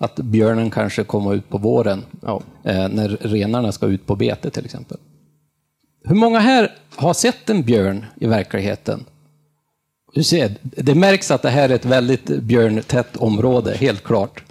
Att 0.00 0.16
björnen 0.16 0.70
kanske 0.70 1.04
kommer 1.04 1.34
ut 1.34 1.48
på 1.48 1.58
våren, 1.58 2.02
ja. 2.22 2.42
eh, 2.64 2.88
när 2.88 3.08
renarna 3.08 3.72
ska 3.72 3.86
ut 3.86 4.06
på 4.06 4.16
bete 4.16 4.50
till 4.50 4.64
exempel. 4.64 4.98
Hur 6.04 6.14
många 6.14 6.38
här 6.38 6.74
har 6.96 7.14
sett 7.14 7.50
en 7.50 7.62
björn 7.62 8.06
i 8.20 8.26
verkligheten? 8.26 9.04
Du 10.12 10.22
ser, 10.22 10.56
det 10.62 10.94
märks 10.94 11.30
att 11.30 11.42
det 11.42 11.50
här 11.50 11.68
är 11.68 11.74
ett 11.74 11.84
väldigt 11.84 12.26
björntätt 12.26 13.16
område, 13.16 13.76
helt 13.76 14.04
klart. 14.04 14.42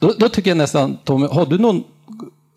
Då, 0.00 0.14
då 0.18 0.28
tycker 0.28 0.50
jag 0.50 0.58
nästan, 0.58 0.98
Tommy, 1.04 1.26
har 1.26 1.46
du 1.46 1.58
någon 1.58 1.84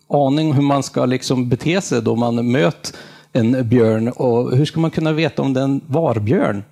aning 0.08 0.52
hur 0.52 0.62
man 0.62 0.82
ska 0.82 1.06
liksom 1.06 1.48
bete 1.48 1.80
sig 1.80 2.02
då 2.02 2.16
man 2.16 2.50
möter 2.50 2.96
en 3.32 3.68
björn? 3.68 4.08
Och 4.08 4.56
hur 4.56 4.64
ska 4.64 4.80
man 4.80 4.90
kunna 4.90 5.12
veta 5.12 5.42
om 5.42 5.52
det 5.52 5.60
är 5.60 5.64
en 5.64 5.80
varbjörn? 5.86 6.64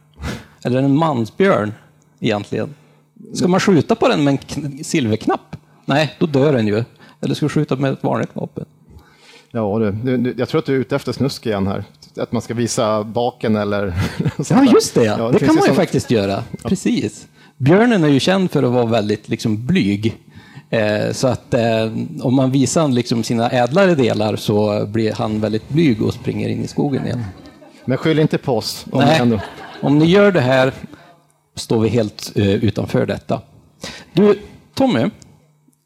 Eller 0.65 0.83
en 0.83 0.97
mansbjörn 0.97 1.73
egentligen? 2.21 2.75
Ska 3.35 3.49
man 3.49 3.61
skjuta 3.61 3.95
på 3.95 4.09
den 4.09 4.25
med 4.25 4.39
en 4.55 4.85
silverknapp? 4.85 5.57
Nej, 5.85 6.15
då 6.19 6.27
dör 6.27 6.53
den 6.53 6.67
ju. 6.67 6.85
Eller 7.21 7.35
ska 7.35 7.47
du 7.47 7.51
skjuta 7.51 7.77
med 7.77 7.93
ett 7.93 8.03
vanligt 8.03 8.31
vapen? 8.37 8.65
Ja, 9.51 9.79
du, 9.79 10.17
du, 10.17 10.35
jag 10.39 10.49
tror 10.49 10.59
att 10.59 10.67
du 10.67 10.75
är 10.75 10.79
ute 10.79 10.97
efter 10.97 11.13
snusk 11.13 11.47
igen 11.47 11.67
här. 11.67 11.85
Att 12.17 12.33
man 12.33 12.43
ska 12.43 12.55
visa 12.55 13.05
baken 13.05 13.57
eller... 13.57 13.95
ja, 14.51 14.65
just 14.65 14.95
det. 14.95 15.05
Ja. 15.05 15.19
ja 15.19 15.27
det, 15.27 15.39
det 15.39 15.47
kan 15.47 15.55
man 15.55 15.69
ju 15.69 15.75
faktiskt 15.75 16.11
göra. 16.11 16.45
Precis. 16.63 17.27
Björnen 17.57 18.05
är 18.05 18.09
ju 18.09 18.21
känd 18.21 18.51
för 18.51 18.63
att 18.63 18.73
vara 18.73 18.87
väldigt 18.87 19.29
liksom, 19.29 19.67
blyg. 19.67 20.17
Eh, 20.71 21.13
så 21.13 21.29
att 21.29 21.55
eh, 21.55 21.93
om 22.23 22.35
man 22.35 22.51
visar 22.51 22.89
liksom, 22.89 23.25
sina 23.25 23.51
ädlare 23.51 23.95
delar 23.95 24.37
så 24.37 24.87
blir 24.87 25.13
han 25.13 25.41
väldigt 25.41 25.69
blyg 25.69 26.03
och 26.03 26.15
springer 26.15 26.49
in 26.49 26.65
i 26.65 26.69
skogen 26.69 27.07
igen. 27.07 27.25
Men 27.85 27.99
skyll 27.99 28.19
inte 28.19 28.39
på 28.39 28.57
oss. 28.57 28.87
Om, 28.91 29.01
Nej, 29.01 29.19
ändå... 29.21 29.41
om 29.83 29.99
ni 29.99 30.05
gör 30.05 30.33
det 30.33 30.41
här 30.41 30.73
står 31.57 31.81
vi 31.81 31.89
helt 31.89 32.33
eh, 32.35 32.49
utanför 32.49 33.07
detta. 33.07 33.41
Du, 34.13 34.39
Tommy, 34.75 35.11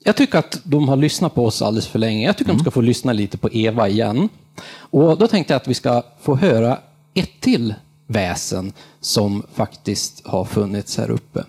jag 0.05 0.17
tycker 0.17 0.38
att 0.38 0.61
de 0.64 0.88
har 0.88 0.97
lyssnat 0.97 1.35
på 1.35 1.47
oss 1.47 1.62
alldeles 1.62 1.87
för 1.87 1.99
länge. 1.99 2.27
Jag 2.27 2.37
tycker 2.37 2.51
mm. 2.51 2.59
de 2.59 2.62
ska 2.62 2.71
få 2.71 2.81
lyssna 2.81 3.12
lite 3.12 3.38
på 3.38 3.53
Eva 3.53 3.88
igen. 3.88 4.29
Och 4.66 5.18
då 5.18 5.27
tänkte 5.29 5.53
jag 5.53 5.61
att 5.61 5.68
vi 5.68 5.75
ska 5.75 6.03
få 6.21 6.37
höra 6.37 6.79
ett 7.14 7.40
till 7.40 7.75
väsen 8.07 8.73
som 9.01 9.42
faktiskt 9.55 10.27
har 10.27 10.44
funnits 10.44 10.99
här 10.99 11.11
uppe. 11.11 11.44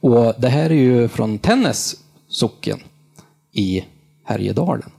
Och 0.00 0.34
det 0.38 0.48
här 0.48 0.70
är 0.70 0.74
ju 0.74 1.08
från 1.08 1.38
Tännäs 1.38 1.96
socken 2.28 2.80
i 3.52 3.84
Härjedalen. 4.24 4.90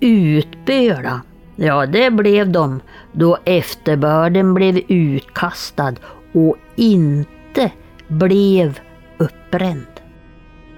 Utböla, 0.00 1.22
ja 1.58 1.86
det 1.86 2.10
blev 2.10 2.52
de 2.52 2.80
då 3.12 3.38
efterbörden 3.44 4.54
blev 4.54 4.80
utkastad 4.88 5.94
och 6.32 6.56
inte 6.76 7.70
blev 8.08 8.78
uppbränd. 9.18 9.86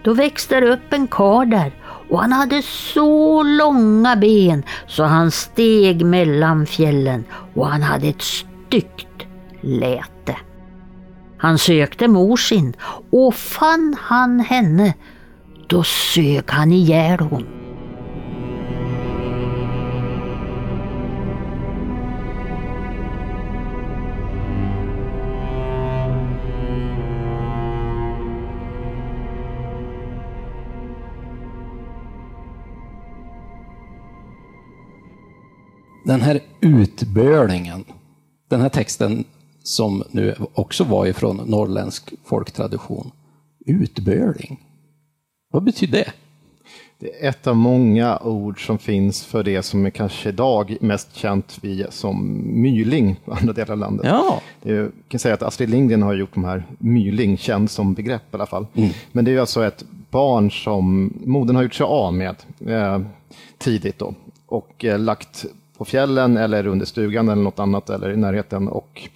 Då 0.02 0.14
växte 0.14 0.60
det 0.60 0.72
upp 0.72 0.92
en 0.92 1.06
karl 1.06 1.50
där 1.50 1.72
och 2.10 2.20
han 2.20 2.32
hade 2.32 2.62
så 2.62 3.42
långa 3.42 4.16
ben 4.16 4.62
så 4.86 5.04
han 5.04 5.30
steg 5.30 6.04
mellan 6.04 6.66
fjällen 6.66 7.24
och 7.54 7.66
han 7.66 7.82
hade 7.82 8.08
ett 8.08 8.22
styggt 8.22 9.26
läte. 9.60 10.36
Han 11.38 11.58
sökte 11.58 12.08
mor 12.08 12.36
sin 12.36 12.76
och 13.10 13.34
fann 13.34 13.96
han 14.00 14.40
henne 14.40 14.94
då 15.66 15.82
sög 15.82 16.50
han 16.50 16.72
ihjäl 16.72 17.20
hon. 17.20 17.59
Den 36.10 36.20
här 36.20 36.40
utbölingen, 36.60 37.84
den 38.48 38.60
här 38.60 38.68
texten 38.68 39.24
som 39.62 40.04
nu 40.10 40.34
också 40.54 40.84
var 40.84 41.06
ifrån 41.06 41.36
norrländsk 41.36 42.12
folktradition. 42.24 43.10
Utböling, 43.66 44.60
vad 45.52 45.62
betyder 45.62 45.98
det? 45.98 46.12
Det 46.98 47.24
är 47.24 47.28
ett 47.28 47.46
av 47.46 47.56
många 47.56 48.18
ord 48.18 48.66
som 48.66 48.78
finns 48.78 49.24
för 49.24 49.42
det 49.42 49.62
som 49.62 49.86
är 49.86 49.90
kanske 49.90 50.28
idag 50.28 50.76
mest 50.80 51.14
känt 51.16 51.58
vi 51.60 51.86
som 51.90 52.42
myling 52.62 53.16
på 53.24 53.32
andra 53.32 53.52
delar 53.52 53.72
av 53.72 53.78
landet. 53.78 54.06
Ja. 54.06 54.42
Det 54.62 54.70
är, 54.70 54.76
jag 54.76 54.92
kan 55.08 55.20
säga 55.20 55.34
att 55.34 55.42
Astrid 55.42 55.70
Lindgren 55.70 56.02
har 56.02 56.14
gjort 56.14 56.34
de 56.34 56.44
här 56.44 56.64
myling 56.78 57.38
känd 57.38 57.70
som 57.70 57.94
begrepp 57.94 58.22
i 58.22 58.36
alla 58.36 58.46
fall. 58.46 58.66
Mm. 58.74 58.90
Men 59.12 59.24
det 59.24 59.34
är 59.34 59.40
alltså 59.40 59.64
ett 59.64 59.84
barn 60.10 60.50
som 60.50 61.14
modern 61.24 61.56
har 61.56 61.62
gjort 61.62 61.74
sig 61.74 61.84
av 61.84 62.14
med 62.14 62.36
eh, 62.66 63.00
tidigt 63.58 63.98
då 63.98 64.14
och 64.46 64.84
eh, 64.84 64.98
lagt 64.98 65.46
på 65.80 65.84
fjällen 65.84 66.36
eller 66.36 66.66
under 66.66 66.86
stugan 66.86 67.28
eller 67.28 67.42
något 67.42 67.58
annat 67.58 67.90
eller 67.90 68.10
i 68.10 68.16
närheten 68.16 68.68
och 68.68 69.08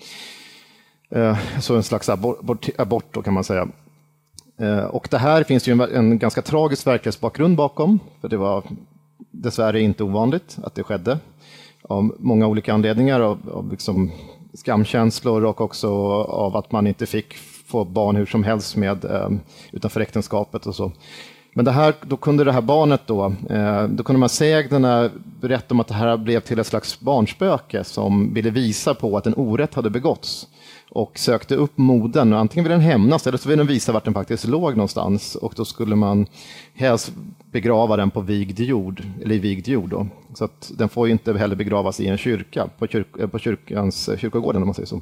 eh, 1.11 1.39
så 1.61 1.77
en 1.77 1.83
slags 1.83 2.09
abort, 2.09 2.69
abort, 2.79 3.05
då 3.11 3.23
kan 3.23 3.35
man 3.35 3.45
säga. 3.45 3.69
Eh, 4.61 4.85
Och 4.85 5.09
det 5.11 5.19
här 5.19 5.45
finns 5.45 5.69
ju 5.69 5.73
en, 5.73 5.81
en 5.81 6.19
ganska 6.19 6.43
tragisk 6.43 6.87
verklighetsbakgrund 6.87 7.57
bakom, 7.57 7.99
för 8.21 8.29
det 8.29 8.37
var 8.37 8.63
dessvärre 9.31 9.81
inte 9.81 10.05
ovanligt 10.05 10.59
att 10.65 10.75
det 10.75 10.83
skedde 10.83 11.19
av 11.83 12.15
många 12.19 12.47
olika 12.47 12.75
anledningar, 12.75 13.21
av, 13.21 13.39
av 13.53 13.71
liksom 13.71 14.11
skamkänslor 14.55 15.45
och 15.45 15.61
också 15.61 15.89
av 16.23 16.57
att 16.57 16.73
man 16.73 16.87
inte 16.87 17.07
fick 17.07 17.35
få 17.67 17.85
barn 17.85 18.17
hur 18.17 18.27
som 18.27 18.45
helst 18.45 18.77
med 18.77 19.05
eh, 19.05 19.31
utanför 19.73 20.01
äktenskapet 20.01 20.67
och 20.67 20.75
så. 20.75 20.93
Men 21.57 21.65
det 21.65 21.73
här, 21.73 21.95
då 22.03 22.17
kunde 22.17 22.45
det 22.45 22.53
här 22.53 22.61
barnet 22.61 23.01
då, 23.07 23.35
eh, 23.51 23.85
då 23.89 24.05
kunde 24.05 24.21
man 24.21 24.29
sägnerna 24.29 25.11
berätta 25.49 25.75
om 25.75 25.81
att 25.81 25.89
det 25.89 25.95
här 25.95 26.17
blev 26.17 26.41
till 26.41 26.59
ett 26.59 26.67
slags 26.67 27.01
barnspöke 27.01 27.85
som 27.85 28.35
ville 28.35 28.51
visa 28.51 28.95
på 28.95 29.17
att 29.17 29.27
en 29.27 29.35
orätt 29.35 29.75
hade 29.75 29.91
begåtts 29.91 30.49
och 30.91 31.19
sökte 31.19 31.55
upp 31.55 31.79
modern. 31.79 32.33
Och 32.33 32.39
antingen 32.39 32.65
ville 32.65 32.75
den 32.75 32.85
hämnas 32.85 33.27
eller 33.27 33.39
så 33.39 33.49
ville 33.49 33.61
den 33.61 33.67
visa 33.67 33.93
vart 33.93 34.05
den 34.05 34.15
faktiskt 34.15 34.47
låg 34.47 34.77
någonstans. 34.77 35.35
Och 35.35 35.55
då 35.57 35.65
skulle 35.65 35.97
man 35.97 36.27
helst 36.75 37.13
begrava 37.51 37.97
den 37.97 38.11
på 38.11 38.21
vigd 38.21 38.61
jord, 38.61 39.03
eller 39.23 39.35
i 39.35 39.39
vigd 39.39 39.69
jord. 39.69 39.91
Då. 39.91 40.07
Så 40.35 40.45
att 40.45 40.73
den 40.77 40.89
får 40.89 41.07
ju 41.07 41.13
inte 41.13 41.39
heller 41.39 41.57
begravas 41.57 42.01
i 42.01 42.07
en 42.07 42.19
kyrka, 42.19 42.69
på, 42.79 42.87
kyrk, 42.87 43.07
eh, 43.21 43.27
på 43.27 43.39
kyrkans, 43.39 44.11
kyrkogården 44.19 44.63
om 44.63 44.69
man 44.69 44.75
säger 44.75 44.87
så. 44.87 45.01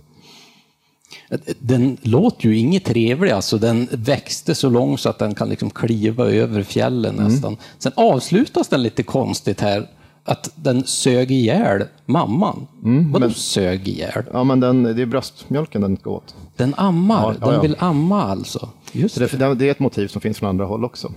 Den 1.58 1.96
låter 2.02 2.48
ju 2.48 2.56
inget 2.56 2.84
trevlig, 2.84 3.30
alltså. 3.30 3.58
den 3.58 3.88
växte 3.92 4.54
så 4.54 4.70
långt 4.70 5.00
så 5.00 5.08
att 5.08 5.18
den 5.18 5.34
kan 5.34 5.48
liksom 5.48 5.70
kliva 5.70 6.24
över 6.24 6.62
fjällen 6.62 7.14
nästan. 7.14 7.56
Sen 7.78 7.92
avslutas 7.96 8.68
den 8.68 8.82
lite 8.82 9.02
konstigt 9.02 9.60
här, 9.60 9.88
att 10.24 10.50
den 10.54 10.84
sög 10.86 11.30
ihjäl 11.30 11.84
mamman. 12.06 12.66
Vadå 13.12 13.30
sög 13.30 13.88
ihjäl? 13.88 14.24
Ja, 14.32 14.44
men 14.44 14.60
den, 14.60 14.82
det 14.82 15.02
är 15.02 15.06
bröstmjölken 15.06 15.80
den 15.80 15.96
ska 15.96 16.10
åt. 16.10 16.34
Den 16.56 16.74
ammar, 16.76 17.22
Ja, 17.22 17.34
ja, 17.40 17.46
den 17.46 17.54
ja. 17.54 17.60
vill 17.60 17.76
amma 17.78 18.22
alltså. 18.22 18.68
Just 18.92 19.18
det. 19.18 19.38
det, 19.38 19.54
det 19.54 19.66
är 19.66 19.70
ett 19.70 19.78
motiv 19.78 20.08
som 20.08 20.20
finns 20.20 20.38
från 20.38 20.48
andra 20.48 20.64
håll 20.64 20.84
också. 20.84 21.12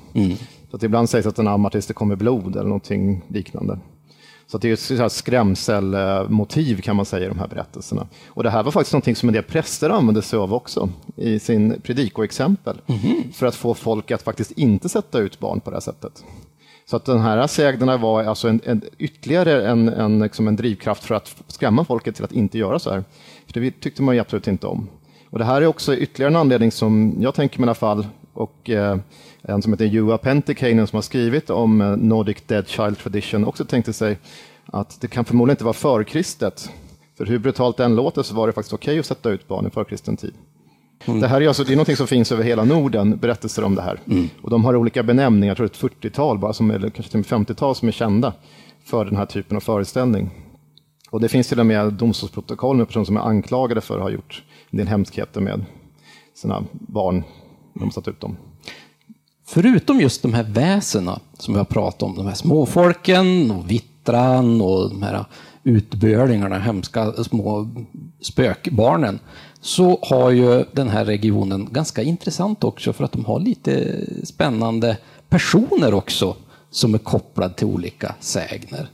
Så 0.69 0.75
att 0.75 0.83
ibland 0.83 1.09
sägs 1.09 1.25
att 1.25 1.35
den 1.35 1.47
ammar 1.47 1.69
tills 1.69 1.87
det 1.87 1.93
kommer 1.93 2.15
blod 2.15 2.55
eller 2.55 2.63
någonting 2.63 3.21
liknande. 3.27 3.79
Så 4.47 4.57
det 4.57 4.91
är 4.91 5.05
ett 5.05 5.11
skrämselmotiv 5.11 6.81
kan 6.81 6.95
man 6.95 7.05
säga 7.05 7.25
i 7.25 7.29
de 7.29 7.39
här 7.39 7.47
berättelserna. 7.47 8.07
Och 8.27 8.43
det 8.43 8.49
här 8.49 8.63
var 8.63 8.71
faktiskt 8.71 8.93
någonting 8.93 9.15
som 9.15 9.29
en 9.29 9.33
del 9.33 9.43
präster 9.43 9.89
använde 9.89 10.21
sig 10.21 10.39
av 10.39 10.53
också 10.53 10.89
i 11.15 11.39
sin 11.39 11.81
predikoexempel. 11.83 12.81
För 13.33 13.45
att 13.45 13.55
få 13.55 13.73
folk 13.73 14.11
att 14.11 14.21
faktiskt 14.21 14.51
inte 14.51 14.89
sätta 14.89 15.19
ut 15.19 15.39
barn 15.39 15.59
på 15.59 15.69
det 15.69 15.75
här 15.75 15.81
sättet. 15.81 16.23
Så 16.85 16.95
att 16.95 17.05
den 17.05 17.19
här 17.19 17.47
sägnerna 17.47 17.97
var 17.97 18.23
alltså 18.23 18.47
en, 18.47 18.61
en, 18.63 18.81
ytterligare 18.97 19.67
en, 19.67 19.89
en, 19.89 20.19
liksom 20.19 20.47
en 20.47 20.55
drivkraft 20.55 21.03
för 21.03 21.15
att 21.15 21.43
skrämma 21.47 21.85
folket 21.85 22.15
till 22.15 22.23
att 22.23 22.31
inte 22.31 22.57
göra 22.57 22.79
så 22.79 22.89
här. 22.89 23.03
För 23.45 23.59
det 23.59 23.71
tyckte 23.71 24.01
man 24.01 24.15
ju 24.15 24.21
absolut 24.21 24.47
inte 24.47 24.67
om. 24.67 24.89
Och 25.29 25.39
det 25.39 25.45
här 25.45 25.61
är 25.61 25.67
också 25.67 25.95
ytterligare 25.95 26.31
en 26.31 26.35
anledning 26.35 26.71
som 26.71 27.15
jag 27.19 27.35
tänker 27.35 27.59
mig 27.59 27.65
i 27.65 27.67
alla 27.67 27.75
fall, 27.75 28.07
och 28.33 28.69
eh, 28.69 28.97
en 29.41 29.61
som 29.61 29.73
heter 29.73 29.85
Juha 29.85 30.17
Pentikainen 30.17 30.87
som 30.87 30.97
har 30.97 31.01
skrivit 31.01 31.49
om 31.49 31.81
eh, 31.81 31.87
Nordic 31.87 32.37
Dead 32.47 32.67
Child 32.67 32.97
Tradition 32.97 33.45
också 33.45 33.65
tänkte 33.65 33.93
sig 33.93 34.17
att 34.65 35.01
det 35.01 35.07
kan 35.07 35.25
förmodligen 35.25 35.53
inte 35.53 35.63
vara 35.63 35.73
förkristet. 35.73 36.69
För 37.17 37.25
hur 37.25 37.39
brutalt 37.39 37.77
den 37.77 37.95
låter 37.95 38.23
så 38.23 38.35
var 38.35 38.47
det 38.47 38.53
faktiskt 38.53 38.73
okej 38.73 38.99
att 38.99 39.05
sätta 39.05 39.29
ut 39.29 39.47
barn 39.47 39.67
i 39.67 39.69
förkristen 39.69 40.17
tid. 40.17 40.33
Det 41.05 41.27
här 41.27 41.41
är, 41.41 41.47
alltså, 41.47 41.63
det 41.63 41.73
är 41.73 41.77
något 41.77 41.97
som 41.97 42.07
finns 42.07 42.31
över 42.31 42.43
hela 42.43 42.63
Norden, 42.63 43.17
berättelser 43.17 43.63
om 43.63 43.75
det 43.75 43.81
här. 43.81 43.99
Och 44.41 44.49
de 44.49 44.65
har 44.65 44.75
olika 44.75 45.03
benämningar, 45.03 45.51
jag 45.51 45.57
tror 45.57 45.65
ett 45.65 46.01
40-tal, 46.01 46.39
bara 46.39 46.53
som, 46.53 46.71
eller 46.71 46.89
kanske 46.89 47.11
till 47.11 47.19
och 47.19 47.31
med 47.31 47.47
50-tal 47.47 47.75
som 47.75 47.87
är 47.87 47.91
kända 47.91 48.33
för 48.85 49.05
den 49.05 49.17
här 49.17 49.25
typen 49.25 49.57
av 49.57 49.61
föreställning. 49.61 50.29
Och 51.09 51.21
det 51.21 51.29
finns 51.29 51.47
till 51.47 51.59
och 51.59 51.65
med 51.65 51.93
domstolsprotokoll 51.93 52.77
med 52.77 52.87
personer 52.87 53.05
som 53.05 53.17
är 53.17 53.21
anklagade 53.21 53.81
för 53.81 53.95
att 53.95 54.01
ha 54.01 54.09
gjort 54.09 54.43
en 54.69 54.77
del 54.77 54.87
hemskheter 54.87 55.41
med 55.41 55.65
sina 56.35 56.63
barn 56.71 57.23
när 57.73 57.81
de 57.81 57.91
satt 57.91 58.07
ut 58.07 58.21
dem. 58.21 58.37
Förutom 59.47 59.99
just 59.99 60.21
de 60.21 60.33
här 60.33 60.43
väsena 60.43 61.19
som 61.37 61.53
vi 61.53 61.57
har 61.57 61.65
pratat 61.65 62.03
om, 62.03 62.15
de 62.15 62.25
här 62.25 62.33
småfolken 62.33 63.51
och 63.51 63.71
vittran 63.71 64.61
och 64.61 64.89
de 64.89 65.03
här 65.03 65.25
utbölingarna, 65.63 66.59
hemska 66.59 67.11
små 67.11 67.67
spökbarnen, 68.21 69.19
så 69.65 69.99
har 70.01 70.31
ju 70.31 70.65
den 70.71 70.89
här 70.89 71.05
regionen 71.05 71.67
ganska 71.71 72.01
intressant 72.03 72.63
också 72.63 72.93
för 72.93 73.03
att 73.03 73.11
de 73.11 73.25
har 73.25 73.39
lite 73.39 74.05
spännande 74.23 74.97
personer 75.29 75.93
också 75.93 76.35
som 76.69 76.93
är 76.93 76.97
kopplade 76.97 77.53
till 77.53 77.67
olika 77.67 78.15
sägner. 78.19 78.87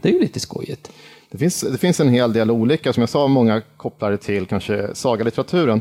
Det 0.00 0.08
är 0.08 0.12
ju 0.12 0.20
lite 0.20 0.40
skojigt. 0.40 0.90
Det 1.30 1.38
finns, 1.38 1.60
det 1.60 1.78
finns 1.78 2.00
en 2.00 2.08
hel 2.08 2.32
del 2.32 2.50
olika, 2.50 2.92
som 2.92 3.00
jag 3.00 3.08
sa, 3.08 3.26
många 3.26 3.62
kopplade 3.76 4.16
till 4.16 4.46
kanske 4.46 4.94
sagalitteraturen. 4.94 5.80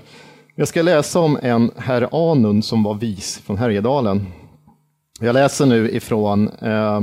Jag 0.56 0.68
ska 0.68 0.82
läsa 0.82 1.20
om 1.20 1.40
en 1.42 1.72
herr 1.78 2.32
Anund 2.32 2.66
som 2.66 2.84
var 2.84 2.94
vis 2.94 3.38
från 3.38 3.58
Härjedalen. 3.58 4.28
Jag 5.20 5.34
läser 5.34 5.66
nu 5.66 5.92
ifrån, 5.92 6.50
eh, 6.50 7.02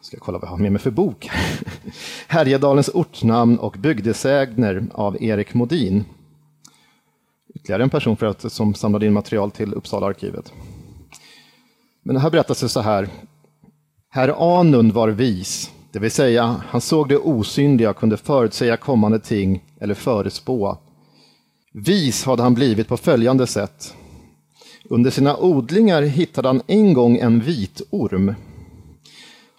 ska 0.00 0.16
kolla 0.18 0.38
vad 0.38 0.46
jag 0.46 0.52
har 0.52 0.58
med 0.58 0.72
mig 0.72 0.80
för 0.80 0.90
bok. 0.90 1.30
Härjedalens 2.28 2.90
ortnamn 2.94 3.58
och 3.58 3.76
bygdesägner 3.78 4.86
av 4.92 5.22
Erik 5.22 5.54
Modin. 5.54 6.04
Ytterligare 7.54 7.82
en 7.82 7.90
person 7.90 8.16
för 8.16 8.26
att, 8.26 8.52
som 8.52 8.74
samlade 8.74 9.06
in 9.06 9.12
material 9.12 9.50
till 9.50 9.74
Uppsalaarkivet. 9.74 10.52
Men 12.02 12.14
det 12.14 12.20
här 12.20 12.30
berättas 12.30 12.60
det 12.60 12.68
så 12.68 12.80
här. 12.80 13.08
Herr 14.10 14.58
Anund 14.60 14.92
var 14.92 15.08
vis, 15.08 15.70
det 15.92 15.98
vill 15.98 16.10
säga 16.10 16.60
han 16.68 16.80
såg 16.80 17.08
det 17.08 17.18
osynliga 17.18 17.90
och 17.90 17.96
kunde 17.96 18.16
förutsäga 18.16 18.76
kommande 18.76 19.18
ting 19.18 19.64
eller 19.80 19.94
förespå. 19.94 20.78
Vis 21.72 22.24
hade 22.24 22.42
han 22.42 22.54
blivit 22.54 22.88
på 22.88 22.96
följande 22.96 23.46
sätt. 23.46 23.94
Under 24.84 25.10
sina 25.10 25.36
odlingar 25.36 26.02
hittade 26.02 26.48
han 26.48 26.62
en 26.66 26.94
gång 26.94 27.16
en 27.16 27.40
vitorm. 27.40 28.34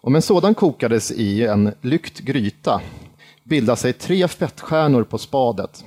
Om 0.02 0.16
en 0.16 0.22
sådan 0.22 0.56
kokades 0.56 1.12
i 1.12 1.46
en 1.46 1.74
lykt 1.82 2.20
gryta 2.20 2.82
bildade 3.44 3.78
sig 3.78 3.94
tre 3.94 4.28
fettstjärnor 4.28 5.04
på 5.04 5.18
spadet. 5.18 5.86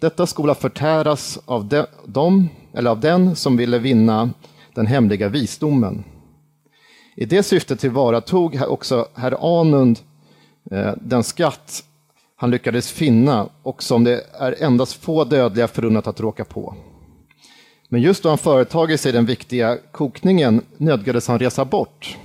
Detta 0.00 0.26
skola 0.26 0.54
förtäras 0.54 1.38
av 1.44 1.64
de, 1.64 1.86
dem, 2.06 2.48
eller 2.74 2.90
av 2.90 3.00
den 3.00 3.36
som 3.36 3.56
ville 3.56 3.78
vinna 3.78 4.30
den 4.74 4.86
hemliga 4.86 5.28
visdomen. 5.28 6.04
I 7.14 7.24
det 7.24 7.42
syftet 7.42 7.80
tillvaratog 7.80 8.62
också 8.68 9.08
herr 9.14 9.60
Anund 9.60 9.98
eh, 10.70 10.92
den 11.00 11.24
skatt 11.24 11.84
han 12.36 12.50
lyckades 12.50 12.90
finna 12.90 13.48
och 13.62 13.82
som 13.82 14.04
det 14.04 14.24
är 14.32 14.62
endast 14.62 14.94
få 14.94 15.24
dödliga 15.24 15.68
förunnat 15.68 16.06
att 16.06 16.20
råka 16.20 16.44
på. 16.44 16.74
Men 17.88 18.00
just 18.00 18.22
då 18.22 18.28
han 18.28 18.38
företagit 18.38 19.00
sig 19.00 19.12
den 19.12 19.26
viktiga 19.26 19.78
kokningen 19.92 20.62
nödgades 20.76 21.28
han 21.28 21.38
resa 21.38 21.64
bort 21.64 22.16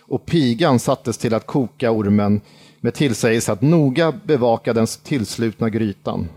och 0.00 0.26
pigan 0.26 0.78
sattes 0.78 1.18
till 1.18 1.34
att 1.34 1.46
koka 1.46 1.90
ormen 1.90 2.40
med 2.80 2.94
tillsägelse 2.94 3.52
att 3.52 3.62
noga 3.62 4.12
bevaka 4.12 4.72
den 4.72 4.86
tillslutna 4.86 5.70
grytan. 5.70 6.28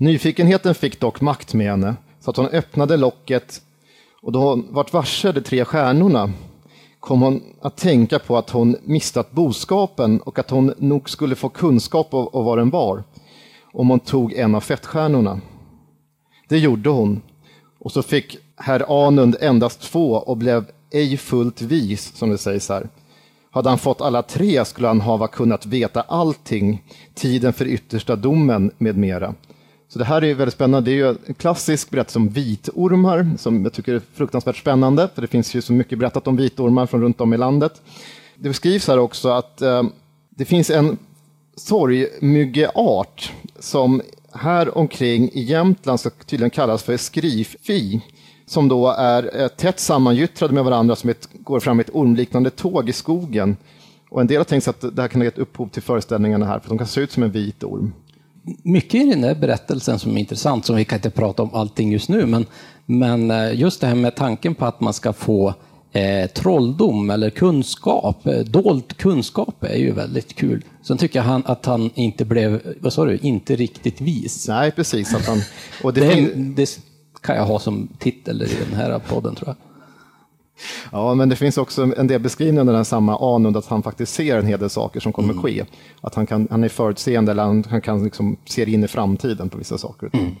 Nyfikenheten 0.00 0.74
fick 0.74 1.00
dock 1.00 1.20
makt 1.20 1.54
med 1.54 1.70
henne 1.70 1.94
så 2.20 2.30
att 2.30 2.36
hon 2.36 2.46
öppnade 2.46 2.96
locket 2.96 3.62
och 4.22 4.32
då 4.32 4.40
hon 4.40 4.66
vart 4.70 4.92
varse 4.92 5.32
de 5.32 5.40
tre 5.40 5.64
stjärnorna 5.64 6.32
kom 7.00 7.22
hon 7.22 7.42
att 7.60 7.76
tänka 7.76 8.18
på 8.18 8.36
att 8.36 8.50
hon 8.50 8.76
mistat 8.84 9.32
boskapen 9.32 10.20
och 10.20 10.38
att 10.38 10.50
hon 10.50 10.74
nog 10.78 11.10
skulle 11.10 11.34
få 11.34 11.48
kunskap 11.48 12.14
av, 12.14 12.36
av 12.36 12.44
vad 12.44 12.58
den 12.58 12.70
var 12.70 13.02
om 13.72 13.90
hon 13.90 14.00
tog 14.00 14.32
en 14.32 14.54
av 14.54 14.60
fettstjärnorna. 14.60 15.40
Det 16.48 16.58
gjorde 16.58 16.90
hon 16.90 17.22
och 17.78 17.92
så 17.92 18.02
fick 18.02 18.36
herr 18.56 19.06
Anund 19.06 19.36
endast 19.40 19.80
två 19.80 20.12
och 20.12 20.36
blev 20.36 20.64
ej 20.90 21.16
fullt 21.16 21.62
vis, 21.62 22.16
som 22.16 22.30
det 22.30 22.38
sägs 22.38 22.68
här. 22.68 22.88
Hade 23.50 23.68
han 23.68 23.78
fått 23.78 24.00
alla 24.00 24.22
tre 24.22 24.64
skulle 24.64 24.88
han 24.88 25.00
hava 25.00 25.28
kunnat 25.28 25.66
veta 25.66 26.00
allting, 26.00 26.82
tiden 27.14 27.52
för 27.52 27.66
yttersta 27.66 28.16
domen 28.16 28.70
med 28.78 28.96
mera. 28.96 29.34
Så 29.92 29.98
det 29.98 30.04
här 30.04 30.24
är 30.24 30.34
väldigt 30.34 30.54
spännande. 30.54 30.90
Det 30.90 30.94
är 30.94 30.96
ju 30.96 31.16
en 31.26 31.34
klassisk 31.34 31.90
berättelse 31.90 32.18
om 32.18 32.28
vitormar 32.28 33.30
som 33.38 33.62
jag 33.64 33.72
tycker 33.72 33.94
är 33.94 34.00
fruktansvärt 34.14 34.56
spännande, 34.56 35.08
för 35.14 35.22
det 35.22 35.28
finns 35.28 35.54
ju 35.54 35.62
så 35.62 35.72
mycket 35.72 35.98
berättat 35.98 36.26
om 36.26 36.36
vitormar 36.36 36.86
från 36.86 37.02
runt 37.02 37.20
om 37.20 37.34
i 37.34 37.36
landet. 37.36 37.82
Det 38.36 38.48
beskrivs 38.48 38.88
här 38.88 38.98
också 38.98 39.28
att 39.28 39.62
eh, 39.62 39.82
det 40.30 40.44
finns 40.44 40.70
en 40.70 40.98
sorgmyggeart 41.56 43.32
som 43.58 44.02
här 44.32 44.78
omkring 44.78 45.30
i 45.32 45.42
Jämtland 45.42 46.00
ska 46.00 46.10
tydligen 46.10 46.50
kallas 46.50 46.82
för 46.82 46.96
skrifi 46.96 48.00
som 48.46 48.68
då 48.68 48.88
är 48.88 49.40
eh, 49.42 49.48
tätt 49.48 49.80
sammangyttrade 49.80 50.54
med 50.54 50.64
varandra 50.64 50.96
som 50.96 51.10
ett, 51.10 51.28
går 51.32 51.60
fram 51.60 51.80
i 51.80 51.82
ett 51.82 51.90
ormliknande 51.92 52.50
tåg 52.50 52.88
i 52.88 52.92
skogen. 52.92 53.56
Och 54.08 54.20
en 54.20 54.26
del 54.26 54.36
har 54.36 54.44
tänkt 54.44 54.64
sig 54.64 54.70
att 54.70 54.96
det 54.96 55.02
här 55.02 55.08
kan 55.08 55.20
ha 55.20 55.24
gett 55.24 55.38
upphov 55.38 55.68
till 55.68 55.82
föreställningarna 55.82 56.46
här, 56.46 56.58
för 56.58 56.68
de 56.68 56.78
kan 56.78 56.86
se 56.86 57.00
ut 57.00 57.12
som 57.12 57.22
en 57.22 57.30
vit 57.30 57.64
orm. 57.64 57.92
Mycket 58.62 58.94
i 58.94 59.10
den 59.10 59.20
där 59.20 59.34
berättelsen 59.34 59.98
som 59.98 60.16
är 60.16 60.20
intressant, 60.20 60.66
som 60.66 60.76
vi 60.76 60.84
kan 60.84 60.96
inte 60.96 61.10
prata 61.10 61.42
om 61.42 61.54
allting 61.54 61.92
just 61.92 62.08
nu, 62.08 62.26
men, 62.26 62.46
men 62.86 63.30
eh, 63.30 63.54
just 63.60 63.80
det 63.80 63.86
här 63.86 63.94
med 63.94 64.14
tanken 64.14 64.54
på 64.54 64.66
att 64.66 64.80
man 64.80 64.92
ska 64.92 65.12
få 65.12 65.54
eh, 65.92 66.30
trolldom 66.30 67.10
eller 67.10 67.30
kunskap, 67.30 68.26
eh, 68.26 68.38
dold 68.38 68.96
kunskap 68.96 69.64
är 69.64 69.76
ju 69.76 69.92
väldigt 69.92 70.34
kul. 70.34 70.64
Sen 70.82 70.98
tycker 70.98 71.18
jag 71.18 71.24
han, 71.24 71.42
att 71.46 71.66
han 71.66 71.90
inte 71.94 72.24
blev, 72.24 72.60
vad 72.80 72.92
sa 72.92 73.04
du, 73.04 73.18
inte 73.18 73.56
riktigt 73.56 74.00
vis. 74.00 74.48
Nej, 74.48 74.70
precis. 74.70 75.14
Att 75.14 75.26
han, 75.26 75.42
och 75.82 75.94
det, 75.94 76.00
det, 76.00 76.56
det 76.56 76.80
kan 77.20 77.36
jag 77.36 77.44
ha 77.44 77.58
som 77.58 77.88
titel 77.98 78.42
i 78.42 78.48
den 78.70 78.78
här 78.78 78.98
podden 78.98 79.34
tror 79.34 79.48
jag. 79.48 79.69
Ja, 80.92 81.14
men 81.14 81.28
det 81.28 81.36
finns 81.36 81.58
också 81.58 81.92
en 81.96 82.06
del 82.06 82.20
beskrivningar 82.20 82.60
under 82.60 82.74
den 82.74 82.84
samma 82.84 83.34
Anund, 83.36 83.56
att 83.56 83.66
han 83.66 83.82
faktiskt 83.82 84.14
ser 84.14 84.38
en 84.38 84.46
hel 84.46 84.60
del 84.60 84.70
saker 84.70 85.00
som 85.00 85.12
kommer 85.12 85.32
mm. 85.32 85.42
ske. 85.42 85.64
Att 86.00 86.14
han, 86.14 86.26
kan, 86.26 86.48
han 86.50 86.64
är 86.64 86.68
förutseende, 86.68 87.32
eller 87.32 87.42
han, 87.42 87.64
han 87.70 87.80
kan 87.80 88.04
liksom 88.04 88.36
se 88.44 88.70
in 88.70 88.84
i 88.84 88.88
framtiden 88.88 89.48
på 89.48 89.58
vissa 89.58 89.78
saker. 89.78 90.10
Mm. 90.12 90.34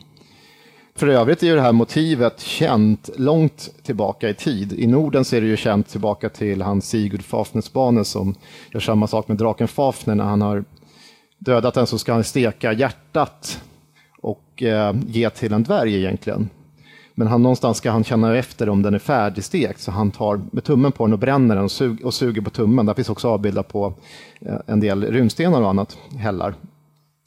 För 0.94 1.08
övrigt 1.08 1.42
är 1.42 1.46
ju 1.46 1.54
det 1.54 1.60
här 1.60 1.72
motivet 1.72 2.40
känt 2.40 3.10
långt 3.16 3.70
tillbaka 3.82 4.28
i 4.28 4.34
tid. 4.34 4.72
I 4.72 4.86
Norden 4.86 5.24
så 5.24 5.36
är 5.36 5.40
det 5.40 5.46
ju 5.46 5.56
känt 5.56 5.88
tillbaka 5.88 6.28
till 6.28 6.62
han 6.62 6.82
Sigurd 6.82 7.22
Fafnersbane 7.22 8.04
som 8.04 8.34
gör 8.72 8.80
samma 8.80 9.06
sak 9.06 9.28
med 9.28 9.36
draken 9.36 9.68
Fafner 9.68 10.14
när 10.14 10.24
han 10.24 10.42
har 10.42 10.64
dödat 11.38 11.74
den 11.74 11.86
så 11.86 11.98
ska 11.98 12.12
han 12.12 12.24
steka 12.24 12.72
hjärtat 12.72 13.62
och 14.20 14.62
eh, 14.62 14.94
ge 15.06 15.30
till 15.30 15.52
en 15.52 15.62
dvärg 15.62 15.96
egentligen. 15.96 16.48
Men 17.20 17.28
han, 17.28 17.42
någonstans 17.42 17.76
ska 17.76 17.90
han 17.90 18.04
känna 18.04 18.36
efter 18.36 18.68
om 18.68 18.82
den 18.82 18.94
är 18.94 18.98
färdigstekt, 18.98 19.80
så 19.80 19.90
han 19.90 20.10
tar 20.10 20.40
med 20.50 20.64
tummen 20.64 20.92
på 20.92 21.06
den 21.06 21.12
och 21.12 21.18
bränner 21.18 21.54
den 21.54 21.64
och, 21.64 21.70
sug, 21.70 22.04
och 22.04 22.14
suger 22.14 22.42
på 22.42 22.50
tummen. 22.50 22.86
Där 22.86 22.94
finns 22.94 23.10
också 23.10 23.28
avbildat 23.28 23.68
på 23.68 23.94
eh, 24.40 24.54
en 24.66 24.80
del 24.80 25.04
runstenar 25.04 25.62
och 25.62 25.68
annat, 25.68 25.98
hällar. 26.18 26.54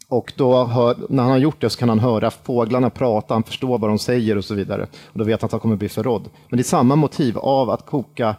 Och 0.09 0.33
då 0.35 0.65
hör, 0.65 0.95
när 1.09 1.23
han 1.23 1.31
har 1.31 1.37
gjort 1.37 1.61
det 1.61 1.69
så 1.69 1.79
kan 1.79 1.89
han 1.89 1.99
höra 1.99 2.31
fåglarna 2.31 2.89
prata, 2.89 3.33
han 3.33 3.43
förstår 3.43 3.77
vad 3.77 3.89
de 3.89 3.99
säger 3.99 4.37
och 4.37 4.45
så 4.45 4.55
vidare. 4.55 4.87
Och 5.05 5.19
då 5.19 5.23
vet 5.23 5.41
han 5.41 5.47
att 5.47 5.51
han 5.51 5.61
kommer 5.61 5.75
bli 5.75 5.89
förrådd. 5.89 6.23
Men 6.49 6.57
det 6.57 6.61
är 6.61 6.63
samma 6.63 6.95
motiv 6.95 7.37
av 7.37 7.69
att 7.69 7.85
koka 7.85 8.35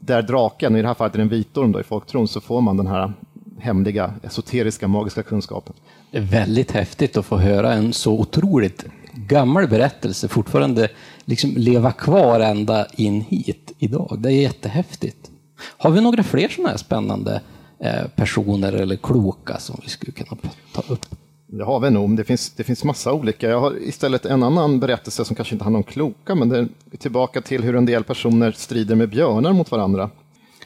där 0.00 0.22
draken, 0.22 0.76
i 0.76 0.82
det 0.82 0.88
här 0.88 0.94
fallet 0.94 1.14
är 1.14 1.18
det 1.18 1.22
en 1.22 1.28
vitorm 1.28 1.72
då, 1.72 1.80
i 1.80 1.84
folktron, 1.84 2.28
så 2.28 2.40
får 2.40 2.60
man 2.60 2.76
den 2.76 2.86
här 2.86 3.12
hemliga, 3.58 4.14
esoteriska, 4.22 4.88
magiska 4.88 5.22
kunskapen. 5.22 5.74
Det 6.10 6.18
är 6.18 6.22
väldigt 6.22 6.70
häftigt 6.70 7.16
att 7.16 7.26
få 7.26 7.36
höra 7.36 7.72
en 7.72 7.92
så 7.92 8.12
otroligt 8.12 8.84
gammal 9.26 9.68
berättelse 9.68 10.28
fortfarande 10.28 10.88
liksom 11.24 11.50
leva 11.56 11.92
kvar 11.92 12.40
ända 12.40 12.86
in 12.96 13.20
hit 13.20 13.72
idag. 13.78 14.18
Det 14.18 14.28
är 14.28 14.42
jättehäftigt. 14.42 15.30
Har 15.78 15.90
vi 15.90 16.00
några 16.00 16.22
fler 16.22 16.48
sådana 16.48 16.70
här 16.70 16.76
spännande 16.76 17.40
eh, 17.80 18.08
personer 18.16 18.72
eller 18.72 18.96
kloka 18.96 19.58
som 19.58 19.80
vi 19.82 19.88
skulle 19.90 20.12
kunna 20.12 20.40
ta 20.72 20.82
upp? 20.92 21.06
Det 21.46 21.64
har 21.64 21.80
vi 21.80 21.90
nog. 21.90 22.16
Det 22.16 22.24
finns, 22.24 22.50
det 22.50 22.64
finns 22.64 22.84
massa 22.84 23.12
olika. 23.12 23.48
Jag 23.48 23.60
har 23.60 23.82
istället 23.82 24.26
en 24.26 24.42
annan 24.42 24.80
berättelse 24.80 25.24
som 25.24 25.36
kanske 25.36 25.54
inte 25.54 25.64
handlar 25.64 25.78
om 25.78 25.84
kloka, 25.84 26.34
men 26.34 26.48
det 26.48 26.58
är 26.58 26.96
tillbaka 26.98 27.40
till 27.40 27.62
hur 27.62 27.76
en 27.76 27.86
del 27.86 28.04
personer 28.04 28.52
strider 28.52 28.94
med 28.94 29.08
björnar 29.08 29.52
mot 29.52 29.70
varandra. 29.70 30.10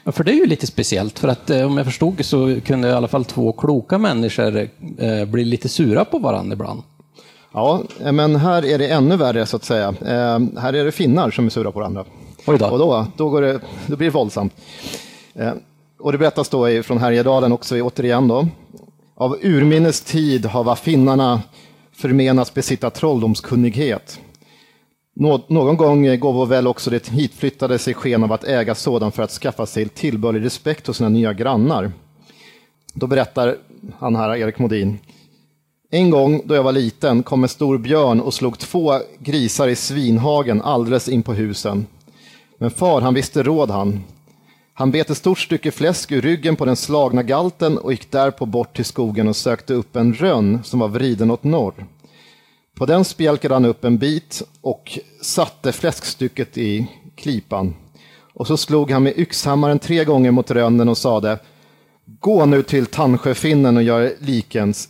Ja, 0.03 0.11
för 0.11 0.23
det 0.23 0.31
är 0.31 0.35
ju 0.35 0.45
lite 0.45 0.67
speciellt, 0.67 1.19
för 1.19 1.27
att 1.27 1.49
eh, 1.49 1.65
om 1.65 1.77
jag 1.77 1.85
förstod 1.85 2.25
så 2.25 2.61
kunde 2.61 2.87
i 2.87 2.91
alla 2.91 3.07
fall 3.07 3.25
två 3.25 3.51
kloka 3.51 3.97
människor 3.97 4.69
eh, 4.97 5.25
bli 5.25 5.45
lite 5.45 5.69
sura 5.69 6.05
på 6.05 6.19
varandra 6.19 6.53
ibland. 6.53 6.81
Ja, 7.53 7.83
men 8.11 8.35
här 8.35 8.65
är 8.65 8.77
det 8.77 8.87
ännu 8.87 9.17
värre 9.17 9.45
så 9.45 9.55
att 9.55 9.63
säga. 9.63 9.87
Eh, 9.87 10.59
här 10.61 10.73
är 10.73 10.85
det 10.85 10.91
finnar 10.91 11.31
som 11.31 11.45
är 11.45 11.49
sura 11.49 11.71
på 11.71 11.79
varandra. 11.79 12.05
Oj 12.45 12.57
då. 12.57 12.67
Och 12.67 12.79
då, 12.79 13.07
då, 13.17 13.29
går 13.29 13.41
det, 13.41 13.59
då 13.87 13.95
blir 13.95 14.07
det 14.07 14.13
våldsamt. 14.13 14.53
Eh, 15.33 15.53
och 15.99 16.11
det 16.11 16.17
berättas 16.17 16.49
då 16.49 16.83
från 16.83 16.97
Härjedalen 16.97 17.51
också 17.51 17.81
återigen 17.81 18.27
då. 18.27 18.47
Av 19.15 19.37
urminnes 19.41 20.01
tid 20.01 20.45
har 20.45 20.75
finnarna 20.75 21.41
förmenats 21.91 22.53
besitta 22.53 22.89
trolldomskunnighet. 22.89 24.19
Nå 25.15 25.41
någon 25.47 25.77
gång 25.77 26.19
gåvo 26.19 26.45
väl 26.45 26.67
också 26.67 26.89
det 26.89 27.09
hitflyttade 27.09 27.79
sig 27.79 27.93
sken 27.93 28.23
av 28.23 28.31
att 28.31 28.43
äga 28.43 28.75
sådan 28.75 29.11
för 29.11 29.23
att 29.23 29.31
skaffa 29.31 29.65
sig 29.65 29.89
tillbörlig 29.89 30.45
respekt 30.45 30.87
hos 30.87 30.97
sina 30.97 31.09
nya 31.09 31.33
grannar. 31.33 31.91
Då 32.93 33.07
berättar 33.07 33.57
han 33.99 34.15
här, 34.15 34.35
Erik 34.35 34.59
Modin, 34.59 34.99
en 35.93 36.09
gång 36.09 36.41
då 36.45 36.55
jag 36.55 36.63
var 36.63 36.71
liten 36.71 37.23
kom 37.23 37.43
en 37.43 37.49
stor 37.49 37.77
björn 37.77 38.21
och 38.21 38.33
slog 38.33 38.59
två 38.59 38.93
grisar 39.19 39.67
i 39.67 39.75
svinhagen 39.75 40.61
alldeles 40.61 41.09
in 41.09 41.23
på 41.23 41.33
husen. 41.33 41.85
Men 42.57 42.71
far, 42.71 43.01
han 43.01 43.13
visste 43.13 43.43
råd 43.43 43.69
han. 43.69 44.03
Han 44.73 44.91
bet 44.91 45.09
ett 45.09 45.17
stort 45.17 45.39
stycke 45.39 45.71
fläsk 45.71 46.11
ur 46.11 46.21
ryggen 46.21 46.55
på 46.55 46.65
den 46.65 46.75
slagna 46.75 47.23
galten 47.23 47.77
och 47.77 47.91
gick 47.91 48.11
därpå 48.11 48.45
bort 48.45 48.75
till 48.75 48.85
skogen 48.85 49.27
och 49.27 49.35
sökte 49.35 49.73
upp 49.73 49.95
en 49.95 50.13
rönn 50.13 50.59
som 50.63 50.79
var 50.79 50.87
vriden 50.87 51.31
åt 51.31 51.43
norr. 51.43 51.85
På 52.75 52.85
den 52.85 53.05
spjälkade 53.05 53.53
han 53.53 53.65
upp 53.65 53.83
en 53.83 53.97
bit 53.97 54.41
och 54.61 54.99
satte 55.21 55.71
fläskstycket 55.71 56.57
i 56.57 56.87
klipan. 57.15 57.75
Och 58.33 58.47
så 58.47 58.57
slog 58.57 58.91
han 58.91 59.03
med 59.03 59.13
yxhammaren 59.17 59.79
tre 59.79 60.03
gånger 60.03 60.31
mot 60.31 60.51
rönnen 60.51 60.89
och 60.89 60.97
sade 60.97 61.39
Gå 62.05 62.45
nu 62.45 62.63
till 62.63 62.85
Tandsjöfinnen 62.85 63.77
och 63.77 63.83
gör 63.83 64.13
likens 64.19 64.89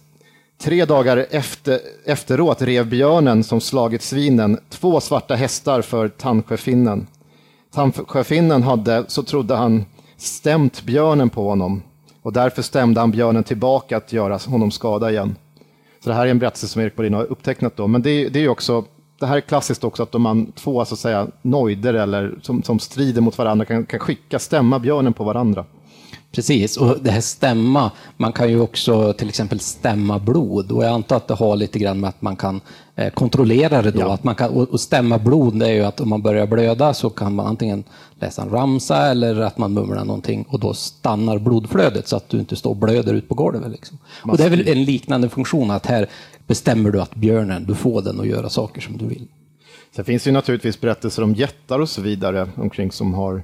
Tre 0.58 0.86
dagar 0.86 1.26
efter, 1.30 1.80
efteråt 2.06 2.62
rev 2.62 2.90
björnen 2.90 3.44
som 3.44 3.62
slagit 3.62 4.02
svinen 4.02 4.60
två 4.70 5.00
svarta 5.00 5.36
hästar 5.36 5.82
för 5.82 6.08
Tandsjöfinnen. 6.08 7.08
Tandsjöfinnen 7.74 8.64
hade, 8.64 9.04
så 9.08 9.24
trodde 9.24 9.56
han, 9.56 9.86
stämt 10.18 10.84
björnen 10.84 11.30
på 11.30 11.50
honom 11.50 11.84
och 12.22 12.34
därför 12.34 12.62
stämde 12.62 13.00
han 13.00 13.12
björnen 13.12 13.44
tillbaka 13.44 13.98
att 13.98 14.14
göra 14.14 14.38
honom 14.38 14.72
skada 14.72 15.12
igen. 15.12 15.36
Så 16.04 16.10
det 16.10 16.16
här 16.16 16.26
är 16.26 16.32
en 16.32 16.40
berättelse 16.40 16.68
som 16.68 16.82
Erik 16.82 16.96
Bodin 16.96 17.14
har 17.14 17.24
upptecknat 17.24 17.76
då, 17.76 17.88
men 17.88 18.02
det, 18.02 18.30
det 18.30 18.40
är 18.40 18.48
också 18.48 18.86
det 19.20 19.28
här 19.28 19.38
är 19.38 19.42
klassiskt 19.42 19.84
också 19.84 20.04
att 20.04 20.16
om 20.16 20.22
man 20.22 20.52
två 20.52 20.86
så 20.86 20.94
att 20.94 21.00
säga 21.00 21.28
nojder 21.42 21.94
eller 21.94 22.36
som, 22.42 22.64
som 22.64 22.80
strider 22.80 23.22
mot 23.22 23.38
varandra 23.38 23.66
kan, 23.66 23.86
kan 23.86 24.00
skicka, 24.00 24.40
stämma 24.40 24.80
björnen 24.80 25.14
på 25.14 25.24
varandra. 25.24 25.66
Precis, 26.36 26.78
och 26.78 26.98
det 27.02 27.12
här 27.12 27.22
stämma, 27.22 27.92
man 28.18 28.32
kan 28.32 28.50
ju 28.50 28.60
också 28.60 29.14
till 29.14 29.30
exempel 29.30 29.60
stämma 29.60 30.20
blod 30.20 30.72
och 30.72 30.84
jag 30.84 30.92
antar 30.92 31.18
att 31.18 31.28
det 31.28 31.34
har 31.34 31.56
lite 31.56 31.80
grann 31.80 32.00
med 32.00 32.10
att 32.10 32.22
man 32.22 32.36
kan 32.36 32.62
eh, 32.96 33.14
kontrollera 33.14 33.82
det 33.82 33.92
då. 33.92 34.00
Ja. 34.00 34.14
Att 34.14 34.24
man 34.24 34.36
kan, 34.36 34.50
och, 34.50 34.80
stämma 34.80 35.18
blod, 35.18 35.60
det 35.60 35.68
är 35.68 35.74
ju 35.74 35.84
att 35.84 36.02
om 36.02 36.10
man 36.10 36.22
börjar 36.22 36.48
blöda 36.48 36.94
så 36.94 37.10
kan 37.10 37.36
man 37.36 37.48
antingen 37.48 37.84
läsa 38.20 38.42
en 38.42 38.50
ramsa 38.50 38.98
eller 38.98 39.40
att 39.40 39.58
man 39.58 39.74
mumlar 39.74 40.06
någonting 40.06 40.46
och 40.50 40.60
då 40.60 40.74
stannar 40.74 41.38
blodflödet 41.38 42.08
så 42.08 42.16
att 42.16 42.30
du 42.30 42.40
inte 42.40 42.56
står 42.56 42.70
och 42.70 42.78
blöder 42.78 43.14
ut 43.14 43.30
på 43.30 43.36
golvet. 43.36 43.72
Liksom. 43.72 43.98
Och 44.22 44.38
det 44.38 44.44
är 44.44 44.50
väl 44.50 44.68
en 44.68 44.84
liknande 44.84 45.30
funktion 45.30 45.72
att 45.72 45.86
här 45.86 46.10
bestämmer 46.48 46.92
du 46.92 47.02
att 47.02 47.16
björnen, 47.16 47.66
du 47.66 47.76
får 47.76 48.02
den 48.02 48.20
att 48.20 48.28
göra 48.28 48.50
saker 48.50 48.82
som 48.82 48.98
du 48.98 49.06
vill. 49.06 49.28
Sen 49.96 50.06
finns 50.06 50.24
det 50.24 50.30
ju 50.30 50.34
naturligtvis 50.34 50.82
berättelser 50.82 51.24
om 51.24 51.36
jättar 51.36 51.80
och 51.80 51.90
så 51.90 52.02
vidare 52.02 52.50
omkring 52.56 52.92
som 52.92 53.14
har 53.14 53.44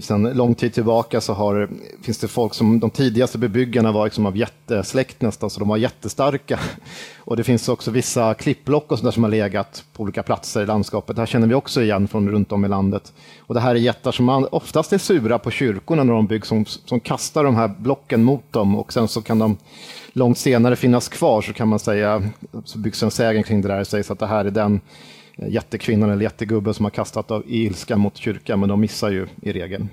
Sen 0.00 0.22
lång 0.22 0.54
tid 0.54 0.74
tillbaka 0.74 1.20
så 1.20 1.32
har, 1.32 1.68
finns 2.02 2.18
det 2.18 2.28
folk 2.28 2.54
som, 2.54 2.80
de 2.80 2.90
tidigaste 2.90 3.38
bebyggarna 3.38 3.92
var 3.92 4.04
liksom 4.04 4.26
av 4.26 4.36
jättesläkt 4.36 5.22
nästan, 5.22 5.50
så 5.50 5.60
de 5.60 5.68
var 5.68 5.76
jättestarka. 5.76 6.58
Och 7.18 7.36
det 7.36 7.44
finns 7.44 7.68
också 7.68 7.90
vissa 7.90 8.34
klippblock 8.34 8.92
och 8.92 8.98
sådär 8.98 9.10
som 9.10 9.22
har 9.22 9.30
legat 9.30 9.84
på 9.92 10.02
olika 10.02 10.22
platser 10.22 10.62
i 10.62 10.66
landskapet. 10.66 11.16
Det 11.16 11.22
här 11.22 11.26
känner 11.26 11.46
vi 11.46 11.54
också 11.54 11.82
igen 11.82 12.08
från 12.08 12.28
runt 12.28 12.52
om 12.52 12.64
i 12.64 12.68
landet. 12.68 13.12
Och 13.40 13.54
det 13.54 13.60
här 13.60 13.70
är 13.70 13.78
jättar 13.78 14.12
som 14.12 14.24
man 14.24 14.46
oftast 14.50 14.92
är 14.92 14.98
sura 14.98 15.38
på 15.38 15.50
kyrkorna 15.50 16.04
när 16.04 16.12
de 16.12 16.26
byggs, 16.26 16.48
som, 16.48 16.64
som 16.64 17.00
kastar 17.00 17.44
de 17.44 17.56
här 17.56 17.68
blocken 17.68 18.24
mot 18.24 18.52
dem 18.52 18.76
och 18.76 18.92
sen 18.92 19.08
så 19.08 19.22
kan 19.22 19.38
de 19.38 19.56
långt 20.12 20.38
senare 20.38 20.76
finnas 20.76 21.08
kvar 21.08 21.42
så 21.42 21.52
kan 21.52 21.68
man 21.68 21.78
säga, 21.78 22.22
så 22.64 22.78
byggs 22.78 23.02
en 23.02 23.10
sägen 23.10 23.42
kring 23.42 23.62
det 23.62 23.68
där 23.68 23.80
och 23.80 23.86
sägs 23.86 24.10
att 24.10 24.18
det 24.18 24.26
här 24.26 24.44
är 24.44 24.50
den 24.50 24.80
Eh, 25.38 25.48
jättekvinnan 25.48 26.10
eller 26.10 26.22
jättegubben 26.22 26.74
som 26.74 26.84
har 26.84 26.90
kastat 26.90 27.30
av 27.30 27.42
ilska 27.46 27.96
mot 27.96 28.16
kyrkan, 28.16 28.60
men 28.60 28.68
de 28.68 28.80
missar 28.80 29.10
ju 29.10 29.26
i 29.42 29.52
regel. 29.52 29.86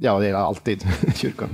Ja, 0.00 0.18
det 0.18 0.28
är 0.28 0.34
alltid 0.34 0.86
kyrkan. 1.14 1.48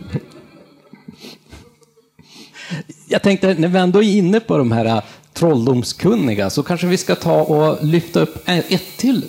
Jag 3.09 3.23
tänkte, 3.23 3.55
när 3.55 3.69
vi 3.69 3.79
ändå 3.79 4.03
är 4.03 4.17
inne 4.17 4.41
på 4.41 4.59
de 4.59 4.73
här 4.73 4.85
äh, 4.85 5.03
trolldomskunniga, 5.33 6.51
så 6.51 6.63
kanske 6.63 6.87
vi 6.87 6.97
ska 6.97 7.15
ta 7.15 7.43
och 7.43 7.85
lyfta 7.85 8.21
upp 8.21 8.43
ett 8.47 8.97
till 8.97 9.25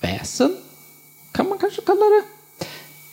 väsen, 0.00 0.56
kan 1.32 1.48
man 1.48 1.58
kanske 1.58 1.82
kalla 1.82 2.00
det. 2.00 2.22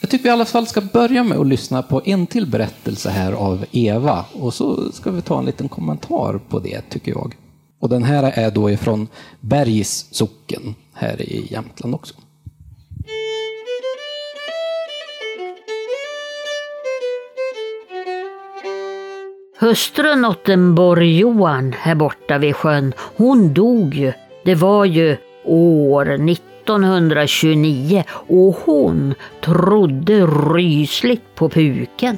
Jag 0.02 0.10
tycker 0.10 0.24
vi 0.24 0.30
i 0.30 0.34
alla 0.34 0.46
fall 0.46 0.68
ska 0.68 0.82
börja 0.82 1.24
med 1.24 1.38
att 1.38 1.48
lyssna 1.48 1.84
på 1.84 2.02
en 2.06 2.28
till 2.28 2.48
berättelse 2.48 3.10
här 3.10 3.32
av 3.32 3.66
Eva 3.72 4.26
och 4.34 4.54
så 4.54 4.92
ska 4.92 5.12
vi 5.12 5.22
ta 5.22 5.40
en 5.40 5.46
liten 5.46 5.70
kommentar 5.70 6.40
på 6.50 6.60
det 6.60 6.82
tycker 6.90 7.12
jag. 7.12 7.36
Och 7.80 7.90
den 7.90 8.04
här 8.04 8.24
är 8.24 8.52
då 8.52 8.72
ifrån 8.72 9.08
Bergs 9.40 10.08
socken 10.12 10.76
här 10.94 11.22
i 11.22 11.48
Jämtland 11.52 11.96
också. 11.96 12.14
Hustrun 19.60 20.26
Ottenborg-Johan, 20.26 21.74
här 21.78 21.96
borta 21.96 22.38
vid 22.38 22.56
sjön, 22.56 22.94
hon 22.98 23.54
dog 23.54 23.94
ju. 23.94 24.14
Det 24.46 24.56
var 24.56 24.86
ju 24.86 25.18
år 25.44 26.30
1929 26.30 28.04
och 28.10 28.56
hon 28.66 29.14
trodde 29.42 30.26
rysligt 30.26 31.36
på 31.36 31.50
puken. 31.50 32.18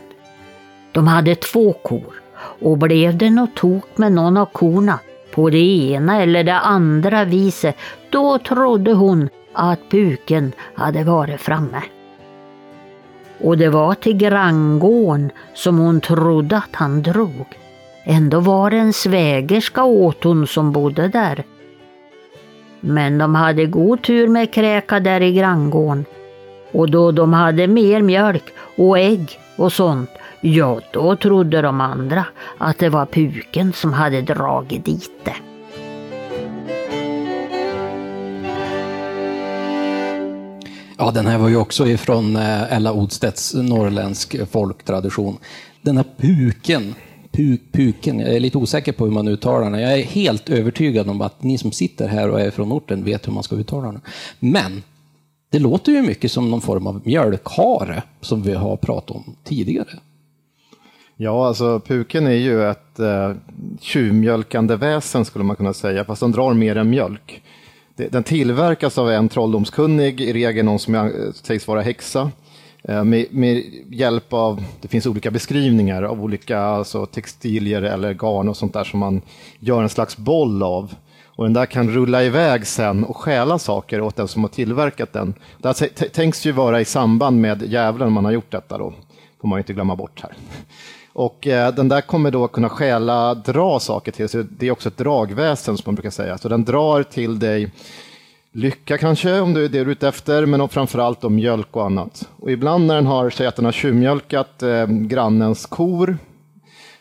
De 0.91 1.07
hade 1.07 1.36
två 1.36 1.74
kor 1.74 2.14
och 2.62 2.78
blev 2.78 3.18
det 3.18 3.30
något 3.30 3.55
tok 3.55 3.97
med 3.97 4.12
någon 4.12 4.38
av 4.38 4.45
korna 4.45 4.99
på 5.32 5.49
det 5.49 5.91
ena 5.91 6.21
eller 6.21 6.43
det 6.43 6.59
andra 6.59 7.25
viset, 7.25 7.75
då 8.09 8.38
trodde 8.38 8.93
hon 8.93 9.29
att 9.53 9.79
puken 9.89 10.51
hade 10.73 11.03
varit 11.03 11.41
framme. 11.41 11.82
Och 13.43 13.57
det 13.57 13.69
var 13.69 13.93
till 13.93 14.17
granngården 14.17 15.32
som 15.53 15.77
hon 15.77 16.01
trodde 16.01 16.57
att 16.57 16.75
han 16.75 17.01
drog. 17.01 17.45
Ändå 18.03 18.39
var 18.39 18.69
det 18.69 18.77
en 18.77 18.93
svägerska 18.93 19.84
åt 19.84 20.23
hon 20.23 20.47
som 20.47 20.71
bodde 20.71 21.07
där. 21.07 21.43
Men 22.79 23.17
de 23.17 23.36
hade 23.36 23.65
god 23.65 24.01
tur 24.03 24.27
med 24.27 24.53
kräka 24.53 24.99
där 24.99 25.21
i 25.21 25.34
granngården. 25.34 26.05
Och 26.71 26.91
då 26.91 27.11
de 27.11 27.34
hade 27.34 27.67
mer 27.67 28.01
mjölk 28.01 28.43
och 28.77 28.99
ägg 28.99 29.39
och 29.57 29.73
sånt, 29.73 30.09
ja 30.41 30.81
då 30.93 31.15
trodde 31.15 31.61
de 31.61 31.81
andra 31.81 32.25
att 32.57 32.77
det 32.77 32.89
var 32.89 33.05
puken 33.05 33.73
som 33.73 33.93
hade 33.93 34.21
dragit 34.21 34.85
dit 34.85 35.11
det. 35.23 35.35
Ja, 40.97 41.11
den 41.11 41.25
här 41.25 41.37
var 41.37 41.49
ju 41.49 41.55
också 41.55 41.87
ifrån 41.87 42.35
eh, 42.35 42.73
Ella 42.73 42.93
Odstedts 42.93 43.53
norrländsk 43.53 44.49
folktradition. 44.51 45.37
Den 45.81 45.97
här 45.97 46.05
puken, 46.17 46.95
puk, 47.31 47.61
puken, 47.71 48.19
jag 48.19 48.35
är 48.35 48.39
lite 48.39 48.57
osäker 48.57 48.91
på 48.91 49.05
hur 49.05 49.11
man 49.11 49.27
uttalar 49.27 49.71
den. 49.71 49.81
Jag 49.81 49.99
är 49.99 50.03
helt 50.03 50.49
övertygad 50.49 51.09
om 51.09 51.21
att 51.21 51.43
ni 51.43 51.57
som 51.57 51.71
sitter 51.71 52.07
här 52.07 52.29
och 52.29 52.41
är 52.41 52.51
från 52.51 52.71
orten 52.71 53.03
vet 53.03 53.27
hur 53.27 53.33
man 53.33 53.43
ska 53.43 53.55
uttala 53.55 53.91
den. 53.91 54.01
Men 54.39 54.83
det 55.49 55.59
låter 55.59 55.91
ju 55.91 56.01
mycket 56.01 56.31
som 56.31 56.51
någon 56.51 56.61
form 56.61 56.87
av 56.87 57.01
mjölkhare 57.03 58.03
som 58.21 58.41
vi 58.41 58.53
har 58.53 58.77
pratat 58.77 59.15
om 59.15 59.35
tidigare. 59.43 59.99
Ja, 61.24 61.47
alltså 61.47 61.80
puken 61.80 62.28
är 62.28 62.32
ju 62.32 62.69
ett 62.69 62.99
eh, 62.99 63.32
tjuvmjölkande 63.80 64.76
väsen 64.76 65.26
skulle 65.26 65.45
man 65.45 65.55
kunna 65.55 65.74
säga, 65.74 66.05
fast 66.05 66.22
den 66.22 66.32
drar 66.32 66.53
mer 66.53 66.76
än 66.76 66.89
mjölk. 66.89 67.43
Den 67.95 68.24
tillverkas 68.24 68.97
av 68.97 69.11
en 69.11 69.30
trolldomskunnig, 69.30 70.22
i 70.22 70.34
regel 70.34 70.65
någon 70.65 70.80
som 70.80 70.95
eh, 70.95 71.09
sägs 71.34 71.67
vara 71.67 71.82
häxa. 71.82 72.32
Eh, 72.84 73.03
med, 73.03 73.26
med, 73.32 73.63
hjälp 73.89 74.34
av, 74.34 74.63
det 74.82 74.88
finns 74.88 75.05
olika 75.05 75.32
beskrivningar 75.32 76.03
av 76.03 76.24
olika 76.24 76.59
alltså, 76.59 77.05
textilier 77.05 77.82
eller 77.82 78.13
garn 78.13 78.49
och 78.49 78.57
sånt 78.57 78.74
där 78.74 78.84
som 78.84 78.99
man 78.99 79.22
gör 79.59 79.84
en 79.84 79.89
slags 79.89 80.17
boll 80.17 80.63
av. 80.63 80.93
Och 81.26 81.43
den 81.43 81.53
där 81.53 81.65
kan 81.65 81.89
rulla 81.89 82.24
iväg 82.24 82.67
sen 82.67 83.03
och 83.03 83.17
stjäla 83.17 83.59
saker 83.59 84.01
åt 84.01 84.15
den 84.15 84.28
som 84.28 84.43
har 84.43 84.49
tillverkat 84.49 85.13
den. 85.13 85.34
Det 85.57 85.67
här 85.67 86.07
tänks 86.09 86.45
ju 86.45 86.51
vara 86.51 86.82
i 86.82 86.86
samband 86.86 87.41
med 87.41 87.63
djävulen 87.63 88.11
man 88.11 88.26
har 88.26 88.32
gjort 88.32 88.51
detta 88.51 88.78
då, 88.78 88.93
får 89.41 89.47
man 89.47 89.59
inte 89.59 89.74
glömma 89.74 89.95
bort 89.95 90.22
här. 90.22 90.32
Och 91.14 91.47
eh, 91.47 91.74
den 91.74 91.89
där 91.89 92.01
kommer 92.01 92.32
då 92.32 92.47
kunna 92.47 92.70
stjäla, 92.70 93.34
dra 93.34 93.80
saker 93.80 94.12
till 94.12 94.30
sig. 94.30 94.43
Det 94.43 94.68
är 94.68 94.72
också 94.72 94.89
ett 94.89 94.97
dragväsen 94.97 95.78
som 95.78 95.84
man 95.86 95.95
brukar 95.95 96.09
säga. 96.09 96.38
Så 96.38 96.49
den 96.49 96.66
drar 96.66 97.03
till 97.03 97.39
dig 97.39 97.72
lycka 98.51 98.97
kanske, 98.97 99.39
om 99.39 99.53
det 99.53 99.59
är 99.59 99.70
det 99.70 99.70
du 99.70 99.80
är 99.80 99.86
ute 99.86 100.07
efter, 100.07 100.45
men 100.45 100.70
framförallt 100.70 101.24
om 101.24 101.36
mjölk 101.36 101.76
och 101.76 101.86
annat. 101.86 102.30
Och 102.39 102.51
ibland 102.51 102.86
när 102.86 102.95
den 102.95 103.05
har, 103.05 103.30
säg 103.30 103.47
att 103.47 103.55
den 103.55 103.66
har 103.66 103.72
tjuvmjölkat 103.72 104.64
eh, 104.64 104.88
grannens 104.88 105.66
kor, 105.66 106.18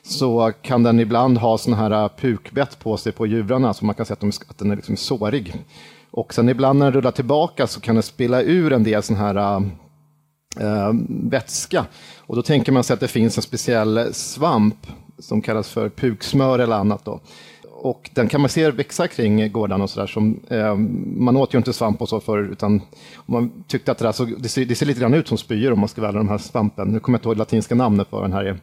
så 0.03 0.53
kan 0.63 0.83
den 0.83 1.01
ibland 1.01 1.39
ha 1.39 1.59
sådana 1.59 1.83
här 1.83 2.05
eh, 2.05 2.09
pukbett 2.21 2.79
på 2.79 2.97
sig 2.97 3.13
på 3.13 3.27
djurarna, 3.27 3.75
så 3.75 3.85
man 3.85 3.95
kan 3.95 4.07
säga 4.07 4.15
att, 4.15 4.21
de, 4.21 4.33
att 4.49 4.59
den 4.59 4.71
är 4.71 4.77
liksom 4.77 4.97
sårig. 4.97 5.55
Och 6.11 6.35
sen 6.35 6.49
ibland 6.49 6.79
när 6.79 6.87
den 6.87 6.95
rullar 6.95 7.11
tillbaka 7.11 7.67
så 7.67 7.81
kan 7.81 7.95
den 7.95 8.03
spilla 8.03 8.43
ur 8.43 8.73
en 8.73 8.85
del 8.85 9.03
sådana 9.03 9.25
här 9.27 9.57
eh, 9.57 9.61
eh, 10.57 10.93
vätska. 11.09 11.87
Och 12.19 12.37
då 12.37 12.43
tänker 12.43 12.73
man 12.73 12.85
sig 12.85 12.95
att 12.95 13.01
det 13.01 13.09
finns 13.09 13.37
en 13.37 13.43
speciell 13.43 14.15
svamp 14.15 14.87
som 15.19 15.43
kallas 15.43 15.69
för 15.69 15.89
puksmör 15.89 16.59
eller 16.59 16.77
annat. 16.77 17.05
Då. 17.05 17.21
Och 17.83 18.11
den 18.15 18.29
kan 18.29 18.41
man 18.41 18.51
se 18.51 18.71
växa 18.71 19.09
kring 19.09 19.53
gårdarna 19.53 19.85
och 19.85 19.91
sådär. 19.91 20.35
Eh, 20.49 20.77
man 21.17 21.37
åt 21.37 21.55
ju 21.55 21.59
inte 21.59 21.73
svamp 21.73 22.03
och 22.03 22.09
så 22.09 22.21
förr, 22.21 22.53
utan 22.53 22.83
man 23.27 23.65
tyckte 23.67 23.93
att 23.93 23.99
det, 23.99 24.05
där 24.05 24.13
så, 24.13 24.25
det, 24.25 24.49
ser, 24.49 24.65
det 24.65 24.75
ser 24.75 24.87
lite 24.87 25.01
grann 25.01 25.15
ut 25.15 25.29
som 25.29 25.39
spyor 25.39 25.73
om 25.73 25.81
man 25.81 25.89
ska 25.89 26.01
välja 26.01 26.19
de 26.19 26.29
här 26.29 26.39
svampen. 26.39 26.89
Nu 26.89 27.01
kommer 27.01 27.17
jag 27.17 27.19
inte 27.19 27.29
ihåg 27.29 27.37
det 27.37 27.39
latinska 27.39 27.75
namnet 27.75 28.09
för 28.09 28.23
den 28.23 28.33
här. 28.33 28.61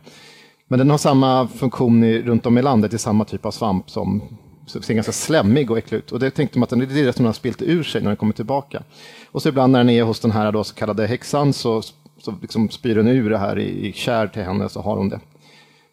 Men 0.68 0.80
den 0.80 0.90
har 0.90 0.98
samma 0.98 1.48
funktion 1.48 2.04
i, 2.04 2.22
runt 2.22 2.46
om 2.46 2.58
i 2.58 2.62
landet 2.62 2.94
i 2.94 2.98
samma 2.98 3.26
typ 3.26 3.46
av 3.46 3.52
svamp 3.52 3.90
som 3.90 4.22
ser 4.68 4.94
ganska 4.94 5.12
slemmig 5.12 5.72
och 5.72 5.78
äcklig 5.78 5.98
ut. 5.98 6.12
Och 6.12 6.20
det 6.20 6.32
tänkte 6.32 6.60
man 6.60 6.64
att 6.64 6.70
det 6.70 7.02
är 7.02 7.06
det 7.06 7.14
som 7.14 7.24
den 7.24 7.26
har 7.26 7.34
spilt 7.34 7.62
ur 7.62 7.84
sig 7.84 8.02
när 8.02 8.10
den 8.10 8.18
kommer 8.18 8.34
tillbaka. 8.34 8.84
Och 9.32 9.42
så 9.42 9.50
ibland 9.50 9.74
när 9.74 9.80
den 9.80 9.90
är 9.90 10.04
hos 10.04 10.20
den 10.20 10.32
här 10.32 10.52
då, 10.52 10.64
så 10.64 10.76
kallade 10.76 11.08
häxan 11.08 11.54
så, 11.54 11.82
så 12.22 12.34
liksom 12.42 12.70
spyr 12.70 12.96
den 12.96 13.08
ur 13.08 13.30
det 13.30 13.38
här 13.38 13.60
i, 13.60 13.88
i 13.88 13.94
kär 13.94 14.28
till 14.28 14.44
henne 14.44 14.70
så 14.70 14.82
har 14.82 14.98
hon 14.98 15.10
det. 15.10 15.20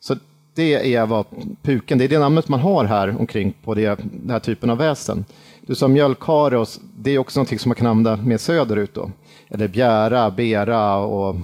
Så 0.00 0.16
det 0.54 0.94
är 0.94 1.06
vad 1.06 1.26
puken, 1.62 1.98
det 1.98 2.04
är 2.04 2.08
det 2.08 2.18
namnet 2.18 2.48
man 2.48 2.60
har 2.60 2.84
här 2.84 3.16
omkring 3.18 3.54
på 3.64 3.74
det, 3.74 3.98
den 4.02 4.30
här 4.30 4.40
typen 4.40 4.70
av 4.70 4.78
väsen. 4.78 5.24
Du 5.66 5.74
sa 5.74 5.88
mjölkhare, 5.88 6.66
det 6.96 7.10
är 7.10 7.18
också 7.18 7.38
någonting 7.38 7.58
som 7.58 7.68
man 7.68 7.76
kan 7.76 7.86
använda 7.86 8.16
mer 8.16 8.38
söderut 8.38 8.94
då. 8.94 9.10
Eller 9.48 9.68
bjära, 9.68 10.30
bera 10.30 10.96
och, 10.96 11.36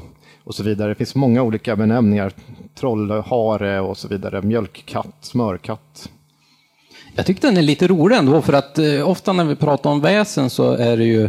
och 0.44 0.54
så 0.54 0.62
vidare. 0.62 0.88
Det 0.88 0.94
finns 0.94 1.14
många 1.14 1.42
olika 1.42 1.76
benämningar. 1.76 2.32
Trollhare 2.74 3.80
och 3.80 3.98
så 3.98 4.08
vidare. 4.08 4.42
Mjölkkatt, 4.42 5.16
smörkatt. 5.20 6.10
Jag 7.14 7.26
tyckte 7.26 7.46
den 7.46 7.56
är 7.56 7.62
lite 7.62 7.88
rolig 7.88 8.16
ändå, 8.16 8.42
för 8.42 8.52
att 8.52 8.78
eh, 8.78 9.08
ofta 9.08 9.32
när 9.32 9.44
vi 9.44 9.56
pratar 9.56 9.90
om 9.90 10.00
väsen 10.00 10.50
så 10.50 10.72
är 10.72 10.96
det 10.96 11.04
ju 11.04 11.28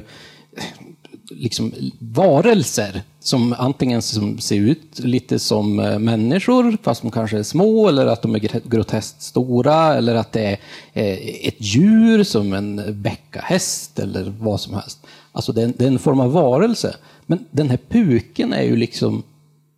liksom 1.35 1.73
varelser 1.99 3.01
som 3.19 3.55
antingen 3.57 4.01
som 4.01 4.39
ser 4.39 4.55
ut 4.55 4.99
lite 4.99 5.39
som 5.39 5.79
eh, 5.79 5.99
människor, 5.99 6.77
fast 6.83 7.01
de 7.01 7.11
kanske 7.11 7.39
är 7.39 7.43
små, 7.43 7.87
eller 7.87 8.05
att 8.05 8.21
de 8.21 8.35
är 8.35 8.69
groteskt 8.69 9.21
stora, 9.21 9.95
eller 9.95 10.15
att 10.15 10.31
det 10.31 10.41
är 10.41 10.59
eh, 10.93 11.47
ett 11.47 11.55
djur 11.57 12.23
som 12.23 12.53
en 12.53 13.01
bäckahäst 13.01 13.99
eller 13.99 14.33
vad 14.39 14.61
som 14.61 14.73
helst. 14.73 14.99
Alltså 15.31 15.51
det 15.51 15.61
är, 15.61 15.65
en, 15.65 15.73
det 15.77 15.83
är 15.83 15.87
en 15.87 15.99
form 15.99 16.19
av 16.19 16.31
varelse. 16.31 16.95
Men 17.25 17.45
den 17.51 17.69
här 17.69 17.79
puken 17.89 18.53
är 18.53 18.63
ju 18.63 18.75
liksom 18.75 19.23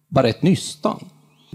bara 0.09 0.29
ett 0.29 0.41
nystan. 0.41 1.05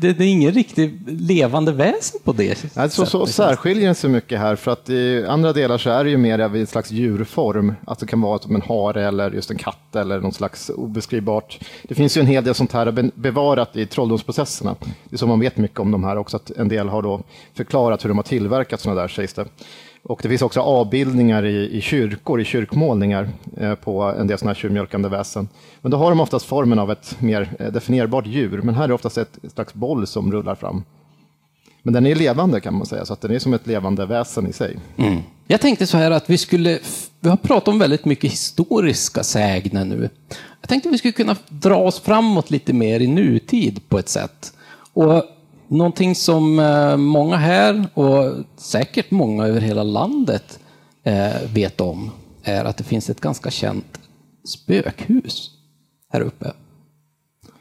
Det, 0.01 0.12
det 0.12 0.24
är 0.24 0.28
ingen 0.28 0.53
riktigt 0.53 0.92
levande 1.07 1.72
väsen 1.72 2.20
på 2.24 2.32
det 2.32 2.76
Nej, 2.76 2.90
så, 2.90 3.07
så 3.07 3.26
särskiljer 3.26 3.94
sig 3.94 4.11
mycket 4.11 4.38
här, 4.38 4.57
för 4.57 4.70
att 4.70 4.90
i 4.90 5.24
andra 5.28 5.53
delar 5.53 5.78
så 5.78 5.90
är 5.90 6.05
det 6.05 6.11
ju 6.11 6.16
mer 6.16 6.38
av 6.38 6.57
en 6.57 6.66
slags 6.66 6.90
djurform. 6.90 7.74
Att 7.86 7.99
det 7.99 8.07
kan 8.07 8.20
vara 8.20 8.38
som 8.38 8.55
en 8.55 8.62
hare 8.62 9.09
eller 9.09 9.30
just 9.30 9.51
en 9.51 9.59
katt 9.59 9.96
eller 9.96 10.20
någon 10.20 10.32
slags 10.32 10.70
obeskrivbart. 10.70 11.59
Det 11.82 11.94
finns 11.94 12.16
ju 12.16 12.20
en 12.20 12.26
hel 12.26 12.44
del 12.44 12.55
sånt 12.55 12.72
här 12.72 13.11
bevarat 13.14 13.76
i 13.76 13.86
trolldomsprocesserna. 13.86 14.76
Det 15.05 15.16
är 15.16 15.18
så 15.18 15.26
man 15.26 15.40
vet 15.40 15.57
mycket 15.57 15.80
om 15.80 15.90
de 15.90 16.05
här 16.05 16.16
också, 16.16 16.36
att 16.36 16.51
en 16.51 16.68
del 16.68 16.88
har 16.88 17.03
då 17.03 17.20
förklarat 17.55 18.05
hur 18.05 18.09
de 18.09 18.18
har 18.18 18.22
tillverkat 18.22 18.80
sådana 18.80 19.01
där, 19.01 19.09
sägs 19.09 19.34
det. 19.34 19.46
Och 20.09 20.20
det 20.22 20.28
finns 20.28 20.42
också 20.42 20.61
avbildningar 20.61 21.44
i, 21.44 21.76
i 21.76 21.80
kyrkor, 21.80 22.40
i 22.40 22.44
kyrkmålningar 22.44 23.28
eh, 23.56 23.74
på 23.74 24.02
en 24.02 24.26
del 24.26 24.38
sådana 24.38 24.50
här 24.50 24.61
tjurmjölkande 24.61 25.09
väsen. 25.09 25.48
Men 25.80 25.90
då 25.90 25.96
har 25.96 26.11
de 26.11 26.20
oftast 26.20 26.46
formen 26.46 26.78
av 26.78 26.90
ett 26.90 27.16
mer 27.20 27.48
eh, 27.59 27.72
definierbart 27.72 28.26
djur, 28.26 28.62
men 28.62 28.74
här 28.74 28.84
är 28.84 28.88
det 28.88 28.94
oftast 28.94 29.18
ett 29.18 29.38
slags 29.54 29.74
boll 29.74 30.06
som 30.06 30.32
rullar 30.32 30.54
fram. 30.54 30.84
Men 31.82 31.94
den 31.94 32.06
är 32.06 32.14
levande 32.14 32.61
kan 32.61 32.74
man 32.74 32.86
säga, 32.86 33.04
så 33.04 33.12
att 33.12 33.20
den 33.20 33.30
är 33.30 33.38
som 33.38 33.54
ett 33.54 33.66
levande 33.66 34.06
väsen 34.06 34.46
i 34.46 34.52
sig. 34.52 34.78
Mm. 34.96 35.18
Jag 35.46 35.61
tänkte 35.61 35.86
så 35.86 35.96
här 35.96 36.11
att 36.11 36.30
vi 36.30 36.38
skulle, 36.38 36.78
vi 37.20 37.28
har 37.28 37.36
pratat 37.36 37.68
om 37.68 37.78
väldigt 37.78 38.04
mycket 38.04 38.32
historiska 38.32 39.22
sägner 39.22 39.84
nu. 39.84 40.11
Jag 40.61 40.68
tänkte 40.68 40.88
att 40.88 40.92
vi 40.92 40.98
skulle 40.98 41.12
kunna 41.12 41.36
dra 41.48 41.76
oss 41.76 42.00
framåt 42.00 42.50
lite 42.50 42.72
mer 42.72 43.00
i 43.00 43.06
nutid 43.06 43.88
på 43.88 43.98
ett 43.98 44.09
sätt. 44.09 44.52
Och 44.92 45.24
Någonting 45.68 46.14
som 46.14 46.58
eh, 46.58 46.96
många 46.96 47.36
här 47.36 47.88
och 47.94 48.34
säkert 48.56 49.10
många 49.10 49.46
över 49.46 49.60
hela 49.60 49.82
landet 49.82 50.58
eh, 51.02 51.32
vet 51.54 51.80
om 51.80 52.10
är 52.42 52.64
att 52.64 52.76
det 52.76 52.84
finns 52.84 53.10
ett 53.10 53.20
ganska 53.20 53.50
känt 53.50 54.00
spökhus 54.44 55.50
här 56.12 56.20
uppe. 56.20 56.52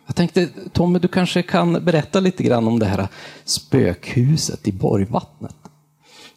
Jag 0.05 0.15
tänkte, 0.15 0.49
Tommy, 0.73 0.99
du 0.99 1.07
kanske 1.07 1.41
kan 1.41 1.85
berätta 1.85 2.19
lite 2.19 2.43
grann 2.43 2.67
om 2.67 2.79
det 2.79 2.85
här 2.85 3.07
spökhuset 3.45 4.67
i 4.67 4.71
Borgvattnet? 4.71 5.55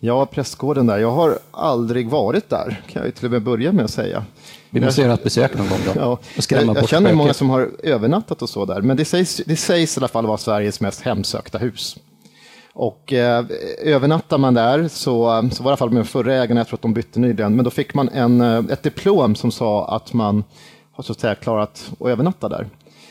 Ja, 0.00 0.26
prästgården 0.26 0.86
där. 0.86 0.98
Jag 0.98 1.10
har 1.10 1.38
aldrig 1.50 2.08
varit 2.08 2.48
där, 2.48 2.82
kan 2.88 3.04
jag 3.04 3.14
till 3.14 3.24
och 3.24 3.30
med 3.30 3.42
börja 3.42 3.72
med 3.72 3.84
att 3.84 3.90
säga. 3.90 4.24
Vi 4.70 4.80
måste 4.80 5.00
göra 5.00 5.14
ett 5.14 5.24
besök 5.24 5.58
någon 5.58 5.68
gång 5.68 5.78
då. 5.86 5.92
Ja, 6.00 6.18
och 6.36 6.44
skrämma 6.44 6.62
jag, 6.62 6.76
jag 6.76 6.82
bort 6.82 6.90
känner 6.90 7.00
spöket. 7.00 7.16
många 7.16 7.34
som 7.34 7.50
har 7.50 7.70
övernattat 7.82 8.42
och 8.42 8.48
så 8.48 8.64
där, 8.64 8.80
men 8.80 8.96
det 8.96 9.04
sägs, 9.04 9.40
det 9.46 9.56
sägs 9.56 9.96
i 9.96 10.00
alla 10.00 10.08
fall 10.08 10.26
vara 10.26 10.38
Sveriges 10.38 10.80
mest 10.80 11.00
hemsökta 11.00 11.58
hus. 11.58 11.96
Och 12.72 13.12
eh, 13.12 13.44
övernattar 13.82 14.38
man 14.38 14.54
där 14.54 14.88
så, 14.88 14.88
så 14.92 15.22
var 15.24 15.48
det 15.48 15.62
i 15.62 15.66
alla 15.66 15.76
fall 15.76 15.90
med 15.90 16.08
förra 16.08 16.34
ägarna, 16.34 16.60
jag 16.60 16.68
tror 16.68 16.76
att 16.76 16.82
de 16.82 16.94
bytte 16.94 17.20
nyligen, 17.20 17.56
men 17.56 17.64
då 17.64 17.70
fick 17.70 17.94
man 17.94 18.08
en, 18.08 18.40
eh, 18.40 18.64
ett 18.70 18.82
diplom 18.82 19.34
som 19.34 19.50
sa 19.50 19.88
att 19.96 20.12
man 20.12 20.44
har 20.92 21.04
så 21.04 21.12
att 21.12 21.20
säga 21.20 21.34
klarat 21.34 21.90
att 22.00 22.06
övernatta 22.06 22.48
där. 22.48 22.68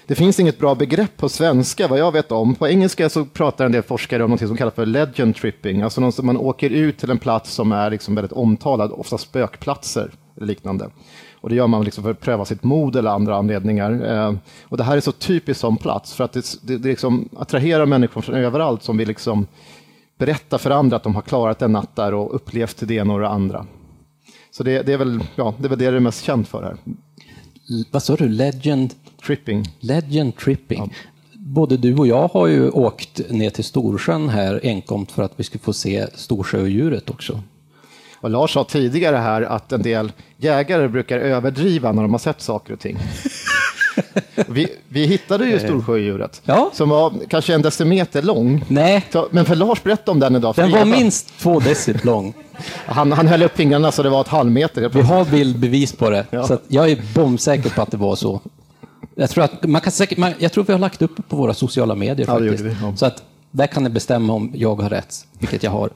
Det 0.10 0.16
finns 0.16 0.39
inget 0.39 0.60
bra 0.60 0.76
begrepp 0.76 1.18
på 1.18 1.30
svenska 1.30 1.88
vad 1.88 1.99
jag 1.99 2.12
vet 2.12 2.32
om. 2.32 2.55
På 2.55 2.68
engelska 2.68 3.10
så 3.10 3.26
pratar 3.26 3.66
en 3.66 3.72
del 3.72 3.84
forskare 3.84 4.24
om 4.24 4.32
något 4.32 4.39
som 4.39 4.57
kallas 4.57 4.74
för 4.74 4.86
legend 4.86 5.36
tripping, 5.36 5.82
alltså 5.82 6.01
någon 6.01 6.12
som 6.12 6.26
man 6.26 6.38
åker 6.38 6.70
ut 6.70 6.97
till 6.97 7.12
en 7.12 7.18
plats 7.18 7.53
som 7.53 7.72
är 7.72 7.89
liksom 7.89 8.16
väldigt 8.16 8.32
omtalad, 8.32 8.91
ofta 8.91 9.18
spökplatser 9.18 10.12
eller 10.38 10.47
liknande. 10.47 10.89
Och 11.42 11.50
det 11.50 11.56
gör 11.56 11.68
man 11.68 11.84
liksom 11.84 12.04
för 12.04 12.12
att 12.12 12.20
pröva 12.20 12.46
sitt 12.46 12.64
mod 12.64 12.96
eller 12.96 13.10
andra 13.10 13.36
anledningar. 13.36 14.12
Eh, 14.12 14.34
och 14.64 14.78
det 14.78 14.84
här 14.84 14.98
är 14.98 15.02
så 15.02 15.12
typiskt 15.12 15.62
som 15.62 15.78
plats, 15.78 16.14
för 16.14 16.24
att 16.24 16.34
det, 16.34 16.58
det, 16.62 16.78
det 16.78 16.90
liksom 16.90 17.30
attraherar 17.38 17.86
människor 17.86 18.22
från 18.22 18.36
överallt 18.36 18.84
som 18.84 18.98
vill 18.98 19.08
liksom 19.08 19.48
berätta 20.18 20.58
för 20.58 20.72
andra 20.72 20.98
att 20.98 21.04
de 21.04 21.16
har 21.16 21.22
klarat 21.22 21.62
en 21.62 21.72
natt 21.72 21.96
där 21.96 22.14
och 22.14 22.36
upplevt 22.36 22.88
det 22.88 22.96
ena 22.96 23.14
och 23.14 23.20
det 23.20 23.30
andra. 23.30 23.66
Så 24.52 24.64
det, 24.64 24.82
det, 24.82 24.94
är 24.94 24.98
väl, 24.98 25.20
ja, 25.36 25.54
det 25.58 25.66
är 25.66 25.70
väl 25.70 25.80
det 25.80 25.92
det 25.92 25.98
är 25.98 26.00
mest 26.00 26.24
känt 26.24 26.48
för 26.48 26.64
här. 26.64 26.78
Vad 27.92 28.04
sa 28.04 28.16
du? 28.16 28.28
Legend, 28.28 28.94
Tripping. 29.26 29.66
legend 29.80 30.38
tripping. 30.38 30.94
Både 31.34 31.78
du 31.78 31.96
och 31.96 32.08
jag 32.08 32.28
har 32.28 32.48
ju 32.48 32.70
åkt 32.70 33.30
ner 33.30 33.50
till 33.50 33.64
Storsjön 33.64 34.30
här 34.30 34.60
enkomt 34.64 35.12
för 35.12 35.24
att 35.24 35.34
vi 35.36 35.44
skulle 35.44 35.62
få 35.62 35.74
se 35.74 36.08
Storsjöodjuret 36.14 37.10
också. 37.10 37.42
Och 38.22 38.30
Lars 38.30 38.53
sa 38.53 38.63
tidigare 38.63 39.15
här 39.15 39.41
att 39.41 39.72
en 39.72 39.82
del 39.82 40.11
jägare 40.38 40.88
brukar 40.88 41.20
överdriva 41.20 41.91
när 41.91 42.01
de 42.01 42.11
har 42.11 42.20
sett 42.20 42.41
saker 42.41 42.74
och 42.74 42.80
ting. 42.80 42.97
Vi, 44.47 44.67
vi 44.88 45.05
hittade 45.05 45.45
ju 45.45 45.59
Storsjöodjuret, 45.59 46.41
Ja. 46.45 46.70
som 46.74 46.89
var 46.89 47.13
kanske 47.30 47.53
en 47.53 47.61
decimeter 47.61 48.22
lång. 48.22 48.65
Nej, 48.67 49.05
Så, 49.11 49.28
men 49.32 49.45
för 49.45 49.55
Lars 49.55 49.84
berättade 49.84 50.11
om 50.11 50.20
den 50.20 50.36
idag. 50.36 50.53
den 50.55 50.72
var 50.72 50.86
minst 50.86 51.39
två 51.39 51.59
decit 51.59 52.05
lång. 52.05 52.34
Han, 52.86 53.11
han 53.11 53.28
höll 53.28 53.43
upp 53.43 53.55
fingrarna 53.57 53.91
så 53.91 54.03
det 54.03 54.09
var 54.09 54.22
ett 54.22 54.28
halvmeter. 54.28 54.89
Vi 54.89 55.01
har 55.01 55.26
bildbevis 55.26 55.93
på 55.95 56.09
det, 56.09 56.26
Ja. 56.30 56.47
så 56.47 56.53
att 56.53 56.63
jag 56.67 56.89
är 56.91 57.01
bombsäker 57.15 57.70
på 57.70 57.82
att 57.82 57.91
det 57.91 57.97
var 57.97 58.15
så. 58.15 58.41
Jag 59.15 59.30
tror, 59.30 59.43
att 59.43 59.63
man 59.63 59.82
kan 59.82 59.91
säkert, 59.91 60.17
man, 60.17 60.34
jag 60.39 60.51
tror 60.51 60.63
vi 60.63 60.74
har 60.74 60.80
lagt 60.80 61.01
upp 61.01 61.30
på 61.30 61.36
våra 61.36 61.53
sociala 61.53 61.95
medier 61.95 62.28
Ja, 62.28 62.34
faktiskt. 62.34 62.63
vi, 62.63 62.76
ja. 62.82 62.95
Så 62.95 63.05
att 63.05 63.24
där 63.51 63.67
kan 63.67 63.84
ni 63.84 63.89
bestämma 63.89 64.34
om 64.34 64.51
jag 64.55 64.82
har 64.82 64.89
rätt, 64.89 65.15
vilket 65.39 65.63
jag 65.63 65.72
har. 65.72 65.89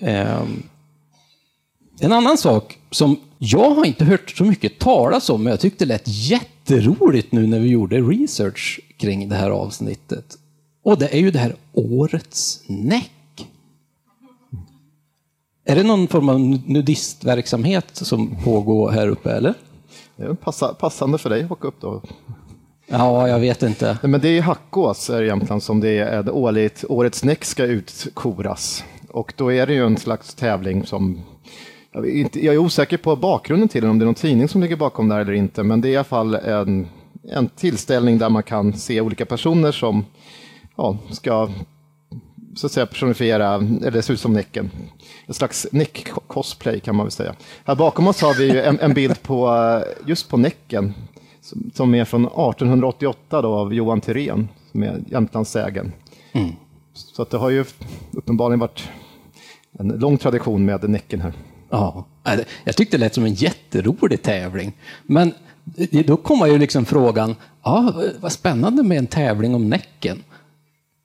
Ehm, 0.00 0.62
en 2.00 2.12
annan 2.12 2.38
sak 2.38 2.78
som 2.90 3.16
jag 3.38 3.70
har 3.70 3.84
inte 3.84 4.04
hört 4.04 4.30
så 4.30 4.44
mycket 4.44 4.78
talas 4.78 5.30
om, 5.30 5.42
men 5.42 5.50
jag 5.50 5.60
tyckte 5.60 5.84
det 5.84 5.88
lät 5.88 6.02
jätteroligt 6.06 7.32
nu 7.32 7.46
när 7.46 7.58
vi 7.58 7.68
gjorde 7.68 8.00
research 8.00 8.80
kring 8.96 9.28
det 9.28 9.36
här 9.36 9.50
avsnittet. 9.50 10.36
Och 10.82 10.98
det 10.98 11.14
är 11.14 11.18
ju 11.18 11.30
det 11.30 11.38
här 11.38 11.56
årets 11.72 12.62
näck. 12.66 13.10
Är 15.64 15.76
det 15.76 15.82
någon 15.82 16.08
form 16.08 16.28
av 16.28 16.40
nudistverksamhet 16.40 17.86
som 17.92 18.36
pågår 18.44 18.90
här 18.90 19.08
uppe, 19.08 19.32
eller? 19.32 19.54
Det 20.16 20.24
är 20.24 20.34
passa, 20.34 20.74
passande 20.74 21.18
för 21.18 21.30
dig 21.30 21.44
att 21.44 21.50
åka 21.50 21.68
upp 21.68 21.80
då. 21.80 22.02
Ja, 22.86 23.28
jag 23.28 23.40
vet 23.40 23.62
inte. 23.62 23.98
Nej, 24.02 24.10
men 24.10 24.20
det 24.20 24.28
är 24.28 24.32
i 24.32 24.40
Hackås 24.40 25.10
Jämtland 25.10 25.62
som 25.62 25.80
det 25.80 25.98
är 25.98 26.22
det 26.22 26.30
årligt, 26.30 26.84
årets 26.88 27.24
näck 27.24 27.44
ska 27.44 27.64
utkoras. 27.64 28.84
Och 29.08 29.32
då 29.36 29.52
är 29.52 29.66
det 29.66 29.74
ju 29.74 29.86
en 29.86 29.96
slags 29.96 30.34
tävling 30.34 30.86
som 30.86 31.20
jag, 31.92 32.10
inte, 32.10 32.44
jag 32.44 32.54
är 32.54 32.58
osäker 32.58 32.96
på 32.96 33.16
bakgrunden 33.16 33.68
till 33.68 33.82
den, 33.82 33.90
om 33.90 33.98
det 33.98 34.02
är 34.02 34.06
någon 34.06 34.14
tidning 34.14 34.48
som 34.48 34.60
ligger 34.60 34.76
bakom 34.76 35.08
där 35.08 35.20
eller 35.20 35.32
inte, 35.32 35.62
men 35.62 35.80
det 35.80 35.88
är 35.88 35.90
i 35.90 35.96
alla 35.96 36.04
fall 36.04 36.34
en, 36.34 36.88
en 37.22 37.48
tillställning 37.48 38.18
där 38.18 38.28
man 38.28 38.42
kan 38.42 38.72
se 38.72 39.00
olika 39.00 39.26
personer 39.26 39.72
som 39.72 40.04
ja, 40.76 40.96
ska 41.10 41.48
så 42.54 42.66
att 42.66 42.72
säga 42.72 42.86
personifiera, 42.86 43.54
eller 43.54 44.00
se 44.00 44.12
ut 44.12 44.20
som 44.20 44.32
Näcken. 44.32 44.70
En 45.26 45.34
slags 45.34 45.66
Näck-cosplay 45.72 46.80
kan 46.80 46.96
man 46.96 47.06
väl 47.06 47.10
säga. 47.10 47.34
Här 47.64 47.74
bakom 47.74 48.08
oss 48.08 48.22
har 48.22 48.34
vi 48.34 48.60
en, 48.60 48.80
en 48.80 48.94
bild 48.94 49.22
på 49.22 49.58
just 50.06 50.28
på 50.28 50.36
Näcken 50.36 50.94
som, 51.40 51.70
som 51.74 51.94
är 51.94 52.04
från 52.04 52.24
1888 52.24 53.42
då, 53.42 53.54
av 53.54 53.74
Johan 53.74 54.00
Thyrén, 54.00 54.48
som 54.72 54.82
är 54.82 55.00
Jämtlandssägen. 55.06 55.92
Så 56.94 57.22
att 57.22 57.30
det 57.30 57.38
har 57.38 57.50
ju 57.50 57.64
uppenbarligen 58.12 58.60
varit 58.60 58.88
en 59.78 59.88
lång 59.88 60.18
tradition 60.18 60.64
med 60.64 60.90
Näcken 60.90 61.20
här. 61.20 61.32
Ja, 61.70 62.06
jag 62.64 62.76
tyckte 62.76 62.96
det 62.96 63.00
lät 63.00 63.14
som 63.14 63.24
en 63.24 63.34
jätterolig 63.34 64.22
tävling. 64.22 64.72
Men 65.02 65.34
då 66.06 66.16
kommer 66.16 66.46
ju 66.46 66.58
liksom 66.58 66.84
frågan, 66.84 67.36
ja, 67.62 67.94
vad 68.20 68.32
spännande 68.32 68.82
med 68.82 68.98
en 68.98 69.06
tävling 69.06 69.54
om 69.54 69.68
Näcken. 69.68 70.22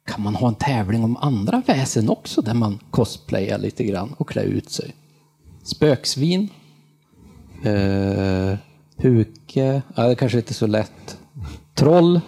Kan 0.08 0.24
man 0.24 0.36
ha 0.36 0.48
en 0.48 0.56
tävling 0.56 1.04
om 1.04 1.18
andra 1.18 1.62
väsen 1.66 2.10
också, 2.10 2.42
där 2.42 2.54
man 2.54 2.80
cosplayar 2.92 3.58
lite 3.58 3.84
grann 3.84 4.14
och 4.18 4.30
klär 4.30 4.44
ut 4.44 4.70
sig? 4.70 4.96
Spöksvin? 5.64 6.50
Eh, 7.64 8.58
huke? 8.98 9.82
Ja, 9.96 10.08
det 10.08 10.16
kanske 10.16 10.38
inte 10.38 10.52
är 10.52 10.54
så 10.54 10.68
lätt. 10.68 11.18
Troll? 11.74 12.22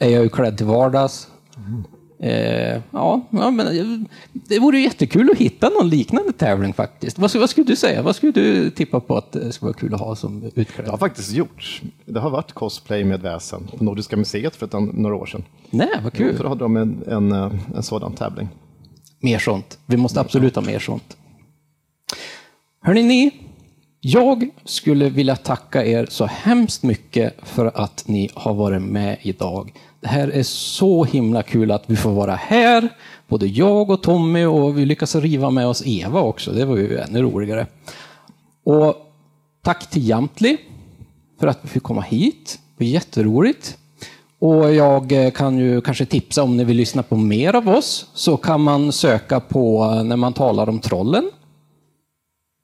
Är 0.00 0.08
jag 0.08 0.22
ju 0.22 0.28
klädd 0.28 0.56
till 0.56 0.66
vardags. 0.66 1.28
Mm. 1.56 1.84
Eh, 2.20 2.80
ja, 2.90 3.20
ja, 3.30 3.50
men 3.50 3.66
eh, 3.78 4.08
det 4.32 4.58
vore 4.58 4.76
ju 4.78 4.84
jättekul 4.84 5.30
att 5.30 5.38
hitta 5.38 5.68
någon 5.68 5.88
liknande 5.88 6.32
tävling 6.32 6.72
faktiskt. 6.74 7.18
Vad, 7.18 7.30
skulle- 7.30 7.40
vad 7.40 7.50
skulle 7.50 7.66
du 7.66 7.76
säga? 7.76 8.02
Vad 8.02 8.16
skulle 8.16 8.32
du 8.32 8.70
tippa 8.70 9.00
på 9.00 9.16
att 9.16 9.32
det 9.32 9.52
skulle 9.52 9.66
vara 9.66 9.78
kul 9.78 9.94
att 9.94 10.00
ha 10.00 10.16
som 10.16 10.40
Det 10.40 10.46
har 10.56 10.60
utklädd? 10.62 10.98
faktiskt 11.00 11.32
gjorts. 11.32 11.82
Det 12.04 12.20
har 12.20 12.30
varit 12.30 12.52
cosplay 12.52 13.04
med 13.04 13.20
väsen 13.20 13.68
på 13.78 13.84
Nordiska 13.84 14.16
museet 14.16 14.56
för 14.56 14.66
ett, 14.66 14.94
några 14.94 15.16
år 15.16 15.26
sedan. 15.26 15.44
Nej, 15.70 15.88
vad 16.04 16.12
kul. 16.12 16.36
Så 16.36 16.42
då 16.42 16.48
hade 16.48 16.64
de 16.64 16.76
en, 16.76 17.02
en, 17.08 17.32
eh, 17.32 17.52
en 17.76 17.82
sådan 17.82 18.12
tävling. 18.12 18.48
Mer 19.20 19.38
sånt. 19.38 19.78
Vi 19.86 19.96
måste 19.96 20.20
absolut 20.20 20.54
ha 20.54 20.62
mer 20.62 20.78
sånt. 20.78 21.16
Hörrni 22.82 23.02
ni, 23.02 23.30
jag 24.00 24.48
skulle 24.64 25.08
vilja 25.10 25.36
tacka 25.36 25.84
er 25.84 26.06
så 26.10 26.26
hemskt 26.26 26.82
mycket 26.82 27.34
för 27.42 27.70
att 27.74 28.04
ni 28.08 28.30
har 28.34 28.54
varit 28.54 28.82
med 28.82 29.16
idag. 29.22 29.72
Det 30.00 30.08
här 30.08 30.28
är 30.28 30.42
så 30.42 31.04
himla 31.04 31.42
kul 31.42 31.70
att 31.70 31.84
vi 31.86 31.96
får 31.96 32.10
vara 32.10 32.34
här, 32.34 32.88
både 33.28 33.46
jag 33.46 33.90
och 33.90 34.02
Tommy 34.02 34.44
och 34.44 34.78
vi 34.78 34.86
lyckas 34.86 35.14
riva 35.14 35.50
med 35.50 35.66
oss 35.66 35.82
Eva 35.86 36.20
också. 36.20 36.52
Det 36.52 36.64
var 36.64 36.76
ju 36.76 36.98
ännu 36.98 37.22
roligare. 37.22 37.66
Och 38.64 38.94
tack 39.62 39.90
till 39.90 40.08
Jamtli 40.08 40.56
för 41.40 41.46
att 41.46 41.58
vi 41.62 41.68
fick 41.68 41.82
komma 41.82 42.00
hit. 42.00 42.58
Det 42.76 42.84
var 42.84 42.90
jätteroligt. 42.90 43.78
Och 44.38 44.74
jag 44.74 45.12
eh, 45.12 45.30
kan 45.30 45.58
ju 45.58 45.80
kanske 45.80 46.06
tipsa 46.06 46.42
om 46.42 46.56
ni 46.56 46.64
vill 46.64 46.76
lyssna 46.76 47.02
på 47.02 47.16
mer 47.16 47.56
av 47.56 47.68
oss 47.68 48.10
så 48.14 48.36
kan 48.36 48.60
man 48.60 48.92
söka 48.92 49.40
på 49.40 49.84
eh, 49.84 50.04
när 50.04 50.16
man 50.16 50.32
talar 50.32 50.68
om 50.68 50.78
trollen. 50.78 51.30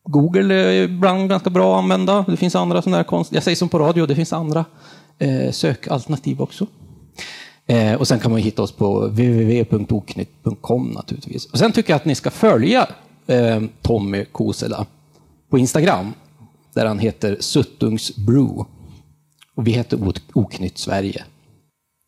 Google 0.04 0.54
är 0.54 0.82
ibland 0.82 1.28
ganska 1.28 1.50
bra 1.50 1.74
att 1.74 1.82
använda. 1.82 2.24
Det 2.28 2.36
finns 2.36 2.56
andra 2.56 2.82
sådana 2.82 2.96
här 2.96 3.04
konst... 3.04 3.32
Jag 3.32 3.42
säger 3.42 3.56
som 3.56 3.68
på 3.68 3.78
radio, 3.78 4.06
det 4.06 4.14
finns 4.14 4.32
andra 4.32 4.64
eh, 5.18 5.50
sökalternativ 5.50 6.42
också. 6.42 6.66
Eh, 7.66 7.94
och 7.94 8.08
sen 8.08 8.18
kan 8.20 8.30
man 8.30 8.40
hitta 8.40 8.62
oss 8.62 8.72
på 8.72 9.06
www.oknytt.com 9.06 10.88
naturligtvis. 10.88 11.46
Och 11.46 11.58
sen 11.58 11.72
tycker 11.72 11.92
jag 11.92 11.96
att 11.96 12.04
ni 12.04 12.14
ska 12.14 12.30
följa 12.30 12.88
eh, 13.26 13.62
Tommy 13.82 14.24
Kosela 14.24 14.86
på 15.50 15.58
Instagram, 15.58 16.12
där 16.74 16.86
han 16.86 16.98
heter 16.98 17.36
Suttungsbrew. 17.40 18.64
Och 19.54 19.66
vi 19.66 19.70
heter 19.70 20.12
Oknytt 20.32 20.78
Sverige. 20.78 21.24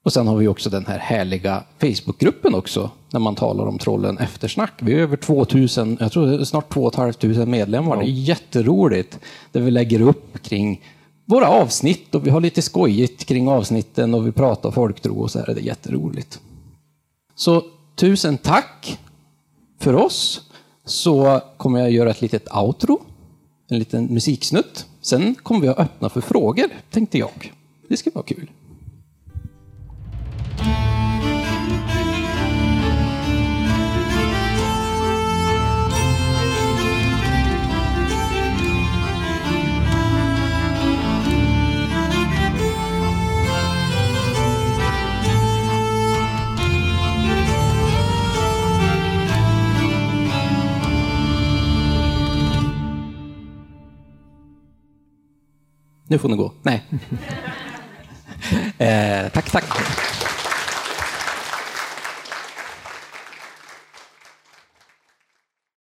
Och 0.04 0.12
sen 0.12 0.26
har 0.26 0.36
vi 0.36 0.48
också 0.48 0.70
den 0.70 0.86
här 0.86 0.98
härliga 0.98 1.62
Facebookgruppen 1.78 2.54
också, 2.54 2.90
när 3.12 3.20
man 3.20 3.34
talar 3.34 3.66
om 3.66 3.78
trollen 3.78 4.18
eftersnack. 4.18 4.72
Vi 4.78 4.92
är 4.92 4.98
över 4.98 5.16
2000, 5.16 5.96
jag 6.00 6.12
tror 6.12 6.44
snart 6.44 6.72
2 6.72 6.90
500 6.90 7.46
medlemmar. 7.46 7.96
Det 7.96 8.04
är 8.04 8.06
jätteroligt, 8.06 9.18
där 9.52 9.60
vi 9.60 9.70
lägger 9.70 10.00
upp 10.00 10.42
kring 10.42 10.80
våra 11.24 11.48
avsnitt 11.48 12.14
och 12.14 12.26
vi 12.26 12.30
har 12.30 12.40
lite 12.40 12.62
skojigt 12.62 13.24
kring 13.24 13.48
avsnitten 13.48 14.14
och 14.14 14.26
vi 14.26 14.32
pratar 14.32 14.70
folktro 14.70 15.20
och 15.20 15.30
så 15.30 15.38
här. 15.38 15.46
Det 15.46 15.60
är 15.60 15.64
jätteroligt. 15.64 16.40
Så 17.34 17.62
tusen 17.96 18.38
tack 18.38 18.98
för 19.78 19.94
oss. 19.94 20.50
Så 20.84 21.40
kommer 21.56 21.80
jag 21.80 21.90
göra 21.90 22.10
ett 22.10 22.20
litet 22.20 22.54
outro, 22.54 23.00
en 23.68 23.78
liten 23.78 24.04
musiksnutt. 24.04 24.86
Sen 25.00 25.34
kommer 25.34 25.60
vi 25.60 25.68
att 25.68 25.78
öppna 25.78 26.08
för 26.08 26.20
frågor, 26.20 26.66
tänkte 26.90 27.18
jag. 27.18 27.52
Det 27.88 27.96
ska 27.96 28.10
vara 28.14 28.24
kul. 28.24 28.50
Nu 56.06 56.18
får 56.18 56.28
ni 56.28 56.36
gå. 56.36 56.52
Nej. 56.62 56.82
eh, 58.78 59.28
tack, 59.32 59.50
tack. 59.50 59.64